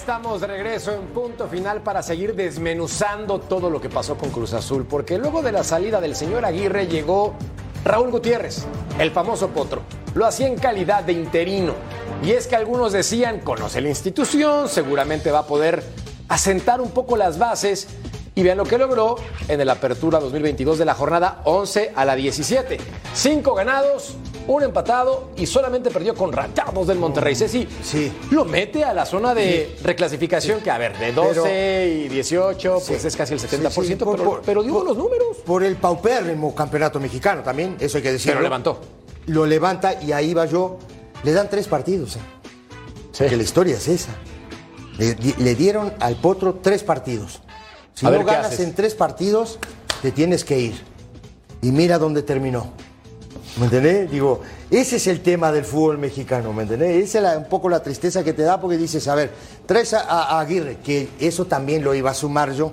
Estamos 0.00 0.40
de 0.40 0.46
regreso 0.46 0.94
en 0.94 1.08
punto 1.08 1.46
final 1.46 1.82
para 1.82 2.02
seguir 2.02 2.34
desmenuzando 2.34 3.38
todo 3.38 3.68
lo 3.68 3.82
que 3.82 3.90
pasó 3.90 4.16
con 4.16 4.30
Cruz 4.30 4.54
Azul, 4.54 4.86
porque 4.86 5.18
luego 5.18 5.42
de 5.42 5.52
la 5.52 5.62
salida 5.62 6.00
del 6.00 6.16
señor 6.16 6.46
Aguirre 6.46 6.86
llegó 6.86 7.34
Raúl 7.84 8.10
Gutiérrez, 8.10 8.64
el 8.98 9.10
famoso 9.10 9.48
potro. 9.48 9.82
Lo 10.14 10.24
hacía 10.24 10.46
en 10.46 10.56
calidad 10.56 11.04
de 11.04 11.12
interino. 11.12 11.74
Y 12.24 12.30
es 12.30 12.46
que 12.46 12.56
algunos 12.56 12.92
decían, 12.92 13.40
conoce 13.40 13.82
la 13.82 13.90
institución, 13.90 14.70
seguramente 14.70 15.30
va 15.30 15.40
a 15.40 15.46
poder 15.46 15.84
asentar 16.28 16.80
un 16.80 16.92
poco 16.92 17.18
las 17.18 17.38
bases. 17.38 17.86
Y 18.34 18.42
vean 18.42 18.56
lo 18.56 18.64
que 18.64 18.78
logró 18.78 19.16
en 19.48 19.60
el 19.60 19.68
Apertura 19.68 20.18
2022 20.18 20.78
de 20.78 20.86
la 20.86 20.94
jornada 20.94 21.42
11 21.44 21.92
a 21.94 22.06
la 22.06 22.16
17. 22.16 22.78
Cinco 23.12 23.54
ganados, 23.54 24.16
un 24.54 24.62
empatado 24.64 25.30
y 25.36 25.46
solamente 25.46 25.90
perdió 25.90 26.14
con 26.14 26.32
Rayados 26.32 26.86
del 26.86 26.98
Monterrey. 26.98 27.34
Ceci, 27.34 27.66
Sí. 27.82 28.12
lo 28.30 28.44
mete 28.44 28.84
a 28.84 28.92
la 28.94 29.06
zona 29.06 29.34
de 29.34 29.76
reclasificación 29.82 30.60
que, 30.60 30.70
a 30.70 30.78
ver, 30.78 30.98
de 30.98 31.12
12 31.12 31.40
Pero- 31.42 31.86
y 32.04 32.08
18, 32.08 32.82
pues 32.86 33.04
es 33.04 33.16
casi 33.16 33.34
el 33.34 33.40
70%, 33.40 33.82
Sí, 33.86 33.98
sí, 34.00 34.04
por- 34.04 34.16
pero, 34.16 34.30
por- 34.30 34.42
pero 34.42 34.62
digo 34.62 34.78
por- 34.78 34.88
los 34.88 34.96
números. 34.96 35.36
Por 35.44 35.62
el 35.64 35.76
paupérrimo 35.76 36.54
campeonato 36.54 36.98
mexicano 37.00 37.42
también, 37.42 37.76
eso 37.80 37.98
hay 37.98 38.02
que 38.02 38.12
decirlo. 38.12 38.32
Pero 38.34 38.42
levantó. 38.42 38.80
Lo 39.26 39.46
levanta 39.46 40.02
y 40.02 40.12
ahí 40.12 40.34
va 40.34 40.46
yo. 40.46 40.78
Le 41.22 41.32
dan 41.32 41.48
tres 41.50 41.68
partidos. 41.68 42.16
¿eh? 42.16 42.20
Que 43.28 43.36
la 43.36 43.42
historia 43.42 43.76
es 43.76 43.86
esa. 43.86 44.12
Le, 44.98 45.14
di- 45.14 45.34
le 45.38 45.54
dieron 45.54 45.92
al 46.00 46.16
potro 46.16 46.54
tres 46.62 46.82
partidos. 46.82 47.40
Si 47.94 48.06
A 48.06 48.10
no 48.10 48.16
ver, 48.16 48.26
¿qué 48.26 48.32
ganas 48.32 48.58
en 48.60 48.74
tres 48.74 48.94
partidos, 48.94 49.58
te 50.00 50.10
tienes 50.10 50.42
que 50.44 50.58
ir. 50.58 50.82
Y 51.62 51.70
mira 51.70 51.98
dónde 51.98 52.22
terminó. 52.22 52.72
¿Me 53.60 53.66
entendés? 53.66 54.10
Digo, 54.10 54.40
ese 54.70 54.96
es 54.96 55.06
el 55.06 55.20
tema 55.20 55.52
del 55.52 55.64
fútbol 55.64 55.98
mexicano, 55.98 56.52
¿me 56.52 56.62
entendés? 56.62 57.04
Esa 57.04 57.18
es 57.18 57.24
la- 57.24 57.38
un 57.38 57.44
poco 57.44 57.68
la 57.68 57.82
tristeza 57.82 58.24
que 58.24 58.32
te 58.32 58.42
da 58.42 58.58
porque 58.58 58.76
dices, 58.78 59.06
a 59.06 59.14
ver, 59.14 59.30
traes 59.66 59.92
a, 59.92 60.00
a- 60.00 60.38
a 60.38 60.40
Aguirre, 60.40 60.78
que 60.78 61.10
eso 61.20 61.44
también 61.44 61.84
lo 61.84 61.94
iba 61.94 62.10
a 62.10 62.14
sumar 62.14 62.52
yo. 62.52 62.72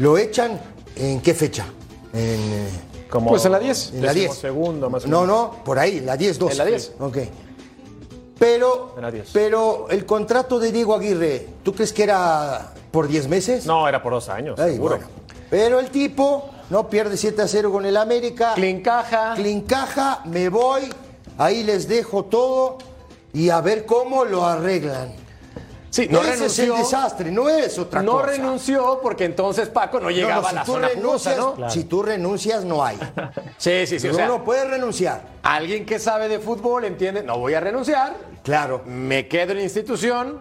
¿Lo 0.00 0.18
echan 0.18 0.60
en 0.96 1.20
qué 1.20 1.32
fecha? 1.32 1.64
En, 2.12 2.20
eh, 2.20 2.68
Como 3.08 3.30
Pues 3.30 3.44
en 3.46 3.52
la 3.52 3.58
10. 3.58 3.92
en 3.94 4.04
la 4.04 4.12
10. 4.12 4.34
segundo, 4.34 4.90
más 4.90 5.04
o 5.04 5.08
No, 5.08 5.22
menos. 5.22 5.36
no, 5.56 5.64
por 5.64 5.78
ahí, 5.78 6.00
la 6.00 6.16
10, 6.16 6.38
2. 6.38 6.52
En 6.52 6.58
la 6.58 6.64
10. 6.66 6.92
Ok. 7.00 7.16
Pero, 8.38 8.92
En 8.96 9.02
la 9.02 9.10
10. 9.10 9.30
pero 9.32 9.86
el 9.90 10.04
contrato 10.04 10.58
de 10.58 10.70
Diego 10.72 10.94
Aguirre, 10.94 11.46
¿tú 11.62 11.72
crees 11.72 11.92
que 11.92 12.02
era 12.02 12.72
por 12.90 13.08
10 13.08 13.26
meses? 13.28 13.64
No, 13.66 13.88
era 13.88 14.02
por 14.02 14.12
dos 14.12 14.28
años, 14.28 14.58
Ay, 14.60 14.72
seguro. 14.74 14.96
bueno. 14.96 15.10
Pero 15.50 15.80
el 15.80 15.88
tipo 15.90 16.50
no 16.70 16.88
pierde 16.88 17.16
7 17.16 17.42
a 17.42 17.48
0 17.48 17.72
con 17.72 17.86
el 17.86 17.96
América. 17.96 18.52
Clincaja. 18.54 19.34
Clincaja, 19.34 20.20
me 20.26 20.48
voy, 20.48 20.82
ahí 21.38 21.62
les 21.64 21.88
dejo 21.88 22.24
todo 22.24 22.78
y 23.32 23.50
a 23.50 23.60
ver 23.60 23.86
cómo 23.86 24.24
lo 24.24 24.44
arreglan. 24.46 25.12
Sí, 25.90 26.06
no 26.10 26.20
Ese 26.20 26.32
renunció. 26.32 26.64
es 26.64 26.70
el 26.70 26.84
desastre, 26.84 27.30
no 27.32 27.48
es 27.48 27.78
otra 27.78 28.02
no 28.02 28.12
cosa. 28.12 28.26
renunció 28.26 29.00
porque 29.02 29.24
entonces 29.24 29.70
Paco 29.70 29.98
no 29.98 30.04
No, 30.04 30.10
llegaba 30.10 30.42
no, 30.42 30.48
a 30.48 30.52
la 30.52 30.60
si, 30.60 30.66
tú 30.66 30.72
zona 30.74 30.88
jugosa, 30.94 31.30
renuncias, 31.30 31.58
¿no? 31.58 31.70
si 31.70 31.84
tú 31.84 32.02
renuncias, 32.02 32.64
no 32.64 32.84
hay. 32.84 32.98
Sí, 33.56 33.86
sí, 33.86 33.98
sí. 33.98 34.06
O 34.06 34.10
Uno 34.10 34.18
sea, 34.18 34.28
no 34.28 34.44
puede 34.44 34.66
renunciar. 34.66 35.22
alguien 35.42 35.86
que 35.86 35.98
sabe 35.98 36.28
de 36.28 36.38
fútbol 36.40 36.84
entiende, 36.84 37.22
no 37.22 37.38
voy 37.38 37.54
a 37.54 37.60
renunciar, 37.60 38.14
Claro. 38.42 38.82
me 38.84 39.28
quedo 39.28 39.52
en 39.52 39.58
la 39.58 39.64
institución 39.64 40.40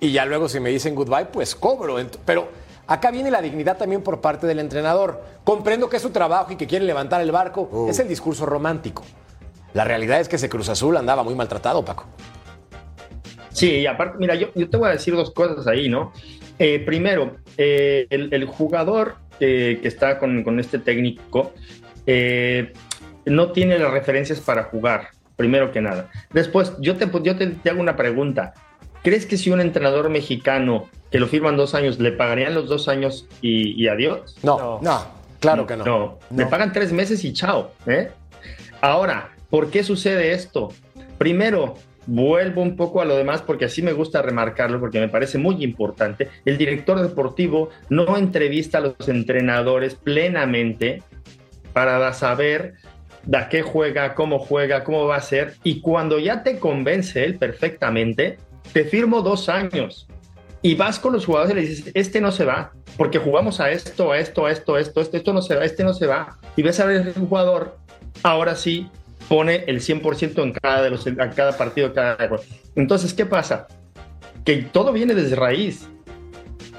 y 0.00 0.12
ya 0.12 0.24
luego 0.24 0.48
si 0.48 0.60
me 0.60 0.70
dicen 0.70 0.94
goodbye, 0.94 1.26
pues 1.26 1.54
cobro. 1.54 1.96
Pero 2.24 2.48
acá 2.86 3.10
viene 3.10 3.30
la 3.30 3.42
dignidad 3.42 3.76
también 3.76 4.02
por 4.02 4.20
parte 4.20 4.46
del 4.46 4.58
entrenador. 4.58 5.22
Comprendo 5.44 5.88
que 5.88 5.96
es 5.96 6.02
su 6.02 6.10
trabajo 6.10 6.52
y 6.52 6.56
que 6.56 6.66
quiere 6.66 6.84
levantar 6.84 7.20
el 7.20 7.32
barco. 7.32 7.68
Oh. 7.72 7.88
Es 7.88 7.98
el 7.98 8.08
discurso 8.08 8.46
romántico. 8.46 9.04
La 9.74 9.84
realidad 9.84 10.20
es 10.20 10.28
que 10.28 10.36
ese 10.36 10.48
Cruz 10.48 10.68
Azul 10.68 10.96
andaba 10.96 11.22
muy 11.22 11.34
maltratado, 11.34 11.84
Paco. 11.84 12.06
Sí, 13.50 13.70
y 13.70 13.86
aparte, 13.86 14.16
mira, 14.18 14.34
yo, 14.34 14.48
yo 14.54 14.68
te 14.68 14.76
voy 14.76 14.88
a 14.88 14.92
decir 14.92 15.14
dos 15.14 15.30
cosas 15.32 15.66
ahí, 15.66 15.88
¿no? 15.88 16.12
Eh, 16.58 16.82
primero, 16.84 17.36
eh, 17.56 18.06
el, 18.10 18.32
el 18.32 18.44
jugador 18.46 19.16
eh, 19.40 19.78
que 19.80 19.88
está 19.88 20.18
con, 20.18 20.42
con 20.44 20.60
este 20.60 20.78
técnico 20.78 21.52
eh, 22.06 22.72
no 23.26 23.52
tiene 23.52 23.78
las 23.78 23.90
referencias 23.90 24.40
para 24.40 24.64
jugar, 24.64 25.08
primero 25.36 25.72
que 25.72 25.80
nada. 25.80 26.10
Después, 26.32 26.72
yo 26.80 26.96
te, 26.96 27.10
yo 27.22 27.36
te, 27.36 27.46
te 27.46 27.70
hago 27.70 27.80
una 27.80 27.96
pregunta. 27.96 28.54
¿Crees 29.06 29.24
que 29.24 29.36
si 29.36 29.50
un 29.50 29.60
entrenador 29.60 30.10
mexicano 30.10 30.88
que 31.12 31.20
lo 31.20 31.28
firman 31.28 31.56
dos 31.56 31.76
años, 31.76 32.00
le 32.00 32.10
pagarían 32.10 32.54
los 32.54 32.68
dos 32.68 32.88
años 32.88 33.28
y, 33.40 33.80
y 33.80 33.86
adiós? 33.86 34.34
No, 34.42 34.58
No. 34.58 34.80
No. 34.82 35.06
claro 35.38 35.64
que 35.64 35.76
no. 35.76 35.84
No, 35.84 36.18
le 36.36 36.44
pagan 36.46 36.72
tres 36.72 36.92
meses 36.92 37.22
y 37.24 37.32
chao. 37.32 37.70
¿eh? 37.86 38.10
Ahora, 38.80 39.30
¿por 39.48 39.70
qué 39.70 39.84
sucede 39.84 40.32
esto? 40.32 40.72
Primero, 41.18 41.76
vuelvo 42.06 42.62
un 42.62 42.74
poco 42.74 43.00
a 43.00 43.04
lo 43.04 43.16
demás 43.16 43.42
porque 43.42 43.66
así 43.66 43.80
me 43.80 43.92
gusta 43.92 44.22
remarcarlo 44.22 44.80
porque 44.80 44.98
me 44.98 45.08
parece 45.08 45.38
muy 45.38 45.62
importante. 45.62 46.28
El 46.44 46.58
director 46.58 47.00
deportivo 47.00 47.70
no 47.88 48.16
entrevista 48.16 48.78
a 48.78 48.80
los 48.80 49.08
entrenadores 49.08 49.94
plenamente 49.94 51.04
para 51.72 52.12
saber 52.12 52.74
de 53.24 53.46
qué 53.50 53.62
juega, 53.62 54.14
cómo 54.14 54.40
juega, 54.40 54.82
cómo 54.82 55.06
va 55.06 55.14
a 55.14 55.20
ser. 55.20 55.54
Y 55.62 55.80
cuando 55.80 56.18
ya 56.18 56.42
te 56.42 56.58
convence 56.58 57.24
él 57.24 57.36
perfectamente, 57.36 58.38
te 58.76 58.84
firmo 58.84 59.22
dos 59.22 59.48
años. 59.48 60.06
Y 60.60 60.74
vas 60.74 60.98
con 60.98 61.14
los 61.14 61.24
jugadores 61.24 61.52
y 61.52 61.56
le 61.56 61.66
dices, 61.66 61.92
este 61.94 62.20
no 62.20 62.30
se 62.30 62.44
va, 62.44 62.74
porque 62.98 63.18
jugamos 63.18 63.58
a 63.58 63.70
esto, 63.70 64.12
a 64.12 64.18
esto, 64.18 64.44
a 64.44 64.50
esto, 64.50 64.74
a 64.74 64.80
esto, 64.80 65.00
esto, 65.00 65.16
esto 65.16 65.32
no 65.32 65.40
se 65.40 65.56
va, 65.56 65.64
este 65.64 65.82
no 65.82 65.94
se 65.94 66.06
va. 66.06 66.36
Y 66.56 66.62
ves 66.62 66.78
a 66.78 66.84
ver 66.84 67.06
el 67.06 67.14
jugador, 67.14 67.78
ahora 68.22 68.54
sí, 68.54 68.90
pone 69.30 69.64
el 69.66 69.80
100% 69.80 70.42
en 70.42 70.52
cada, 70.52 70.82
de 70.82 70.90
los, 70.90 71.06
en 71.06 71.16
cada 71.16 71.56
partido. 71.56 71.94
Cada... 71.94 72.18
Entonces, 72.74 73.14
¿qué 73.14 73.24
pasa? 73.24 73.66
Que 74.44 74.56
todo 74.56 74.92
viene 74.92 75.14
desde 75.14 75.36
raíz. 75.36 75.88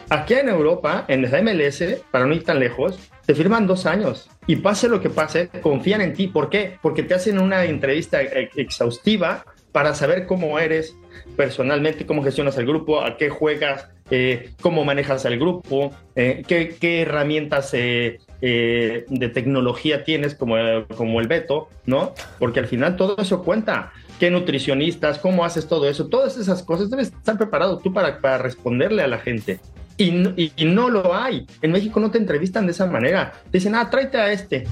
Aquí 0.10 0.36
en 0.36 0.50
Europa, 0.50 1.04
en 1.08 1.24
la 1.24 1.42
MLS, 1.42 1.84
para 2.12 2.28
no 2.28 2.36
ir 2.36 2.44
tan 2.44 2.60
lejos, 2.60 3.00
te 3.26 3.34
firman 3.34 3.66
dos 3.66 3.88
años 3.88 4.30
y 4.46 4.58
pase 4.58 4.88
lo 4.88 5.02
que 5.02 5.10
pase, 5.10 5.50
confían 5.64 6.02
en 6.02 6.14
ti. 6.14 6.28
¿Por 6.28 6.52
qué? 6.52 6.78
Porque 6.80 7.02
te 7.02 7.16
hacen 7.16 7.40
una 7.40 7.66
entrevista 7.66 8.22
exhaustiva 8.22 9.44
para 9.72 9.96
saber 9.96 10.28
cómo 10.28 10.60
eres 10.60 10.96
personalmente, 11.36 12.06
cómo 12.06 12.24
gestionas 12.24 12.58
el 12.58 12.66
grupo, 12.66 13.04
a 13.04 13.18
qué 13.18 13.30
juegas, 13.30 13.88
eh, 14.10 14.52
cómo 14.62 14.86
manejas 14.86 15.26
el 15.26 15.38
grupo, 15.38 15.92
eh, 16.16 16.44
qué, 16.48 17.02
herramientas 17.02 17.74
eh, 17.74 18.20
eh, 18.42 19.06
de 19.10 19.30
tecnología 19.30 20.04
tienes 20.04 20.36
como, 20.36 20.56
como 20.96 21.20
el 21.20 21.28
Beto, 21.28 21.70
¿no? 21.86 22.14
Porque 22.40 22.60
al 22.60 22.68
final 22.68 22.96
todo 22.96 23.18
eso 23.18 23.44
cuenta. 23.44 23.92
¿Qué 24.20 24.32
nutricionistas? 24.32 25.20
¿Cómo 25.20 25.46
haces 25.46 25.68
todo 25.68 25.88
eso? 25.88 26.08
Todas 26.08 26.38
esas 26.38 26.64
cosas 26.64 26.90
debes 26.90 27.10
estar 27.10 27.38
preparado 27.38 27.78
tú 27.78 27.94
para, 27.94 28.20
para 28.20 28.40
responderle 28.40 29.04
a 29.04 29.08
la 29.08 29.20
gente. 29.20 29.60
Y 29.98 30.10
y, 30.56 30.66
no 30.66 30.90
lo 30.90 31.16
hay. 31.16 31.46
En 31.62 31.72
México 31.72 32.00
no 32.00 32.10
te 32.10 32.18
entrevistan 32.18 32.66
de 32.66 32.72
esa 32.72 32.86
manera. 32.86 33.34
Dicen, 33.52 33.76
ah, 33.76 33.90
tráete 33.90 34.18
a 34.18 34.32
este. 34.32 34.66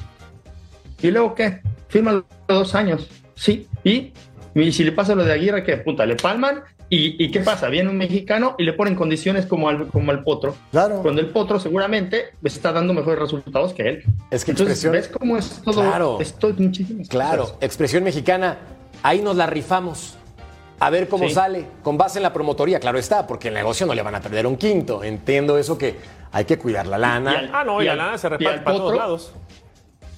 ¿Y 1.01 1.11
luego 1.11 1.35
qué? 1.35 1.61
Firma 1.89 2.23
dos 2.47 2.75
años. 2.75 3.07
Sí. 3.35 3.67
¿Y? 3.83 4.13
Y 4.55 4.71
si 4.71 4.83
le 4.85 4.93
pasa 4.93 5.13
lo 5.15 5.23
de 5.25 5.33
Aguirre, 5.33 5.63
¿qué? 5.63 5.75
Puta, 5.77 6.05
le 6.05 6.15
palman. 6.15 6.61
¿Y, 6.89 7.21
y 7.23 7.29
qué 7.31 7.41
pasa? 7.41 7.67
Viene 7.67 7.89
un 7.89 7.97
mexicano 7.97 8.55
y 8.57 8.63
le 8.63 8.71
ponen 8.73 8.95
condiciones 8.95 9.45
como 9.47 9.67
al, 9.69 9.87
como 9.87 10.11
al 10.11 10.23
potro. 10.23 10.55
Claro. 10.71 11.01
Cuando 11.01 11.19
el 11.19 11.27
potro 11.27 11.59
seguramente 11.59 12.27
está 12.43 12.71
dando 12.71 12.93
mejores 12.93 13.19
resultados 13.19 13.73
que 13.73 13.83
él. 13.89 14.03
Es 14.31 14.45
que 14.45 14.51
Entonces, 14.51 14.77
expresión- 14.83 14.91
¿ves 14.93 15.07
cómo 15.09 15.35
es 15.37 15.61
todo? 15.63 15.81
Claro. 15.81 16.17
Esto 16.21 16.49
es 16.49 16.57
muchísimas 16.59 17.09
Claro, 17.09 17.41
cosas. 17.43 17.57
expresión 17.61 18.03
mexicana, 18.03 18.57
ahí 19.03 19.21
nos 19.21 19.35
la 19.35 19.45
rifamos. 19.47 20.15
A 20.79 20.89
ver 20.89 21.07
cómo 21.09 21.27
Sí. 21.27 21.33
sale, 21.33 21.65
con 21.83 21.97
base 21.97 22.19
en 22.19 22.23
la 22.23 22.31
promotoría, 22.33 22.79
claro 22.79 22.97
está, 22.99 23.25
porque 23.27 23.47
el 23.47 23.53
negocio 23.55 23.85
no 23.87 23.93
le 23.95 24.01
van 24.03 24.13
a 24.15 24.21
perder 24.21 24.45
un 24.45 24.55
quinto. 24.57 25.03
Entiendo 25.03 25.57
eso 25.57 25.77
que 25.77 25.95
hay 26.31 26.45
que 26.45 26.57
cuidar 26.59 26.85
la 26.85 26.97
Y 26.97 27.01
lana. 27.01 27.31
al- 27.31 27.51
Ah, 27.53 27.63
no, 27.63 27.81
y, 27.81 27.83
Y 27.83 27.87
la 27.87 27.93
al- 27.93 27.97
lana 27.97 28.17
se 28.17 28.29
reparte 28.29 28.59
para 28.61 28.77
todos 28.77 28.95
lados. 28.95 29.33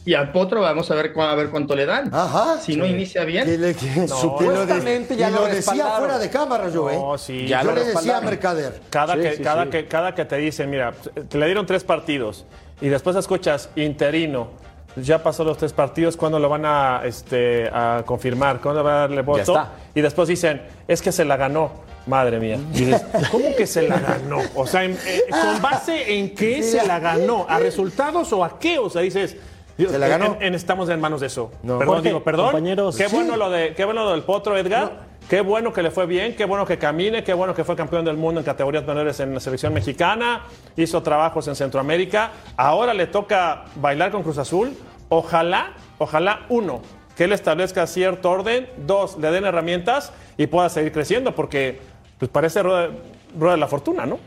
Y 0.08 0.14
al 0.14 0.32
potro 0.32 0.62
vamos 0.62 0.90
a 0.90 0.96
ver, 0.96 1.12
cu- 1.12 1.22
a 1.22 1.36
ver 1.36 1.50
cuánto 1.50 1.76
le 1.76 1.86
dan. 1.86 2.10
Ajá. 2.14 2.60
Si 2.62 2.78
no 2.78 2.86
inicia 2.86 3.26
bien. 3.26 3.44
Que 3.46 3.58
le- 3.58 3.76
que 3.76 3.86
de- 3.88 4.08
Supuestamente 4.08 5.18
ya 5.18 5.30
y 5.30 5.34
lo 5.34 5.42
lo 5.42 5.48
decía 5.48 5.86
fuera 5.98 6.18
de 6.18 6.30
cámara 6.30 6.70
yo, 6.70 6.90
¿eh? 6.90 6.96
No, 6.96 7.18
sí. 7.18 7.46
Ya 7.46 7.62
yo 7.62 7.72
lo 7.72 7.76
le 7.76 7.84
decía 7.84 8.18
a. 8.18 8.22
Mercader. 8.22 8.80
Cada, 8.90 9.16
Sí, 9.16 9.20
que, 9.22 9.36
sí, 9.36 9.44
cada, 9.44 9.64
sí. 9.66 9.70
Que, 9.70 9.88
cada 9.88 10.16
que 10.16 10.24
te 10.24 10.38
dicen, 10.38 10.70
mira, 10.70 10.94
te 11.28 11.38
le 11.38 11.46
dieron 11.46 11.66
tres 11.66 11.84
partidos 11.84 12.46
y 12.80 12.88
después 12.88 13.18
escuchas 13.18 13.70
interino, 13.76 14.48
ya 14.96 15.22
pasó 15.22 15.44
los 15.44 15.58
tres 15.58 15.74
partidos, 15.74 16.16
¿cuándo 16.16 16.40
lo 16.40 16.48
van 16.48 16.64
a, 16.66 17.02
este, 17.04 17.68
a 17.72 18.02
confirmar? 18.06 18.62
¿Cuándo 18.62 18.84
van 18.84 18.94
a 18.96 19.00
darle 19.00 19.22
voto? 19.24 19.40
está. 19.42 19.74
Y 19.94 20.00
después 20.00 20.30
dicen, 20.30 20.62
es 20.88 21.02
que 21.02 21.12
se 21.12 21.26
la 21.26 21.36
ganó. 21.36 21.86
Madre 22.08 22.40
mía. 22.40 22.58
Y 22.74 22.86
dices, 22.86 23.04
¿Cómo 23.32 23.54
que 23.58 23.68
se 23.68 23.86
la 23.90 24.00
ganó? 24.00 24.40
O 24.56 24.66
sea, 24.66 24.86
eh, 24.86 24.96
¿con 25.30 25.62
base 25.62 26.18
en 26.18 26.34
qué 26.34 26.64
se 26.64 26.88
la 26.88 27.00
ganó? 27.00 27.46
¿A 27.50 27.60
resultados 27.60 28.32
o 28.32 28.42
a 28.46 28.58
qué? 28.58 28.78
O 28.80 28.90
sea, 28.90 29.02
dices... 29.02 29.36
Dios, 29.78 29.92
¿Se 29.92 30.00
la 30.00 30.08
ganó? 30.08 30.38
en- 30.40 30.44
en- 30.48 30.56
estamos 30.56 30.90
en 30.90 31.00
manos 31.00 31.22
de 31.22 31.28
eso. 31.28 31.52
No. 31.64 31.78
Perdón, 31.78 31.96
Jorge, 31.96 32.10
digo, 32.10 32.24
perdón. 32.24 32.46
compañeros, 32.48 32.96
qué 32.98 33.08
sí. 33.10 33.16
bueno 33.16 33.38
lo 33.38 33.50
de, 33.50 33.74
qué 33.76 33.86
bueno 33.86 34.04
lo 34.04 34.12
del 34.12 34.24
potro, 34.24 34.58
Edgar. 34.58 35.06
Qué 35.30 35.42
bueno 35.42 35.74
que 35.74 35.84
le 35.84 35.92
fue 35.92 36.06
bien, 36.06 36.36
qué 36.38 36.46
bueno 36.46 36.66
que 36.66 36.78
camine, 36.78 37.22
qué 37.22 37.34
bueno 37.34 37.54
que 37.54 37.66
fue 37.66 37.76
campeón 37.76 38.06
del 38.06 38.16
mundo 38.16 38.40
en 38.40 38.46
categorías 38.46 38.86
menores 38.88 39.20
en 39.20 39.34
la 39.34 39.42
selección 39.42 39.74
mexicana, 39.74 40.44
hizo 40.78 41.04
trabajos 41.04 41.50
en 41.50 41.56
Centroamérica. 41.58 42.32
Ahora 42.56 42.94
le 42.94 43.08
toca 43.08 43.66
bailar 43.76 44.10
con 44.12 44.24
Cruz 44.24 44.38
Azul. 44.38 44.72
Ojalá, 45.10 45.74
ojalá, 45.98 46.46
uno, 46.48 46.82
que 47.18 47.26
él 47.26 47.34
establezca 47.34 47.86
cierto 47.88 48.32
orden, 48.32 48.70
dos, 48.86 49.18
le 49.20 49.30
den 49.32 49.44
herramientas 49.44 50.14
y 50.38 50.48
pueda 50.48 50.70
seguir 50.70 50.94
creciendo, 50.94 51.36
porque 51.36 51.82
pues 52.18 52.32
parece 52.32 52.64
rueda, 52.64 52.90
rueda 53.38 53.56
de 53.56 53.60
la 53.60 53.68
fortuna, 53.68 54.06
¿no? 54.06 54.20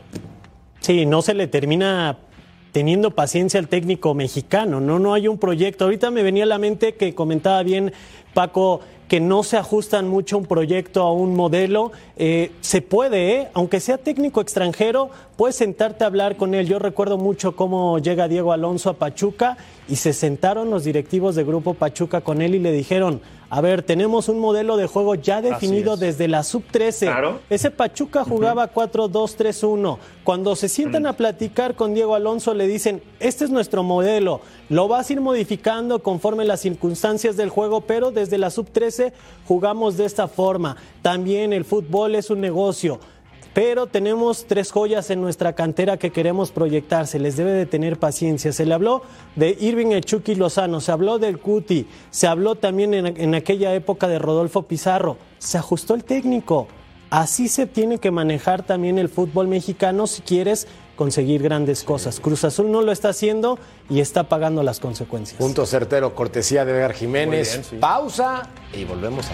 Sí, 0.81 1.07
no 1.07 1.23
se 1.23 1.33
le 1.33 1.47
termina 1.47 2.17
teniendo 2.71 3.11
paciencia 3.11 3.59
al 3.59 3.67
técnico 3.67 4.13
mexicano, 4.13 4.79
no, 4.79 4.99
no 4.99 5.13
hay 5.13 5.27
un 5.27 5.37
proyecto. 5.37 5.85
Ahorita 5.85 6.11
me 6.11 6.23
venía 6.23 6.43
a 6.43 6.47
la 6.47 6.57
mente 6.57 6.95
que 6.95 7.13
comentaba 7.13 7.61
bien 7.63 7.93
Paco 8.33 8.81
que 9.11 9.19
no 9.19 9.43
se 9.43 9.57
ajustan 9.57 10.07
mucho 10.07 10.37
un 10.37 10.45
proyecto, 10.45 11.01
a 11.01 11.11
un 11.11 11.35
modelo. 11.35 11.91
Eh, 12.15 12.49
se 12.61 12.81
puede, 12.81 13.33
¿eh? 13.33 13.47
aunque 13.53 13.81
sea 13.81 13.97
técnico 13.97 14.39
extranjero, 14.39 15.09
puedes 15.35 15.57
sentarte 15.57 16.05
a 16.05 16.07
hablar 16.07 16.37
con 16.37 16.53
él. 16.53 16.65
Yo 16.65 16.79
recuerdo 16.79 17.17
mucho 17.17 17.57
cómo 17.57 17.99
llega 17.99 18.29
Diego 18.29 18.53
Alonso 18.53 18.89
a 18.89 18.93
Pachuca 18.93 19.57
y 19.89 19.97
se 19.97 20.13
sentaron 20.13 20.69
los 20.69 20.85
directivos 20.85 21.35
de 21.35 21.43
Grupo 21.43 21.73
Pachuca 21.73 22.21
con 22.21 22.41
él 22.41 22.55
y 22.55 22.59
le 22.59 22.71
dijeron, 22.71 23.19
a 23.53 23.59
ver, 23.59 23.83
tenemos 23.83 24.29
un 24.29 24.39
modelo 24.39 24.77
de 24.77 24.87
juego 24.87 25.13
ya 25.15 25.41
definido 25.41 25.95
es. 25.95 25.99
desde 25.99 26.29
la 26.29 26.41
sub-13. 26.41 26.99
Claro. 26.99 27.41
Ese 27.49 27.69
Pachuca 27.69 28.23
jugaba 28.23 28.73
4-2-3-1. 28.73 29.97
Cuando 30.23 30.55
se 30.55 30.69
sientan 30.69 31.05
a 31.05 31.17
platicar 31.17 31.75
con 31.75 31.93
Diego 31.93 32.15
Alonso, 32.15 32.53
le 32.53 32.65
dicen: 32.65 33.03
Este 33.19 33.43
es 33.43 33.51
nuestro 33.51 33.83
modelo. 33.83 34.39
Lo 34.69 34.87
vas 34.87 35.09
a 35.09 35.13
ir 35.13 35.19
modificando 35.19 36.01
conforme 36.01 36.45
las 36.45 36.61
circunstancias 36.61 37.35
del 37.35 37.49
juego, 37.49 37.81
pero 37.81 38.11
desde 38.11 38.37
la 38.37 38.51
sub-13 38.51 39.11
jugamos 39.45 39.97
de 39.97 40.05
esta 40.05 40.29
forma. 40.29 40.77
También 41.01 41.51
el 41.51 41.65
fútbol 41.65 42.15
es 42.15 42.29
un 42.29 42.39
negocio. 42.39 43.01
Pero 43.53 43.87
tenemos 43.87 44.45
tres 44.47 44.71
joyas 44.71 45.09
en 45.09 45.21
nuestra 45.21 45.53
cantera 45.53 45.97
que 45.97 46.11
queremos 46.11 46.51
proyectar. 46.51 47.05
Se 47.05 47.19
les 47.19 47.35
debe 47.35 47.51
de 47.51 47.65
tener 47.65 47.99
paciencia. 47.99 48.53
Se 48.53 48.65
le 48.65 48.73
habló 48.73 49.01
de 49.35 49.57
Irving 49.59 49.87
Echuki 49.87 50.35
Lozano, 50.35 50.79
se 50.79 50.91
habló 50.91 51.19
del 51.19 51.37
Cuti, 51.37 51.85
se 52.11 52.27
habló 52.27 52.55
también 52.55 52.93
en, 52.93 53.07
en 53.07 53.35
aquella 53.35 53.73
época 53.73 54.07
de 54.07 54.19
Rodolfo 54.19 54.63
Pizarro. 54.63 55.17
Se 55.37 55.57
ajustó 55.57 55.95
el 55.95 56.05
técnico. 56.05 56.67
Así 57.09 57.49
se 57.49 57.67
tiene 57.67 57.97
que 57.97 58.09
manejar 58.09 58.63
también 58.63 58.97
el 58.97 59.09
fútbol 59.09 59.49
mexicano 59.49 60.07
si 60.07 60.21
quieres 60.21 60.65
conseguir 60.95 61.43
grandes 61.43 61.83
cosas. 61.83 62.21
Cruz 62.21 62.45
Azul 62.45 62.71
no 62.71 62.81
lo 62.81 62.93
está 62.93 63.09
haciendo 63.09 63.59
y 63.89 63.99
está 63.99 64.29
pagando 64.29 64.63
las 64.63 64.79
consecuencias. 64.79 65.37
Punto 65.37 65.65
certero, 65.65 66.15
cortesía 66.15 66.63
de 66.63 66.71
Edgar 66.71 66.93
Jiménez. 66.93 67.49
Muy 67.49 67.57
bien, 67.57 67.69
sí. 67.69 67.75
Pausa 67.77 68.47
y 68.73 68.85
volvemos 68.85 69.25
a 69.25 69.33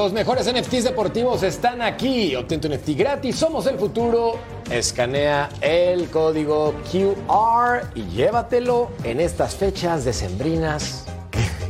Los 0.00 0.14
mejores 0.14 0.50
NFTs 0.50 0.84
deportivos 0.84 1.42
están 1.42 1.82
aquí. 1.82 2.34
Obtén 2.34 2.58
tu 2.58 2.70
NFT 2.70 2.96
gratis. 2.96 3.36
Somos 3.36 3.66
el 3.66 3.78
futuro. 3.78 4.32
Escanea 4.70 5.50
el 5.60 6.08
código 6.08 6.72
QR 6.90 7.82
y 7.94 8.04
llévatelo 8.04 8.92
en 9.04 9.20
estas 9.20 9.54
fechas 9.56 10.06
decembrinas 10.06 11.04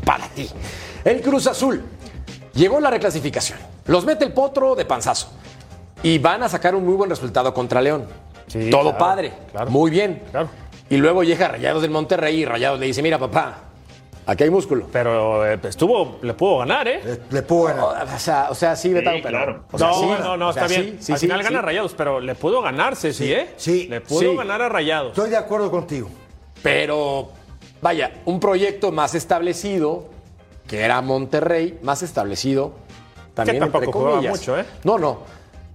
para 0.05 0.28
ti. 0.28 0.49
El 1.03 1.20
Cruz 1.22 1.49
Azul 1.49 1.83
llegó 2.55 2.78
la 2.78 2.91
reclasificación. 2.91 3.59
Los 3.87 4.05
mete 4.05 4.26
el 4.26 4.33
potro 4.33 4.76
de 4.76 4.85
panzazo 4.85 5.33
y 6.01 6.18
van 6.18 6.45
a 6.45 6.49
sacar 6.49 6.76
un 6.76 6.87
muy 6.87 6.95
buen 6.95 7.11
resultado 7.11 7.53
contra 7.53 7.83
León. 7.83 8.07
Sí, 8.47 8.70
Todo 8.70 8.83
claro, 8.83 8.99
padre, 8.99 9.33
claro. 9.51 9.72
muy 9.72 9.91
bien. 9.91 10.22
Claro. 10.31 10.49
Y 10.89 10.99
luego 10.99 11.24
llega 11.24 11.49
Rayados 11.49 11.83
del 11.83 11.91
Monterrey 11.91 12.43
y 12.43 12.45
Rayados 12.45 12.78
le 12.78 12.87
dice, 12.87 13.03
mira 13.03 13.18
papá, 13.18 13.69
aquí 14.31 14.45
hay 14.45 14.51
músculo. 14.51 14.87
Pero 14.93 15.47
eh, 15.47 15.59
estuvo, 15.64 16.18
le 16.22 16.35
pudo 16.35 16.59
ganar, 16.59 16.87
¿eh? 16.89 17.01
Le, 17.05 17.20
le 17.31 17.43
pudo 17.43 17.64
ganar. 17.64 18.07
O 18.14 18.18
sea, 18.18 18.49
o 18.51 18.55
sea, 18.55 18.76
sí, 18.76 18.91
pero... 18.95 19.20
claro. 19.28 19.64
o 19.70 19.78
sea, 19.78 19.89
no, 19.89 19.95
sí, 19.95 20.07
no, 20.22 20.37
no, 20.37 20.49
o 20.49 20.53
sea, 20.53 20.64
está 20.66 20.74
sí, 20.74 20.81
bien. 20.81 21.03
sí, 21.03 21.12
Al 21.12 21.18
sí, 21.18 21.26
final 21.26 21.41
sí. 21.41 21.45
gana 21.45 21.62
Rayados, 21.62 21.95
pero 21.95 22.20
le 22.20 22.35
pudo 22.35 22.62
ganarse, 22.62 23.12
sí, 23.12 23.33
¿eh? 23.33 23.55
sí, 23.57 23.89
Le 23.89 24.01
pudo 24.01 24.20
sí. 24.20 24.37
ganar 24.37 24.62
a 24.62 24.68
Rayados. 24.68 25.09
Estoy 25.11 25.31
de 25.31 25.37
acuerdo 25.37 25.70
contigo. 25.70 26.09
Pero, 26.62 27.31
vaya, 27.81 28.12
un 28.26 28.39
proyecto 28.39 28.93
más 28.93 29.14
establecido, 29.14 30.07
que 30.66 30.81
era 30.81 31.01
Monterrey, 31.01 31.78
más 31.83 32.03
establecido 32.03 32.72
también 33.35 33.57
Que 33.57 33.61
tampoco 33.61 33.85
entre 33.85 33.93
jugaba 33.93 34.16
comillas. 34.16 34.39
mucho, 34.39 34.59
¿eh? 34.59 34.64
No, 34.85 34.99
no. 34.99 35.18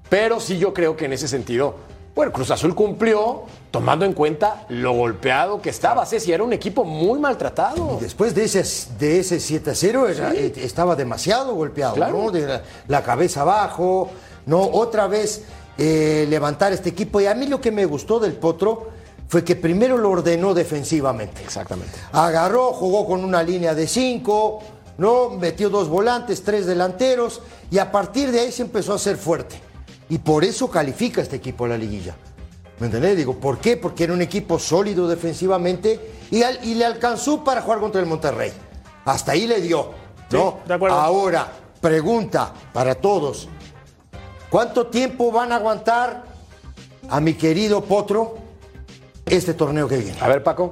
Pero 0.09 0.39
sí 0.39 0.57
yo 0.57 0.73
creo 0.73 0.95
que 0.95 1.05
en 1.05 1.13
ese 1.13 1.27
sentido, 1.27 1.75
bueno, 2.15 2.31
Cruz 2.31 2.49
Azul 2.51 2.73
cumplió 2.73 3.43
tomando 3.71 4.05
en 4.05 4.13
cuenta 4.13 4.65
lo 4.69 4.93
golpeado 4.93 5.61
que 5.61 5.69
estaba. 5.69 6.05
Ceci 6.05 6.31
era 6.31 6.43
un 6.43 6.53
equipo 6.53 6.85
muy 6.85 7.19
maltratado. 7.19 7.97
Después 8.01 8.33
de 8.33 8.45
ese, 8.45 8.63
de 8.97 9.19
ese 9.19 9.39
7 9.39 9.71
a 9.71 9.75
0 9.75 10.07
era- 10.07 10.33
eh, 10.33 10.53
estaba 10.57 10.95
demasiado 10.95 11.53
golpeado, 11.55 11.95
Claro. 11.95 12.23
¿no? 12.23 12.31
De 12.31 12.47
la, 12.47 12.63
la 12.87 13.03
cabeza 13.03 13.41
abajo, 13.41 14.09
¿no? 14.45 14.61
Otra 14.61 15.07
vez 15.07 15.43
eh, 15.77 16.25
levantar 16.29 16.71
este 16.71 16.89
equipo. 16.89 17.19
Y 17.19 17.25
a 17.27 17.33
mí 17.35 17.47
lo 17.47 17.59
que 17.59 17.71
me 17.71 17.83
gustó 17.85 18.17
del 18.19 18.33
Potro 18.33 18.87
fue 19.27 19.43
que 19.43 19.57
primero 19.57 19.97
lo 19.97 20.11
ordenó 20.11 20.53
defensivamente. 20.53 21.41
Exactamente. 21.43 21.91
Agarró, 22.13 22.71
jugó 22.71 23.05
con 23.05 23.25
una 23.25 23.43
línea 23.43 23.75
de 23.75 23.87
cinco, 23.87 24.61
¿no? 24.97 25.31
Metió 25.31 25.69
dos 25.69 25.89
volantes, 25.89 26.43
tres 26.43 26.65
delanteros, 26.65 27.41
y 27.71 27.79
a 27.79 27.91
partir 27.91 28.31
de 28.31 28.39
ahí 28.39 28.51
se 28.53 28.61
empezó 28.61 28.93
a 28.93 28.95
hacer 28.95 29.17
fuerte. 29.17 29.59
Y 30.09 30.17
por 30.19 30.43
eso 30.43 30.69
califica 30.69 31.21
este 31.21 31.37
equipo 31.37 31.65
a 31.65 31.69
la 31.69 31.77
liguilla. 31.77 32.15
¿Me 32.79 32.87
entendés? 32.87 33.15
Digo, 33.17 33.35
¿por 33.39 33.59
qué? 33.59 33.77
Porque 33.77 34.03
era 34.03 34.13
un 34.13 34.21
equipo 34.21 34.59
sólido 34.59 35.07
defensivamente 35.07 35.99
y, 36.29 36.43
al- 36.43 36.59
y 36.63 36.75
le 36.75 36.85
alcanzó 36.85 37.43
para 37.43 37.61
jugar 37.61 37.79
contra 37.79 38.01
el 38.01 38.07
Monterrey. 38.07 38.51
Hasta 39.05 39.31
ahí 39.31 39.47
le 39.47 39.61
dio, 39.61 39.91
¿no? 40.31 40.51
Sí, 40.63 40.67
de 40.67 40.73
acuerdo. 40.73 40.97
Ahora, 40.97 41.51
pregunta 41.79 42.53
para 42.73 42.95
todos. 42.95 43.47
¿Cuánto 44.49 44.87
tiempo 44.87 45.31
van 45.31 45.51
a 45.51 45.55
aguantar 45.55 46.23
a 47.09 47.19
mi 47.19 47.33
querido 47.33 47.83
Potro 47.83 48.35
este 49.25 49.53
torneo 49.53 49.87
que 49.87 49.97
viene? 49.97 50.17
A 50.21 50.27
ver, 50.27 50.43
Paco. 50.43 50.71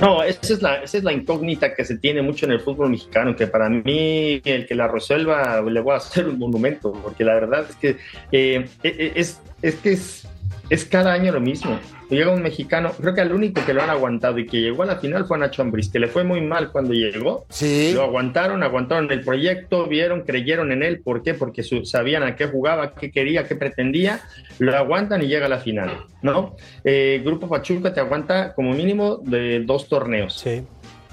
No, 0.00 0.22
esa 0.22 0.52
es, 0.52 0.60
la, 0.60 0.82
esa 0.82 0.98
es 0.98 1.04
la 1.04 1.12
incógnita 1.12 1.74
que 1.74 1.84
se 1.84 1.96
tiene 1.96 2.20
mucho 2.20 2.44
en 2.44 2.52
el 2.52 2.60
fútbol 2.60 2.90
mexicano, 2.90 3.34
que 3.34 3.46
para 3.46 3.68
mí 3.70 4.42
el 4.44 4.66
que 4.66 4.74
la 4.74 4.88
resuelva 4.88 5.62
le 5.62 5.80
voy 5.80 5.94
a 5.94 5.96
hacer 5.96 6.28
un 6.28 6.38
monumento, 6.38 6.92
porque 6.92 7.24
la 7.24 7.34
verdad 7.34 7.66
es 7.70 7.76
que 7.76 7.96
eh, 8.30 8.68
eh, 8.82 9.12
es, 9.14 9.40
es 9.62 9.74
que 9.76 9.92
es, 9.92 10.28
es 10.70 10.84
cada 10.84 11.12
año 11.12 11.32
lo 11.32 11.40
mismo. 11.40 11.78
Llega 12.08 12.30
un 12.30 12.42
mexicano, 12.42 12.92
creo 13.00 13.14
que 13.14 13.20
el 13.20 13.32
único 13.32 13.64
que 13.66 13.74
lo 13.74 13.82
han 13.82 13.90
aguantado 13.90 14.38
y 14.38 14.46
que 14.46 14.60
llegó 14.60 14.84
a 14.84 14.86
la 14.86 14.96
final 14.96 15.24
fue 15.26 15.38
Nacho 15.38 15.62
Ambriz, 15.62 15.90
que 15.90 15.98
le 15.98 16.06
fue 16.06 16.22
muy 16.22 16.40
mal 16.40 16.70
cuando 16.70 16.92
llegó. 16.94 17.46
Sí. 17.48 17.90
Lo 17.94 18.02
aguantaron, 18.04 18.62
aguantaron 18.62 19.10
el 19.10 19.22
proyecto, 19.22 19.86
vieron, 19.86 20.22
creyeron 20.22 20.70
en 20.70 20.82
él. 20.84 21.00
¿Por 21.00 21.22
qué? 21.22 21.34
Porque 21.34 21.62
sabían 21.84 22.22
a 22.22 22.36
qué 22.36 22.46
jugaba, 22.46 22.94
qué 22.94 23.10
quería, 23.10 23.48
qué 23.48 23.56
pretendía. 23.56 24.20
Lo 24.60 24.76
aguantan 24.76 25.22
y 25.22 25.26
llega 25.26 25.46
a 25.46 25.48
la 25.48 25.58
final, 25.58 25.90
¿no? 26.22 26.54
Eh, 26.84 27.20
Grupo 27.24 27.48
Pachuca 27.48 27.92
te 27.92 27.98
aguanta 28.00 28.54
como 28.54 28.72
mínimo 28.72 29.16
de 29.24 29.60
dos 29.64 29.88
torneos 29.88 30.34
Sí. 30.40 30.62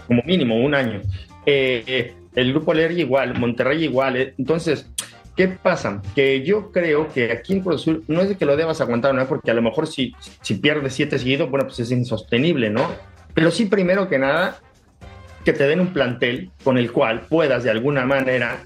como 0.07 0.21
mínimo 0.25 0.55
un 0.63 0.75
año. 0.75 1.01
Eh, 1.45 1.83
eh, 1.87 2.13
el 2.35 2.51
grupo 2.53 2.73
Lergy 2.73 3.01
igual, 3.01 3.37
Monterrey 3.39 3.83
igual. 3.83 4.15
eh. 4.17 4.33
Entonces, 4.37 4.89
¿qué 5.35 5.47
pasa? 5.47 6.01
Que 6.15 6.43
yo 6.43 6.71
creo 6.71 7.07
que 7.11 7.31
aquí 7.31 7.53
en 7.53 7.61
Cruz 7.61 7.81
Azul 7.81 8.03
no 8.07 8.21
es 8.21 8.29
de 8.29 8.35
que 8.35 8.45
lo 8.45 8.55
debas 8.55 8.81
aguantar, 8.81 9.13
¿no? 9.13 9.27
Porque 9.27 9.51
a 9.51 9.53
lo 9.53 9.61
mejor 9.61 9.87
si, 9.87 10.13
si 10.41 10.55
pierdes 10.55 10.93
siete 10.93 11.17
seguidos, 11.19 11.49
bueno, 11.49 11.65
pues 11.65 11.79
es 11.79 11.91
insostenible, 11.91 12.69
¿no? 12.69 12.87
Pero 13.33 13.51
sí, 13.51 13.65
primero 13.65 14.07
que 14.09 14.19
nada, 14.19 14.57
que 15.43 15.53
te 15.53 15.67
den 15.67 15.79
un 15.79 15.93
plantel 15.93 16.51
con 16.63 16.77
el 16.77 16.91
cual 16.91 17.21
puedas 17.21 17.63
de 17.63 17.71
alguna 17.71 18.05
manera 18.05 18.63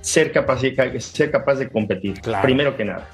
ser 0.00 0.32
capaz, 0.32 0.60
ser 0.98 1.30
capaz 1.30 1.54
de 1.56 1.68
competir. 1.68 2.20
Claro. 2.20 2.42
Primero 2.42 2.76
que 2.76 2.84
nada. 2.84 3.08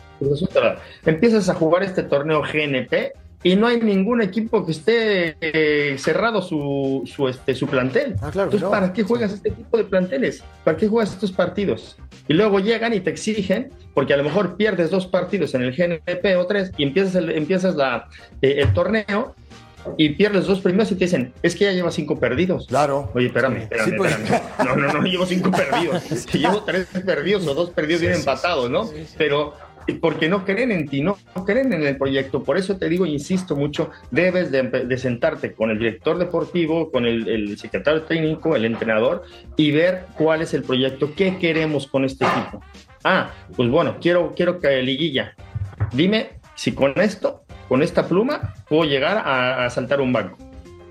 Empiezas 1.06 1.48
a 1.48 1.54
jugar 1.54 1.82
este 1.82 2.02
torneo 2.02 2.42
GNP 2.42 3.12
y 3.42 3.56
no 3.56 3.66
hay 3.66 3.80
ningún 3.80 4.20
equipo 4.20 4.66
que 4.66 4.72
esté 4.72 5.36
eh, 5.40 5.96
cerrado 5.98 6.42
su, 6.42 7.02
su, 7.06 7.28
este, 7.28 7.54
su 7.54 7.66
plantel. 7.66 8.16
Ah, 8.20 8.30
claro 8.30 8.48
Entonces, 8.48 8.62
no. 8.62 8.70
¿para 8.70 8.92
qué 8.92 9.02
juegas 9.02 9.32
este 9.32 9.50
tipo 9.50 9.78
de 9.78 9.84
planteles? 9.84 10.44
¿Para 10.62 10.76
qué 10.76 10.88
juegas 10.88 11.14
estos 11.14 11.32
partidos? 11.32 11.96
Y 12.28 12.34
luego 12.34 12.60
llegan 12.60 12.94
y 12.94 13.00
te 13.00 13.10
exigen, 13.10 13.70
porque 13.94 14.14
a 14.14 14.16
lo 14.16 14.24
mejor 14.24 14.56
pierdes 14.56 14.90
dos 14.90 15.06
partidos 15.06 15.54
en 15.54 15.62
el 15.62 15.72
GNP 15.74 16.36
o 16.36 16.46
tres 16.46 16.70
y 16.76 16.84
empiezas 16.84 17.14
el, 17.16 17.30
empiezas 17.30 17.74
la, 17.74 18.08
eh, 18.42 18.56
el 18.58 18.72
torneo 18.72 19.34
y 19.96 20.10
pierdes 20.10 20.46
dos 20.46 20.60
primeros 20.60 20.92
y 20.92 20.94
te 20.94 21.04
dicen, 21.06 21.32
es 21.42 21.56
que 21.56 21.64
ya 21.64 21.72
llevas 21.72 21.94
cinco 21.94 22.18
perdidos. 22.20 22.66
Claro. 22.66 23.10
Oye, 23.14 23.26
espérame, 23.26 23.56
espérame, 23.62 23.90
Sí, 23.90 23.94
pues. 23.96 24.12
espérame. 24.12 24.42
No, 24.64 24.76
no, 24.76 24.92
no, 24.92 25.02
llevo 25.02 25.26
cinco 25.26 25.50
perdidos. 25.50 26.26
Llevo 26.34 26.62
tres 26.62 26.86
perdidos 27.04 27.46
o 27.46 27.54
dos 27.54 27.70
perdidos 27.70 28.02
bien 28.02 28.12
empatados, 28.14 28.70
¿no? 28.70 28.88
Pero 29.16 29.54
porque 30.00 30.28
no 30.28 30.44
creen 30.44 30.72
en 30.72 30.88
ti, 30.88 31.00
no, 31.00 31.16
creen 31.46 31.72
en 31.72 31.82
el 31.82 31.96
proyecto. 31.96 32.42
Por 32.42 32.56
eso 32.56 32.76
te 32.76 32.88
digo, 32.88 33.06
insisto 33.06 33.56
mucho, 33.56 33.90
debes 34.10 34.50
de, 34.50 34.98
sentarte 34.98 35.52
con 35.52 35.70
el 35.70 35.78
director 35.78 36.18
deportivo, 36.18 36.90
con 36.90 37.06
el, 37.06 37.58
secretario 37.58 38.02
técnico, 38.02 38.56
el 38.56 38.64
entrenador 38.64 39.24
y 39.56 39.70
ver 39.72 40.06
cuál 40.16 40.42
es 40.42 40.54
el 40.54 40.62
proyecto, 40.62 41.12
qué 41.14 41.38
queremos 41.38 41.86
con 41.86 42.04
este 42.04 42.24
equipo. 42.24 42.62
Ah, 43.04 43.30
pues 43.56 43.70
bueno, 43.70 43.96
quiero, 44.00 44.34
quiero 44.34 44.60
que 44.60 44.82
liguilla. 44.82 45.34
Dime 45.92 46.40
si 46.54 46.72
con 46.72 46.98
esto, 47.00 47.44
con 47.68 47.82
esta 47.82 48.06
pluma, 48.06 48.54
puedo 48.68 48.84
llegar 48.84 49.22
a 49.24 49.68
saltar 49.70 50.00
un 50.00 50.12
banco. 50.12 50.49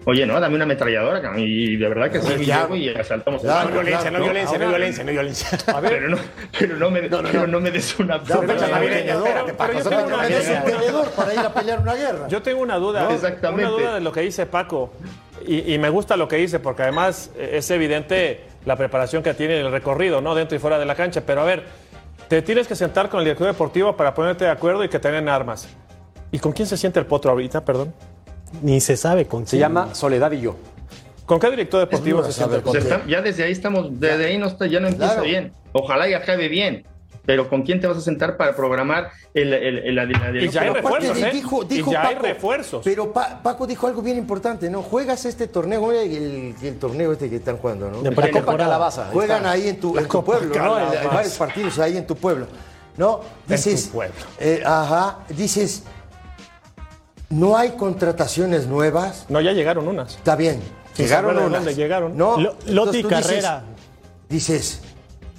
Oye, 0.10 0.26
no, 0.26 0.40
dame 0.40 0.56
una 0.56 0.64
ametralladora, 0.64 1.22
cabrón, 1.22 1.42
y 1.46 1.76
de 1.76 1.88
verdad 1.90 2.10
que 2.10 2.20
sí, 2.22 2.34
y 2.40 2.46
Claro. 2.46 2.64
llego 2.64 2.76
y 2.76 2.90
asaltamos 2.90 3.42
Claro, 3.42 3.70
un 3.70 3.76
banco. 3.76 3.88
claro, 3.90 4.18
no 4.18 4.24
violencia, 4.24 4.58
no 4.58 4.68
violencia, 4.70 5.04
no 5.04 5.12
violencia. 5.12 5.58
Pero 5.82 6.10
no, 6.10 6.18
pero 6.58 6.76
no 6.78 6.90
me, 6.90 7.02
pero 7.04 7.48
no 7.48 7.60
me 7.60 7.72
des 7.72 8.00
una 8.00 8.16
una 8.18 8.24
yo 8.26 8.34
espérate, 8.42 8.60
tengo 8.60 8.70
una 8.70 8.80
me 8.80 10.30
des 10.30 10.46
idea. 10.48 10.64
un 10.66 10.72
tenedor 10.72 11.10
para 11.12 11.34
ir 11.34 11.40
a 11.40 11.54
pelear 11.54 11.80
una 11.80 11.96
guerra. 11.96 12.28
Yo 12.28 12.42
tengo 12.42 12.62
una 12.62 12.78
duda, 12.78 13.04
No, 13.04 13.12
exactamente. 13.12 13.66
una 13.66 13.78
duda 13.78 13.94
de 13.96 14.02
lo 14.02 14.12
que 14.12 14.22
dice 14.22 14.46
Paco 14.46 14.92
y, 15.46 15.74
y 15.74 15.78
me 15.78 15.90
gusta 15.90 16.18
lo 16.18 16.28
que 16.28 16.38
dice 16.38 16.60
porque 16.60 16.82
además 16.84 17.32
eh, 17.38 17.52
es 17.54 17.70
evidente 17.72 18.42
la 18.66 18.76
preparación 18.76 19.22
que 19.24 19.34
tiene 19.34 19.60
el 19.60 19.72
recorrido, 19.72 20.22
¿no? 20.22 20.34
Dentro 20.36 20.56
y 20.56 20.60
fuera 20.60 20.80
de 20.80 20.86
la 20.86 20.96
cancha. 20.96 21.22
Pero 21.26 21.42
a 21.42 21.46
ver, 21.46 21.64
te 22.28 22.42
tienes 22.42 22.68
que 22.68 22.76
sentar 22.76 23.10
con 23.10 23.20
el 23.20 23.26
director 23.26 23.48
deportivo 23.48 23.96
para 23.96 24.14
ponerte 24.14 24.46
de 24.46 24.52
acuerdo 24.52 24.84
y 24.84 24.90
que 24.90 25.00
tengan 25.00 25.30
armas. 25.30 25.68
¿Y 26.32 26.40
con 26.40 26.52
quién 26.52 26.68
se 26.68 26.78
siente 26.78 27.00
el 27.00 27.06
potro 27.06 27.32
ahorita, 27.32 27.64
perdón? 27.66 27.94
Ni 28.62 28.80
se 28.82 28.98
sabe 28.98 29.26
con 29.26 29.46
Se 29.46 29.52
quién. 29.52 29.62
llama 29.62 29.94
Soledad 29.96 30.32
y 30.32 30.42
yo. 30.42 30.56
¿Con 31.26 31.40
qué 31.40 31.50
director 31.52 31.80
deportivo 31.82 32.24
se 32.24 32.32
siente 32.34 32.60
potro? 32.60 32.80
está- 32.80 33.06
ya 33.08 33.22
desde 33.22 33.44
ahí 33.44 33.52
estamos, 33.52 34.00
desde 34.00 34.26
ahí 34.26 34.38
no 34.38 34.48
está, 34.48 34.66
ya 34.66 34.80
no 34.80 34.88
empieza 34.88 35.14
Claro. 35.14 35.28
bien. 35.28 35.54
Ojalá 35.74 36.10
y 36.10 36.14
acabe 36.16 36.48
bien. 36.48 36.86
Pero 37.26 37.48
¿con 37.48 37.62
quién 37.62 37.80
te 37.80 37.86
vas 37.86 37.98
a 37.98 38.02
sentar 38.02 38.38
para 38.38 38.56
programar 38.56 39.12
el, 39.36 39.54
el, 39.54 39.78
el- 39.80 39.96
la- 39.96 40.06
la- 40.06 40.42
Y 40.42 40.50
ya 40.50 40.62
hay 40.62 40.68
Pero 40.70 40.74
refuerzos, 40.82 41.18
¿eh? 41.20 41.30
dijo- 41.32 41.64
dijo 41.64 41.90
y 41.92 41.94
ya 41.94 42.08
hay 42.08 42.16
Paco, 42.16 42.26
refuerzos. 42.26 42.82
Pero 42.84 43.14
Pa- 43.14 43.40
Paco 43.44 43.68
dijo 43.68 43.86
algo 43.86 44.02
bien 44.02 44.18
importante, 44.18 44.68
¿no? 44.72 44.82
Juegas 44.82 45.26
este 45.26 45.48
torneo, 45.48 45.92
el, 45.92 46.56
el 46.60 46.80
torneo 46.80 47.12
este 47.14 47.30
que 47.30 47.36
están 47.36 47.58
jugando, 47.58 47.92
¿no? 47.92 48.02
De 48.02 48.10
La 48.10 48.32
Copa. 48.32 48.58
Calabaza. 48.58 49.10
Juegan 49.14 49.46
ahí 49.46 49.68
en 49.70 49.80
tu, 49.80 49.96
en 50.00 50.08
tu 50.08 50.24
pueblo, 50.24 50.56
¿no? 50.56 50.74
Hay- 50.76 50.84
Hay 50.86 50.90
Calabaza. 50.90 51.16
varios 51.16 51.34
partidos 51.38 51.78
ahí 51.78 51.98
en 51.98 52.08
tu 52.08 52.16
pueblo, 52.16 52.48
¿no? 52.98 53.20
Dices, 53.48 53.86
tu 53.88 53.92
pueblo. 53.92 54.16
eh, 54.40 54.64
ajá, 54.66 55.20
dices, 55.30 55.84
no 57.30 57.58
hay 57.58 57.72
contrataciones 57.72 58.68
nuevas, 58.68 59.26
No, 59.30 59.40
ya 59.42 59.52
llegaron 59.52 59.88
unas. 59.88 60.16
está 60.16 60.36
bien. 60.36 60.60
Llegaron 60.98 61.38
unas. 61.38 61.52
dónde 61.64 61.76
llegaron. 61.76 62.18
No, 62.18 62.38
Lo- 62.38 62.52
entonces 62.52 62.72
Lotti 62.74 63.02
tú 63.04 63.08
dices- 63.10 63.24
Carrera. 63.28 63.64
dices, 64.28 64.82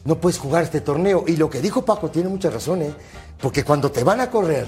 no 0.05 0.17
puedes 0.17 0.39
jugar 0.39 0.63
este 0.63 0.81
torneo. 0.81 1.25
Y 1.27 1.37
lo 1.37 1.51
que 1.51 1.61
dijo 1.61 1.85
Paco 1.85 2.11
tiene 2.11 2.29
mucha 2.31 2.49
razón, 2.49 2.81
¿eh? 2.83 2.95
Porque 3.41 3.65
cuando 3.65 3.91
te 3.91 4.03
van 4.05 4.21
a 4.21 4.31
correr, 4.31 4.67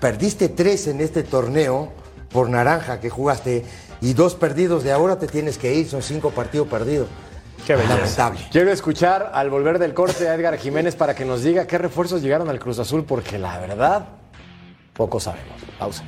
perdiste 0.00 0.48
tres 0.48 0.88
en 0.88 1.00
este 1.00 1.22
torneo 1.22 1.92
por 2.32 2.48
naranja 2.50 2.98
que 3.00 3.10
jugaste 3.10 3.64
y 4.00 4.14
dos 4.14 4.34
perdidos 4.34 4.82
de 4.82 4.90
ahora 4.90 5.18
te 5.18 5.28
tienes 5.28 5.58
que 5.58 5.72
ir, 5.74 5.88
son 5.88 6.02
cinco 6.02 6.30
partidos 6.30 6.66
perdidos. 6.66 7.06
Qué 7.66 7.76
belleza. 7.76 7.94
Lamentable. 7.96 8.40
Quiero 8.50 8.72
escuchar 8.72 9.30
al 9.34 9.50
volver 9.50 9.78
del 9.78 9.94
corte 9.94 10.28
a 10.28 10.34
Edgar 10.34 10.56
Jiménez 10.58 10.96
para 10.96 11.14
que 11.14 11.24
nos 11.24 11.42
diga 11.44 11.66
qué 11.68 11.78
refuerzos 11.78 12.20
llegaron 12.22 12.48
al 12.48 12.58
Cruz 12.58 12.80
Azul, 12.80 13.04
porque 13.04 13.38
la 13.38 13.58
verdad, 13.60 14.06
poco 14.94 15.20
sabemos. 15.20 15.60
Pausa. 15.78 16.02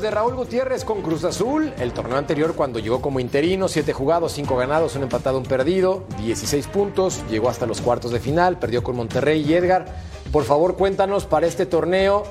De 0.00 0.10
Raúl 0.12 0.36
Gutiérrez 0.36 0.84
con 0.84 1.02
Cruz 1.02 1.24
Azul, 1.24 1.74
el 1.78 1.92
torneo 1.92 2.18
anterior 2.18 2.54
cuando 2.54 2.78
llegó 2.78 3.00
como 3.00 3.18
interino, 3.18 3.66
7 3.66 3.92
jugados, 3.92 4.32
5 4.32 4.56
ganados, 4.56 4.94
un 4.94 5.02
empatado, 5.02 5.38
un 5.38 5.44
perdido, 5.44 6.04
16 6.18 6.68
puntos, 6.68 7.24
llegó 7.28 7.48
hasta 7.48 7.66
los 7.66 7.80
cuartos 7.80 8.12
de 8.12 8.20
final, 8.20 8.60
perdió 8.60 8.84
con 8.84 8.94
Monterrey 8.94 9.44
y 9.44 9.54
Edgar. 9.54 9.86
Por 10.30 10.44
favor, 10.44 10.76
cuéntanos 10.76 11.26
para 11.26 11.48
este 11.48 11.66
torneo, 11.66 12.22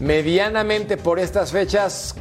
medianamente 0.00 0.96
por 0.96 1.20
estas 1.20 1.52
fechas, 1.52 2.16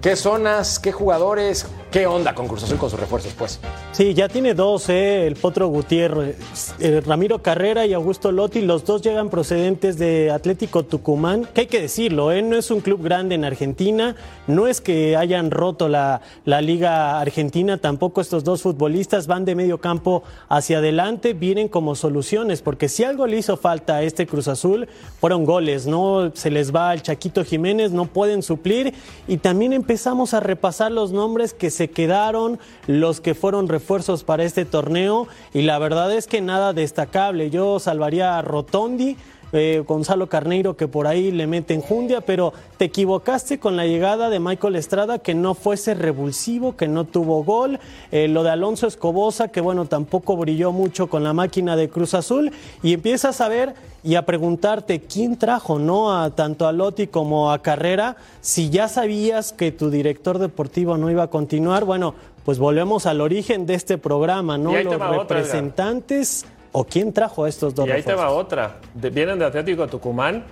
¿qué 0.00 0.14
zonas, 0.14 0.78
qué 0.78 0.92
jugadores, 0.92 1.66
¿Qué 1.98 2.06
onda 2.06 2.32
con 2.32 2.46
Cruz 2.46 2.62
Azul 2.62 2.78
con 2.78 2.88
sus 2.88 3.00
refuerzos, 3.00 3.34
pues? 3.36 3.58
Sí, 3.90 4.14
ya 4.14 4.28
tiene 4.28 4.54
dos, 4.54 4.88
¿eh? 4.88 5.26
el 5.26 5.34
Potro 5.34 5.66
Gutiérrez, 5.66 6.36
eh, 6.78 7.02
Ramiro 7.04 7.42
Carrera 7.42 7.86
y 7.86 7.92
Augusto 7.92 8.30
Lotti, 8.30 8.60
los 8.60 8.84
dos 8.84 9.02
llegan 9.02 9.30
procedentes 9.30 9.98
de 9.98 10.30
Atlético 10.30 10.84
Tucumán, 10.84 11.48
que 11.52 11.62
hay 11.62 11.66
que 11.66 11.80
decirlo, 11.80 12.30
¿eh? 12.30 12.40
no 12.40 12.54
es 12.54 12.70
un 12.70 12.82
club 12.82 13.02
grande 13.02 13.34
en 13.34 13.44
Argentina, 13.44 14.14
no 14.46 14.68
es 14.68 14.80
que 14.80 15.16
hayan 15.16 15.50
roto 15.50 15.88
la, 15.88 16.20
la 16.44 16.60
liga 16.60 17.18
argentina, 17.18 17.78
tampoco 17.78 18.20
estos 18.20 18.44
dos 18.44 18.62
futbolistas 18.62 19.26
van 19.26 19.44
de 19.44 19.56
medio 19.56 19.78
campo 19.78 20.22
hacia 20.48 20.78
adelante, 20.78 21.32
vienen 21.32 21.66
como 21.66 21.96
soluciones, 21.96 22.62
porque 22.62 22.88
si 22.88 23.02
algo 23.02 23.26
le 23.26 23.38
hizo 23.38 23.56
falta 23.56 23.96
a 23.96 24.02
este 24.04 24.28
Cruz 24.28 24.46
Azul, 24.46 24.86
fueron 25.20 25.44
goles, 25.44 25.88
¿no? 25.88 26.30
Se 26.32 26.52
les 26.52 26.72
va 26.72 26.90
al 26.90 27.02
Chaquito 27.02 27.42
Jiménez, 27.44 27.90
no 27.90 28.04
pueden 28.04 28.44
suplir, 28.44 28.94
y 29.26 29.38
también 29.38 29.72
empezamos 29.72 30.32
a 30.32 30.38
repasar 30.38 30.92
los 30.92 31.10
nombres 31.10 31.54
que 31.54 31.72
se 31.72 31.87
quedaron, 31.90 32.58
los 32.86 33.20
que 33.20 33.34
fueron 33.34 33.68
refuerzos 33.68 34.24
para 34.24 34.44
este 34.44 34.64
torneo 34.64 35.28
y 35.52 35.62
la 35.62 35.78
verdad 35.78 36.12
es 36.12 36.26
que 36.26 36.40
nada 36.40 36.72
destacable. 36.72 37.50
Yo 37.50 37.78
salvaría 37.78 38.38
a 38.38 38.42
Rotondi. 38.42 39.16
Eh, 39.52 39.82
Gonzalo 39.86 40.28
Carneiro 40.28 40.76
que 40.76 40.88
por 40.88 41.06
ahí 41.06 41.30
le 41.30 41.46
mete 41.46 41.74
enjundia, 41.74 42.20
pero 42.20 42.52
te 42.76 42.86
equivocaste 42.86 43.58
con 43.58 43.76
la 43.76 43.86
llegada 43.86 44.28
de 44.28 44.40
Michael 44.40 44.76
Estrada 44.76 45.18
que 45.18 45.34
no 45.34 45.54
fuese 45.54 45.94
revulsivo, 45.94 46.76
que 46.76 46.86
no 46.86 47.04
tuvo 47.04 47.44
gol, 47.44 47.80
eh, 48.12 48.28
lo 48.28 48.42
de 48.42 48.50
Alonso 48.50 48.86
Escobosa 48.86 49.48
que 49.48 49.60
bueno, 49.60 49.86
tampoco 49.86 50.36
brilló 50.36 50.72
mucho 50.72 51.08
con 51.08 51.24
la 51.24 51.32
máquina 51.32 51.76
de 51.76 51.88
Cruz 51.88 52.14
Azul. 52.14 52.52
Y 52.82 52.92
empiezas 52.92 53.40
a 53.40 53.48
ver 53.48 53.74
y 54.04 54.14
a 54.14 54.26
preguntarte 54.26 55.00
quién 55.00 55.36
trajo 55.38 55.78
no 55.78 56.16
a 56.16 56.30
tanto 56.30 56.66
a 56.66 56.72
Lotti 56.72 57.06
como 57.06 57.50
a 57.50 57.62
Carrera, 57.62 58.16
si 58.40 58.70
ya 58.70 58.88
sabías 58.88 59.52
que 59.52 59.72
tu 59.72 59.90
director 59.90 60.38
deportivo 60.38 60.96
no 60.96 61.10
iba 61.10 61.24
a 61.24 61.30
continuar, 61.30 61.84
bueno, 61.84 62.14
pues 62.44 62.58
volvemos 62.58 63.06
al 63.06 63.20
origen 63.20 63.66
de 63.66 63.74
este 63.74 63.98
programa, 63.98 64.56
¿no? 64.56 64.72
Los 64.72 64.98
representantes 64.98 66.46
o 66.72 66.84
quién 66.84 67.12
trajo 67.12 67.44
a 67.44 67.48
estos 67.48 67.74
dos. 67.74 67.86
Y 67.86 67.90
ahí 67.90 68.02
te 68.02 68.14
va 68.14 68.30
otra. 68.30 68.76
vienen 68.94 69.38
de 69.38 69.44
Atlético 69.44 69.86
Tucumán. 69.86 70.44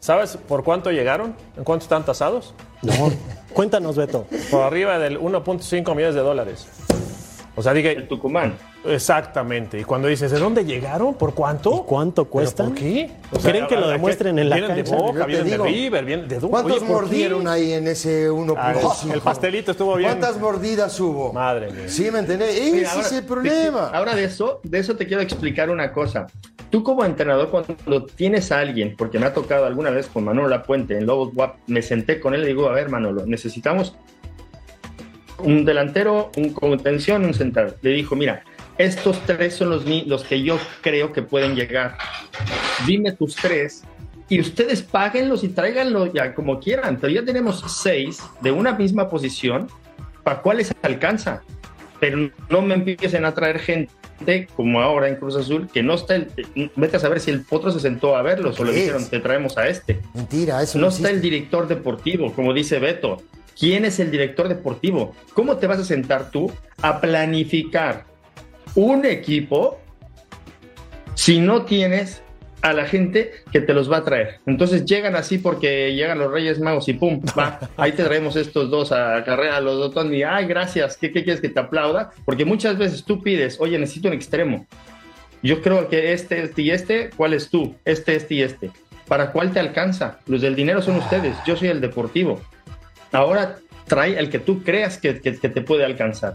¿Sabes 0.00 0.36
por 0.36 0.64
cuánto 0.64 0.90
llegaron? 0.90 1.34
¿En 1.56 1.64
cuánto 1.64 1.84
están 1.84 2.04
tasados? 2.04 2.54
No. 2.82 2.92
Cuéntanos, 3.54 3.96
Beto. 3.96 4.26
Por 4.50 4.62
arriba 4.62 4.98
del 4.98 5.18
1.5 5.18 5.94
millones 5.94 6.14
de 6.14 6.20
dólares. 6.20 6.66
O 7.56 7.62
sea, 7.62 7.72
dije. 7.72 7.92
El 7.92 8.08
Tucumán. 8.08 8.54
Exactamente. 8.84 9.78
Y 9.80 9.84
cuando 9.84 10.08
dices, 10.08 10.30
¿de 10.30 10.38
dónde 10.38 10.64
llegaron? 10.64 11.14
¿Por 11.14 11.34
cuánto? 11.34 11.84
¿Cuánto 11.84 12.26
cuesta? 12.26 12.64
¿Por 12.64 12.74
qué? 12.74 13.10
¿Creen 13.42 13.66
que 13.66 13.76
lo 13.76 13.88
demuestren 13.88 14.38
en 14.38 14.50
la 14.50 14.56
vienen 14.56 14.76
cancha? 14.76 14.96
de 14.96 15.02
Boca, 15.02 15.26
vienen 15.26 15.48
de 15.48 15.58
River, 15.58 16.04
vienen 16.04 16.28
de 16.28 16.38
¿Cuántos 16.40 16.82
mordieron 16.82 17.48
ahí 17.48 17.72
en 17.72 17.88
ese 17.88 18.30
1.5? 18.30 19.12
el 19.12 19.20
pastelito 19.20 19.70
estuvo 19.70 19.96
bien. 19.96 20.10
¿Cuántas 20.10 20.38
mordidas 20.38 20.98
hubo? 21.00 21.32
Madre 21.32 21.70
mía. 21.70 21.88
Sí, 21.88 22.10
¿me 22.10 22.18
entendés? 22.18 22.54
Ese 22.54 23.00
es 23.00 23.12
el 23.12 23.24
problema. 23.24 23.88
ahora 23.88 24.14
de 24.14 24.24
eso, 24.24 24.60
de 24.62 24.78
eso 24.78 24.96
te 24.96 25.06
quiero 25.06 25.22
explicar 25.22 25.70
una 25.70 25.92
cosa. 25.92 26.26
Tú 26.70 26.82
como 26.82 27.04
entrenador, 27.04 27.50
cuando 27.50 28.04
tienes 28.04 28.50
a 28.50 28.58
alguien, 28.58 28.96
porque 28.98 29.18
me 29.20 29.26
ha 29.26 29.32
tocado 29.32 29.64
alguna 29.64 29.90
vez 29.90 30.08
con 30.08 30.24
Manolo 30.24 30.48
Lapuente 30.48 30.98
en 30.98 31.06
Lobos 31.06 31.30
WAP, 31.32 31.56
me 31.68 31.82
senté 31.82 32.18
con 32.18 32.34
él 32.34 32.42
y 32.42 32.48
digo, 32.48 32.68
a 32.68 32.72
ver 32.72 32.88
Manolo, 32.88 33.24
necesitamos 33.26 33.94
un 35.44 35.64
delantero, 35.64 36.30
un 36.36 36.52
contención, 36.52 37.24
un 37.24 37.34
central. 37.34 37.76
Le 37.82 37.90
dijo, 37.90 38.16
mira, 38.16 38.42
estos 38.78 39.20
tres 39.26 39.54
son 39.54 39.70
los, 39.70 39.84
los 39.86 40.24
que 40.24 40.42
yo 40.42 40.58
creo 40.80 41.12
que 41.12 41.22
pueden 41.22 41.54
llegar. 41.54 41.96
Dime 42.86 43.12
tus 43.12 43.36
tres 43.36 43.84
y 44.28 44.40
ustedes 44.40 44.82
páguenlos 44.82 45.44
y 45.44 45.48
tráiganlo 45.48 46.12
ya 46.12 46.34
como 46.34 46.58
quieran. 46.58 46.98
Pero 47.00 47.12
ya 47.12 47.24
tenemos 47.24 47.62
seis 47.82 48.22
de 48.40 48.50
una 48.50 48.72
misma 48.72 49.08
posición, 49.08 49.68
¿para 50.22 50.40
cuáles 50.40 50.74
alcanza? 50.82 51.42
Pero 52.00 52.30
no 52.48 52.62
me 52.62 52.74
empiecen 52.74 53.24
a 53.24 53.34
traer 53.34 53.58
gente 53.58 54.48
como 54.56 54.80
ahora 54.80 55.08
en 55.08 55.16
Cruz 55.16 55.36
Azul, 55.36 55.68
que 55.72 55.82
no 55.82 55.94
está 55.94 56.16
el. 56.16 56.28
Vete 56.74 56.96
a 56.96 57.00
saber 57.00 57.20
si 57.20 57.30
el 57.30 57.42
Potro 57.42 57.70
se 57.70 57.80
sentó 57.80 58.16
a 58.16 58.22
verlos 58.22 58.58
o 58.58 58.64
le 58.64 58.72
dijeron, 58.72 59.08
te 59.08 59.20
traemos 59.20 59.56
a 59.58 59.68
este. 59.68 60.00
Mentira, 60.14 60.62
eso 60.62 60.78
no, 60.78 60.86
no 60.86 60.92
está 60.92 61.10
el 61.10 61.20
director 61.20 61.68
deportivo, 61.68 62.32
como 62.32 62.52
dice 62.52 62.78
Beto. 62.78 63.22
¿Quién 63.58 63.84
es 63.84 64.00
el 64.00 64.10
director 64.10 64.48
deportivo? 64.48 65.14
¿Cómo 65.32 65.56
te 65.56 65.66
vas 65.66 65.78
a 65.78 65.84
sentar 65.84 66.30
tú 66.30 66.52
a 66.82 67.00
planificar 67.00 68.04
un 68.74 69.04
equipo 69.04 69.78
si 71.14 71.40
no 71.40 71.64
tienes 71.64 72.22
a 72.62 72.72
la 72.72 72.86
gente 72.86 73.32
que 73.52 73.60
te 73.60 73.74
los 73.74 73.90
va 73.90 73.98
a 73.98 74.04
traer? 74.04 74.40
Entonces 74.46 74.84
llegan 74.84 75.14
así 75.14 75.38
porque 75.38 75.94
llegan 75.94 76.18
los 76.18 76.32
Reyes 76.32 76.58
Magos 76.58 76.88
y 76.88 76.94
pum, 76.94 77.20
va, 77.38 77.60
ahí 77.76 77.92
te 77.92 78.02
traemos 78.02 78.34
estos 78.36 78.70
dos 78.70 78.90
a 78.90 79.22
carrera, 79.24 79.60
los 79.60 79.94
dos, 79.94 80.06
y 80.12 80.22
ay, 80.22 80.46
gracias, 80.46 80.96
¿qué, 80.96 81.12
quieres 81.12 81.40
que 81.40 81.48
te 81.48 81.60
aplauda? 81.60 82.10
Porque 82.24 82.44
muchas 82.44 82.76
veces 82.76 83.04
tú 83.04 83.22
pides, 83.22 83.58
oye, 83.60 83.78
necesito 83.78 84.08
un 84.08 84.14
extremo. 84.14 84.66
Yo 85.42 85.60
creo 85.60 85.88
que 85.88 86.12
este, 86.14 86.42
este 86.42 86.62
y 86.62 86.70
este, 86.70 87.10
¿cuál 87.16 87.34
es 87.34 87.50
tú? 87.50 87.74
Este, 87.84 88.16
este 88.16 88.34
y 88.34 88.42
este. 88.42 88.70
¿Para 89.06 89.30
cuál 89.30 89.52
te 89.52 89.60
alcanza? 89.60 90.18
Los 90.26 90.40
del 90.40 90.56
dinero 90.56 90.80
son 90.80 90.96
ustedes, 90.96 91.36
yo 91.46 91.54
soy 91.54 91.68
el 91.68 91.82
deportivo. 91.82 92.40
Ahora 93.14 93.58
trae 93.86 94.18
el 94.18 94.28
que 94.28 94.38
tú 94.38 94.62
creas 94.62 94.98
que, 94.98 95.14
te 95.14 95.60
puede 95.62 95.84
alcanzar. 95.84 96.34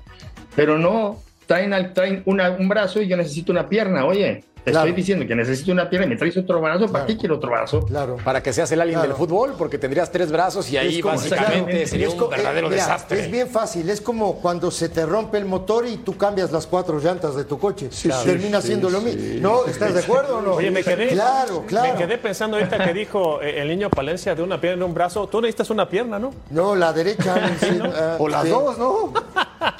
Pero 0.55 0.77
no, 0.77 1.21
traen, 1.45 1.93
traen 1.93 2.23
un 2.25 2.69
brazo 2.69 3.01
y 3.01 3.07
yo 3.07 3.17
necesito 3.17 3.51
una 3.51 3.67
pierna. 3.67 4.05
Oye, 4.05 4.45
te 4.63 4.71
estoy 4.71 4.91
diciendo 4.91 5.25
que 5.25 5.35
necesito 5.35 5.71
una 5.71 5.89
pierna 5.89 6.07
y 6.07 6.09
me 6.09 6.15
traes 6.15 6.37
otro 6.37 6.61
brazo. 6.61 6.87
¿Para 6.91 7.05
qué 7.05 7.17
quiero 7.17 7.35
otro 7.35 7.51
brazo? 7.51 7.85
Claro. 7.85 8.17
Para 8.23 8.41
que 8.43 8.53
seas 8.53 8.71
el 8.71 8.81
alguien 8.81 9.01
del 9.01 9.13
fútbol, 9.13 9.55
porque 9.57 9.77
tendrías 9.77 10.11
tres 10.11 10.31
brazos 10.31 10.69
y 10.71 10.77
ahí 10.77 11.01
básicamente 11.01 11.85
sería 11.87 12.09
un 12.09 12.29
verdadero 12.29 12.69
desastre. 12.69 13.21
Es 13.21 13.31
bien 13.31 13.47
fácil. 13.47 13.89
Es 13.89 14.01
como 14.01 14.35
cuando 14.35 14.71
se 14.71 14.89
te 14.89 15.05
rompe 15.05 15.37
el 15.37 15.45
motor 15.45 15.87
y 15.87 15.97
tú 15.97 16.17
cambias 16.17 16.51
las 16.51 16.67
cuatro 16.67 16.99
llantas 16.99 17.35
de 17.35 17.45
tu 17.45 17.57
coche. 17.59 17.89
Termina 18.23 18.61
siendo 18.61 18.89
lo 18.89 19.01
mismo. 19.01 19.39
¿No? 19.41 19.65
¿Estás 19.65 19.93
de 19.93 20.01
acuerdo 20.01 20.37
o 20.37 20.41
no? 20.41 20.53
Oye, 20.55 20.71
me 20.71 20.83
quedé, 20.83 21.09
claro, 21.09 21.63
claro. 21.67 21.93
Me 21.93 21.99
quedé 21.99 22.17
pensando 22.17 22.57
ahorita 22.57 22.85
que 22.85 22.93
dijo 22.93 23.41
eh, 23.41 23.61
el 23.61 23.67
niño 23.69 23.89
Palencia 23.89 24.35
de 24.35 24.43
una 24.43 24.59
pierna 24.59 24.83
y 24.83 24.87
un 24.87 24.93
brazo. 24.93 25.27
Tú 25.27 25.41
necesitas 25.41 25.69
una 25.69 25.87
pierna, 25.87 26.19
¿no? 26.19 26.33
No, 26.49 26.75
la 26.75 26.93
derecha. 26.93 27.35
Ah, 27.99 28.15
o 28.19 28.27
las 28.27 28.47
dos, 28.47 28.77
¿no? 28.77 29.13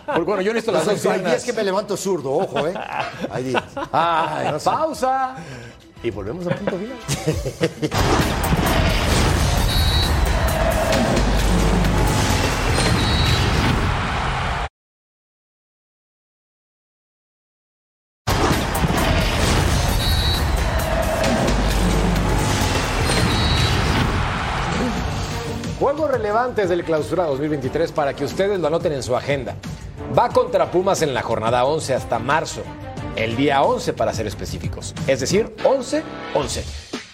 Porque, 0.06 0.24
bueno, 0.24 0.42
yo 0.42 0.54
necesito 0.54 0.72
las, 0.72 0.86
dos. 0.86 1.06
Hay 1.06 1.22
días 1.22 1.44
que 1.44 1.54
me 1.54 1.64
levanto 1.64 1.96
zurdo, 1.96 2.32
ojo, 2.34 2.68
¿eh? 2.68 2.74
Hay 3.30 3.44
días. 3.44 3.64
Ay, 3.92 4.48
pausa. 4.72 5.36
Y 6.04 6.12
volvemos 6.12 6.48
a 6.48 6.52
punto 6.52 6.78
final. 6.78 6.98
Juegos 25.80 26.12
relevantes 26.12 26.70
del 26.70 26.84
clausura 26.84 27.26
2023 27.26 27.94
para 27.94 28.14
que 28.14 28.26
ustedes 28.26 28.60
lo 28.60 28.68
anoten 28.68 28.94
en 28.94 29.02
su 29.02 29.16
agenda. 29.16 29.56
Va 30.18 30.30
contra 30.30 30.70
Pumas 30.72 31.02
en 31.02 31.14
la 31.14 31.22
jornada 31.22 31.66
11 31.66 31.94
hasta 31.94 32.20
marzo 32.20 32.64
el 33.20 33.36
día 33.36 33.62
11 33.62 33.94
para 33.94 34.14
ser 34.14 34.26
específicos. 34.28 34.96
Es 35.06 35.20
decir, 35.20 35.54
11, 35.64 36.04
11. 36.34 36.64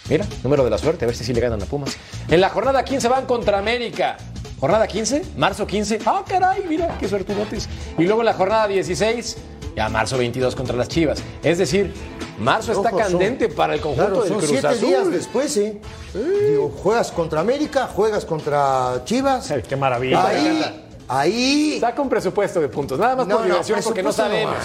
Mira, 0.09 0.25
número 0.43 0.63
de 0.63 0.69
la 0.69 0.77
suerte, 0.77 1.03
a 1.05 1.07
ver 1.07 1.15
si 1.15 1.23
sí 1.23 1.33
le 1.33 1.41
ganan 1.41 1.61
a 1.61 1.65
Pumas. 1.65 1.97
En 2.27 2.39
la 2.39 2.49
jornada 2.49 2.85
15 2.85 3.07
van 3.07 3.25
contra 3.25 3.57
América. 3.57 4.17
Jornada 4.59 4.87
15, 4.87 5.23
marzo 5.35 5.65
15. 5.65 5.99
Ah, 6.05 6.23
caray, 6.27 6.63
mira, 6.69 6.95
qué 6.99 7.07
suertudotes. 7.07 7.67
Y 7.97 8.03
luego 8.03 8.21
en 8.21 8.25
la 8.27 8.33
jornada 8.33 8.67
16, 8.67 9.37
ya 9.75 9.89
marzo 9.89 10.17
22 10.17 10.55
contra 10.55 10.75
las 10.77 10.87
Chivas. 10.89 11.21
Es 11.43 11.57
decir, 11.57 11.91
marzo 12.39 12.71
está 12.71 12.91
candente 12.91 13.49
para 13.49 13.73
el 13.73 13.81
conjunto 13.81 14.21
del 14.21 14.29
son 14.29 14.37
Cruz 14.37 14.49
siete 14.51 14.67
Azul. 14.67 14.87
días 14.87 15.11
después, 15.11 15.57
¿eh? 15.57 15.81
Digo, 16.13 16.69
juegas 16.83 17.11
contra 17.11 17.41
América, 17.41 17.87
juegas 17.87 18.25
contra 18.25 19.01
Chivas. 19.05 19.51
qué 19.67 19.75
maravilla. 19.75 20.25
Ahí 20.27 20.84
Ahí. 21.07 21.77
Saca 21.79 22.01
un 22.01 22.09
presupuesto 22.09 22.59
de 22.59 22.69
puntos. 22.69 22.97
Nada 22.99 23.15
más 23.15 23.27
por 23.27 23.43
diversión 23.43 23.79
porque 23.83 24.01
no 24.01 24.11
sabemos. 24.11 24.55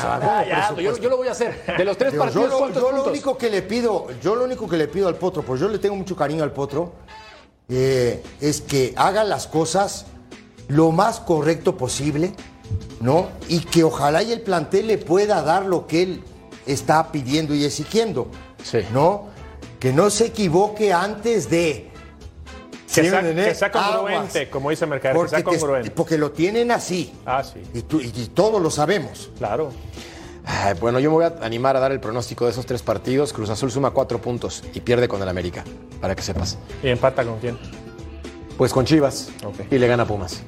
yo, 1.00 1.08
lo 1.08 1.16
voy 1.16 1.28
a 1.28 1.32
hacer. 1.32 1.64
De 1.76 1.84
los 1.84 1.96
tres 1.96 2.14
partidos, 2.14 2.50
yo, 2.74 2.92
lo, 2.92 3.04
único 3.04 3.36
que 3.36 3.50
le 3.50 3.62
pido, 3.62 4.08
yo 4.22 4.34
lo 4.34 4.44
único 4.44 4.68
que 4.68 4.76
le 4.76 4.88
pido 4.88 5.08
al 5.08 5.16
Potro, 5.16 5.42
pues 5.42 5.60
yo 5.60 5.68
le 5.68 5.78
tengo 5.78 5.96
mucho 5.96 6.16
cariño 6.16 6.42
al 6.42 6.52
Potro, 6.52 6.92
eh, 7.68 8.22
es 8.40 8.60
que 8.60 8.94
haga 8.96 9.24
las 9.24 9.46
cosas 9.46 10.06
lo 10.68 10.92
más 10.92 11.20
correcto 11.20 11.76
posible, 11.76 12.32
¿no? 13.00 13.28
Y 13.48 13.60
que 13.60 13.84
ojalá 13.84 14.22
y 14.22 14.32
el 14.32 14.40
plantel 14.40 14.86
le 14.86 14.98
pueda 14.98 15.42
dar 15.42 15.66
lo 15.66 15.86
que 15.86 16.02
él 16.02 16.24
está 16.66 17.12
pidiendo 17.12 17.54
y 17.54 17.64
exigiendo, 17.64 18.28
¿no? 18.92 19.28
Que 19.78 19.92
no 19.92 20.10
se 20.10 20.26
equivoque 20.26 20.92
antes 20.92 21.50
de 21.50 21.89
Que 22.94 23.08
sea, 23.08 23.22
que 23.22 23.54
sea 23.54 23.70
congruente, 23.70 24.38
Aguas. 24.40 24.50
como 24.50 24.70
dice 24.70 24.86
Mercader, 24.86 25.12
que 25.14 25.18
Porque, 25.18 25.30
sea 25.30 25.38
te- 25.38 25.44
congruente. 25.44 25.90
porque 25.92 26.18
lo 26.18 26.32
tienen 26.32 26.70
así. 26.72 27.12
Ah, 27.24 27.42
sí, 27.44 27.60
Y, 27.72 27.82
tú- 27.82 28.00
y- 28.00 28.12
y 28.14 28.26
todos 28.34 28.60
lo 28.60 28.70
sabemos. 28.70 29.30
claro. 29.38 29.70
Ay, 30.44 30.74
bueno, 30.80 30.98
yo 30.98 31.10
me 31.10 31.16
voy 31.16 31.24
a 31.26 31.34
animar 31.44 31.76
a 31.76 31.80
dar 31.80 31.92
el 31.92 32.00
pronóstico 32.00 32.46
de 32.46 32.50
esos 32.52 32.64
tres 32.66 32.82
partidos. 32.82 33.32
Cruz 33.32 33.50
Azul 33.50 33.70
suma 33.70 33.90
cuatro 33.92 34.20
puntos 34.20 34.64
y 34.74 34.80
pierde 34.80 35.06
con 35.06 35.22
el 35.22 35.28
América, 35.28 35.62
para 36.00 36.16
que 36.16 36.22
sepas. 36.22 36.58
¿Y 36.82 36.88
empata 36.88 37.22
con 37.24 37.38
quién? 37.38 37.58
Pues 38.56 38.72
con 38.72 38.84
Chivas 38.86 39.28
Ok. 39.44 39.70
y 39.70 39.78
le 39.78 39.86
gana 39.86 40.06
Pumas. 40.06 40.42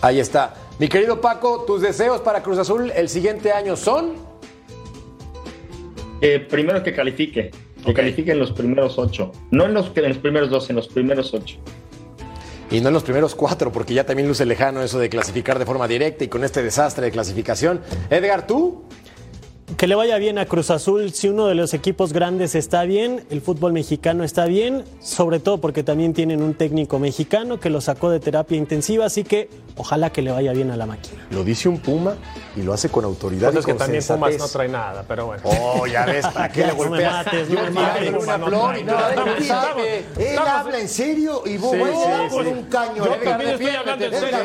Ahí 0.00 0.20
está. 0.20 0.54
Mi 0.78 0.88
querido 0.88 1.20
Paco, 1.20 1.64
tus 1.66 1.82
deseos 1.82 2.20
para 2.20 2.42
Cruz 2.42 2.58
Azul 2.58 2.90
el 2.94 3.08
siguiente 3.08 3.52
año 3.52 3.76
son. 3.76 4.14
Eh, 6.20 6.38
primero 6.48 6.82
que 6.82 6.94
califique, 6.94 7.50
que 7.84 7.90
Ok. 7.90 7.96
califique 7.96 8.32
en 8.32 8.38
los 8.38 8.52
primeros 8.52 8.98
ocho. 8.98 9.30
No 9.50 9.64
en 9.66 9.74
los, 9.74 9.90
en 9.94 10.08
los 10.08 10.18
primeros 10.18 10.50
dos, 10.50 10.70
en 10.70 10.76
los 10.76 10.88
primeros 10.88 11.32
ocho. 11.34 11.56
Y 12.70 12.80
no 12.80 12.88
en 12.88 12.94
los 12.94 13.02
primeros 13.04 13.34
cuatro, 13.34 13.70
porque 13.70 13.94
ya 13.94 14.04
también 14.04 14.26
luce 14.26 14.44
lejano 14.46 14.82
eso 14.82 14.98
de 14.98 15.08
clasificar 15.08 15.58
de 15.58 15.66
forma 15.66 15.86
directa 15.86 16.24
y 16.24 16.28
con 16.28 16.42
este 16.44 16.62
desastre 16.62 17.04
de 17.04 17.10
clasificación. 17.12 17.80
Edgar, 18.10 18.46
¿tú? 18.46 18.82
Que 19.76 19.88
le 19.88 19.96
vaya 19.96 20.18
bien 20.18 20.38
a 20.38 20.46
Cruz 20.46 20.70
Azul. 20.70 21.12
Si 21.12 21.28
uno 21.28 21.46
de 21.46 21.54
los 21.56 21.74
equipos 21.74 22.12
grandes 22.12 22.54
está 22.54 22.84
bien, 22.84 23.24
el 23.30 23.40
fútbol 23.40 23.72
mexicano 23.72 24.22
está 24.22 24.44
bien, 24.46 24.84
sobre 25.02 25.40
todo 25.40 25.58
porque 25.58 25.82
también 25.82 26.14
tienen 26.14 26.42
un 26.42 26.54
técnico 26.54 26.98
mexicano 27.00 27.58
que 27.58 27.70
lo 27.70 27.80
sacó 27.80 28.08
de 28.10 28.20
terapia 28.20 28.56
intensiva, 28.56 29.04
así 29.04 29.24
que 29.24 29.50
ojalá 29.76 30.10
que 30.10 30.22
le 30.22 30.30
vaya 30.30 30.52
bien 30.52 30.70
a 30.70 30.76
la 30.76 30.86
máquina. 30.86 31.26
Lo 31.30 31.42
dice 31.42 31.68
un 31.68 31.78
Puma 31.78 32.14
y 32.56 32.62
lo 32.62 32.72
hace 32.72 32.88
con 32.88 33.04
autoridad. 33.04 33.52
Pues 33.52 33.56
y 33.56 33.58
es 33.58 33.66
que 33.66 33.74
también 33.74 34.04
Pumas 34.06 34.38
no 34.38 34.48
trae 34.48 34.68
nada, 34.68 35.04
pero 35.08 35.26
bueno. 35.26 35.42
Oh, 35.44 35.86
ya 35.86 36.06
ves, 36.06 36.24
¿para 36.28 36.48
qué 36.50 36.60
le 36.60 36.66
No 36.72 36.72
me 36.74 36.88
golpeas? 36.88 37.26
mates, 37.26 37.50
no 37.50 37.62
me 37.62 37.70
mates. 37.70 38.14
una 38.22 38.38
No, 38.38 38.46
flor 38.46 38.78
y 38.78 38.84
no, 38.84 38.92
no, 38.92 39.00
no, 39.00 39.06
no, 39.06 39.16
no, 39.16 39.26
no 39.26 39.38
no, 39.40 39.44
sabe. 39.44 40.04
Él 40.18 40.38
habla 40.38 40.78
en 40.78 40.88
serio 40.88 41.42
y 41.46 41.56
vos 41.56 41.72
sí. 41.72 42.36
un 42.48 42.62
caño. 42.64 43.04
Yo 43.04 43.16
también 43.16 43.50
estoy 43.50 43.74
hablando 43.74 44.04
en 44.04 44.12
serio. 44.12 44.38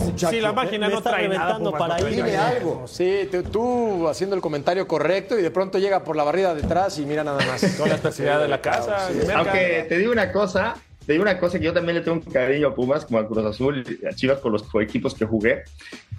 muchacho. 0.00 0.30
Si 0.30 0.40
la 0.40 0.52
máquina 0.52 0.88
no 0.88 0.98
está 0.98 1.10
trae 1.10 1.28
nada, 1.28 1.58
para 1.72 1.98
nada. 1.98 2.48
algo. 2.48 2.84
Sí, 2.86 3.28
tú, 3.30 3.42
tú 3.42 4.08
haciendo 4.08 4.36
el 4.36 4.43
comentario 4.44 4.86
correcto 4.86 5.38
y 5.38 5.42
de 5.42 5.50
pronto 5.50 5.78
llega 5.78 6.04
por 6.04 6.16
la 6.16 6.22
barrida 6.22 6.54
detrás 6.54 6.98
y 6.98 7.06
mira 7.06 7.24
nada 7.24 7.42
más. 7.46 7.64
Con 7.78 7.88
la 7.88 7.94
especialidad 7.94 8.40
de 8.40 8.48
la 8.48 8.60
casa. 8.60 9.08
Aunque 9.34 9.86
te 9.88 9.96
digo 9.96 10.12
una 10.12 10.30
cosa, 10.32 10.74
te 11.06 11.12
digo 11.12 11.22
una 11.22 11.38
cosa 11.38 11.58
que 11.58 11.64
yo 11.64 11.72
también 11.72 11.96
le 11.96 12.02
tengo 12.02 12.18
un 12.18 12.32
cariño 12.32 12.68
a 12.68 12.74
Pumas, 12.74 13.04
como 13.04 13.18
a 13.18 13.26
Cruz 13.26 13.44
Azul, 13.44 13.84
y 14.02 14.06
a 14.06 14.10
Chivas 14.12 14.38
por 14.38 14.52
los 14.52 14.64
equipos 14.80 15.14
que 15.14 15.24
jugué. 15.24 15.64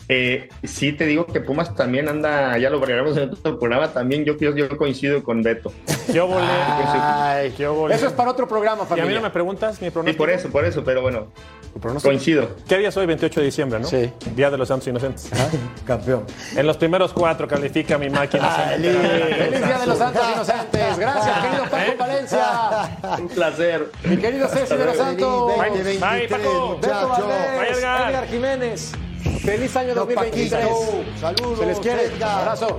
Eh, 0.08 0.50
sí 0.64 0.94
te 0.94 1.06
digo 1.06 1.26
que 1.26 1.42
Pumas 1.42 1.74
también 1.76 2.08
anda, 2.08 2.58
ya 2.58 2.70
lo 2.70 2.80
veremos 2.80 3.18
en 3.18 3.30
otro 3.32 3.58
programa, 3.58 3.92
también 3.92 4.24
yo, 4.24 4.38
yo, 4.38 4.56
yo 4.56 4.70
coincido 4.78 5.24
con 5.24 5.42
Beto. 5.42 5.72
Yo 6.14 6.28
volé. 6.28 6.46
Ay, 6.48 7.54
Yo 7.58 7.74
volé. 7.74 7.96
Eso 7.96 8.08
es 8.08 8.14
para 8.14 8.30
otro 8.32 8.48
programa, 8.48 8.82
Y 8.82 8.86
a 8.86 8.88
familia. 8.88 9.10
mí 9.10 9.16
no 9.16 9.22
me 9.22 9.30
preguntas 9.32 9.82
mi 9.82 9.90
pronóstico. 9.90 10.18
por 10.24 10.30
eso, 10.30 10.50
por 10.50 10.66
eso, 10.66 10.84
pero 10.84 11.02
bueno, 11.02 11.28
coincido. 12.02 12.56
¿Qué 12.68 12.78
día 12.78 12.90
es 12.90 12.98
hoy? 12.98 13.06
28 13.08 13.40
de 13.40 13.46
diciembre, 13.48 13.80
¿no? 13.80 13.88
Sí. 13.88 14.12
Día 14.36 14.52
de 14.52 14.58
los 14.58 14.68
Santos 14.68 14.88
Inocentes. 14.88 15.30
Campeón. 15.86 16.26
En 16.56 16.68
los 16.68 16.78
primeros 16.78 17.12
cuatro 17.12 17.48
califica 17.48 17.98
mi 17.98 18.10
máquina. 18.10 18.48
Feliz 18.50 18.92
Día 19.66 19.80
de 19.80 19.88
los 19.88 19.98
Santos 19.98 20.24
Inocentes. 20.34 20.98
Gracias, 20.98 21.40
querido 21.44 21.64
Paco 21.64 21.98
Valencia. 21.98 22.90
Un 23.20 23.28
placer. 23.28 23.92
Mi 24.04 24.18
querido 24.18 24.48
Ceci 24.48 24.75
los 24.84 24.98
Santos. 24.98 25.58
Bye, 25.58 25.70
2023, 25.70 26.30
Paco. 26.30 26.78
Beto. 26.82 27.10
Valdés, 27.10 27.78
Edgar. 27.78 28.28
Jiménez. 28.28 28.92
Feliz 29.44 29.76
año 29.76 29.96
Los 29.96 30.08
2023. 30.08 30.52
Paquitos. 30.52 31.20
Saludos, 31.20 31.60
Se 31.60 31.66
les 31.66 31.80
quiere. 31.80 32.24
Abrazo. 32.24 32.78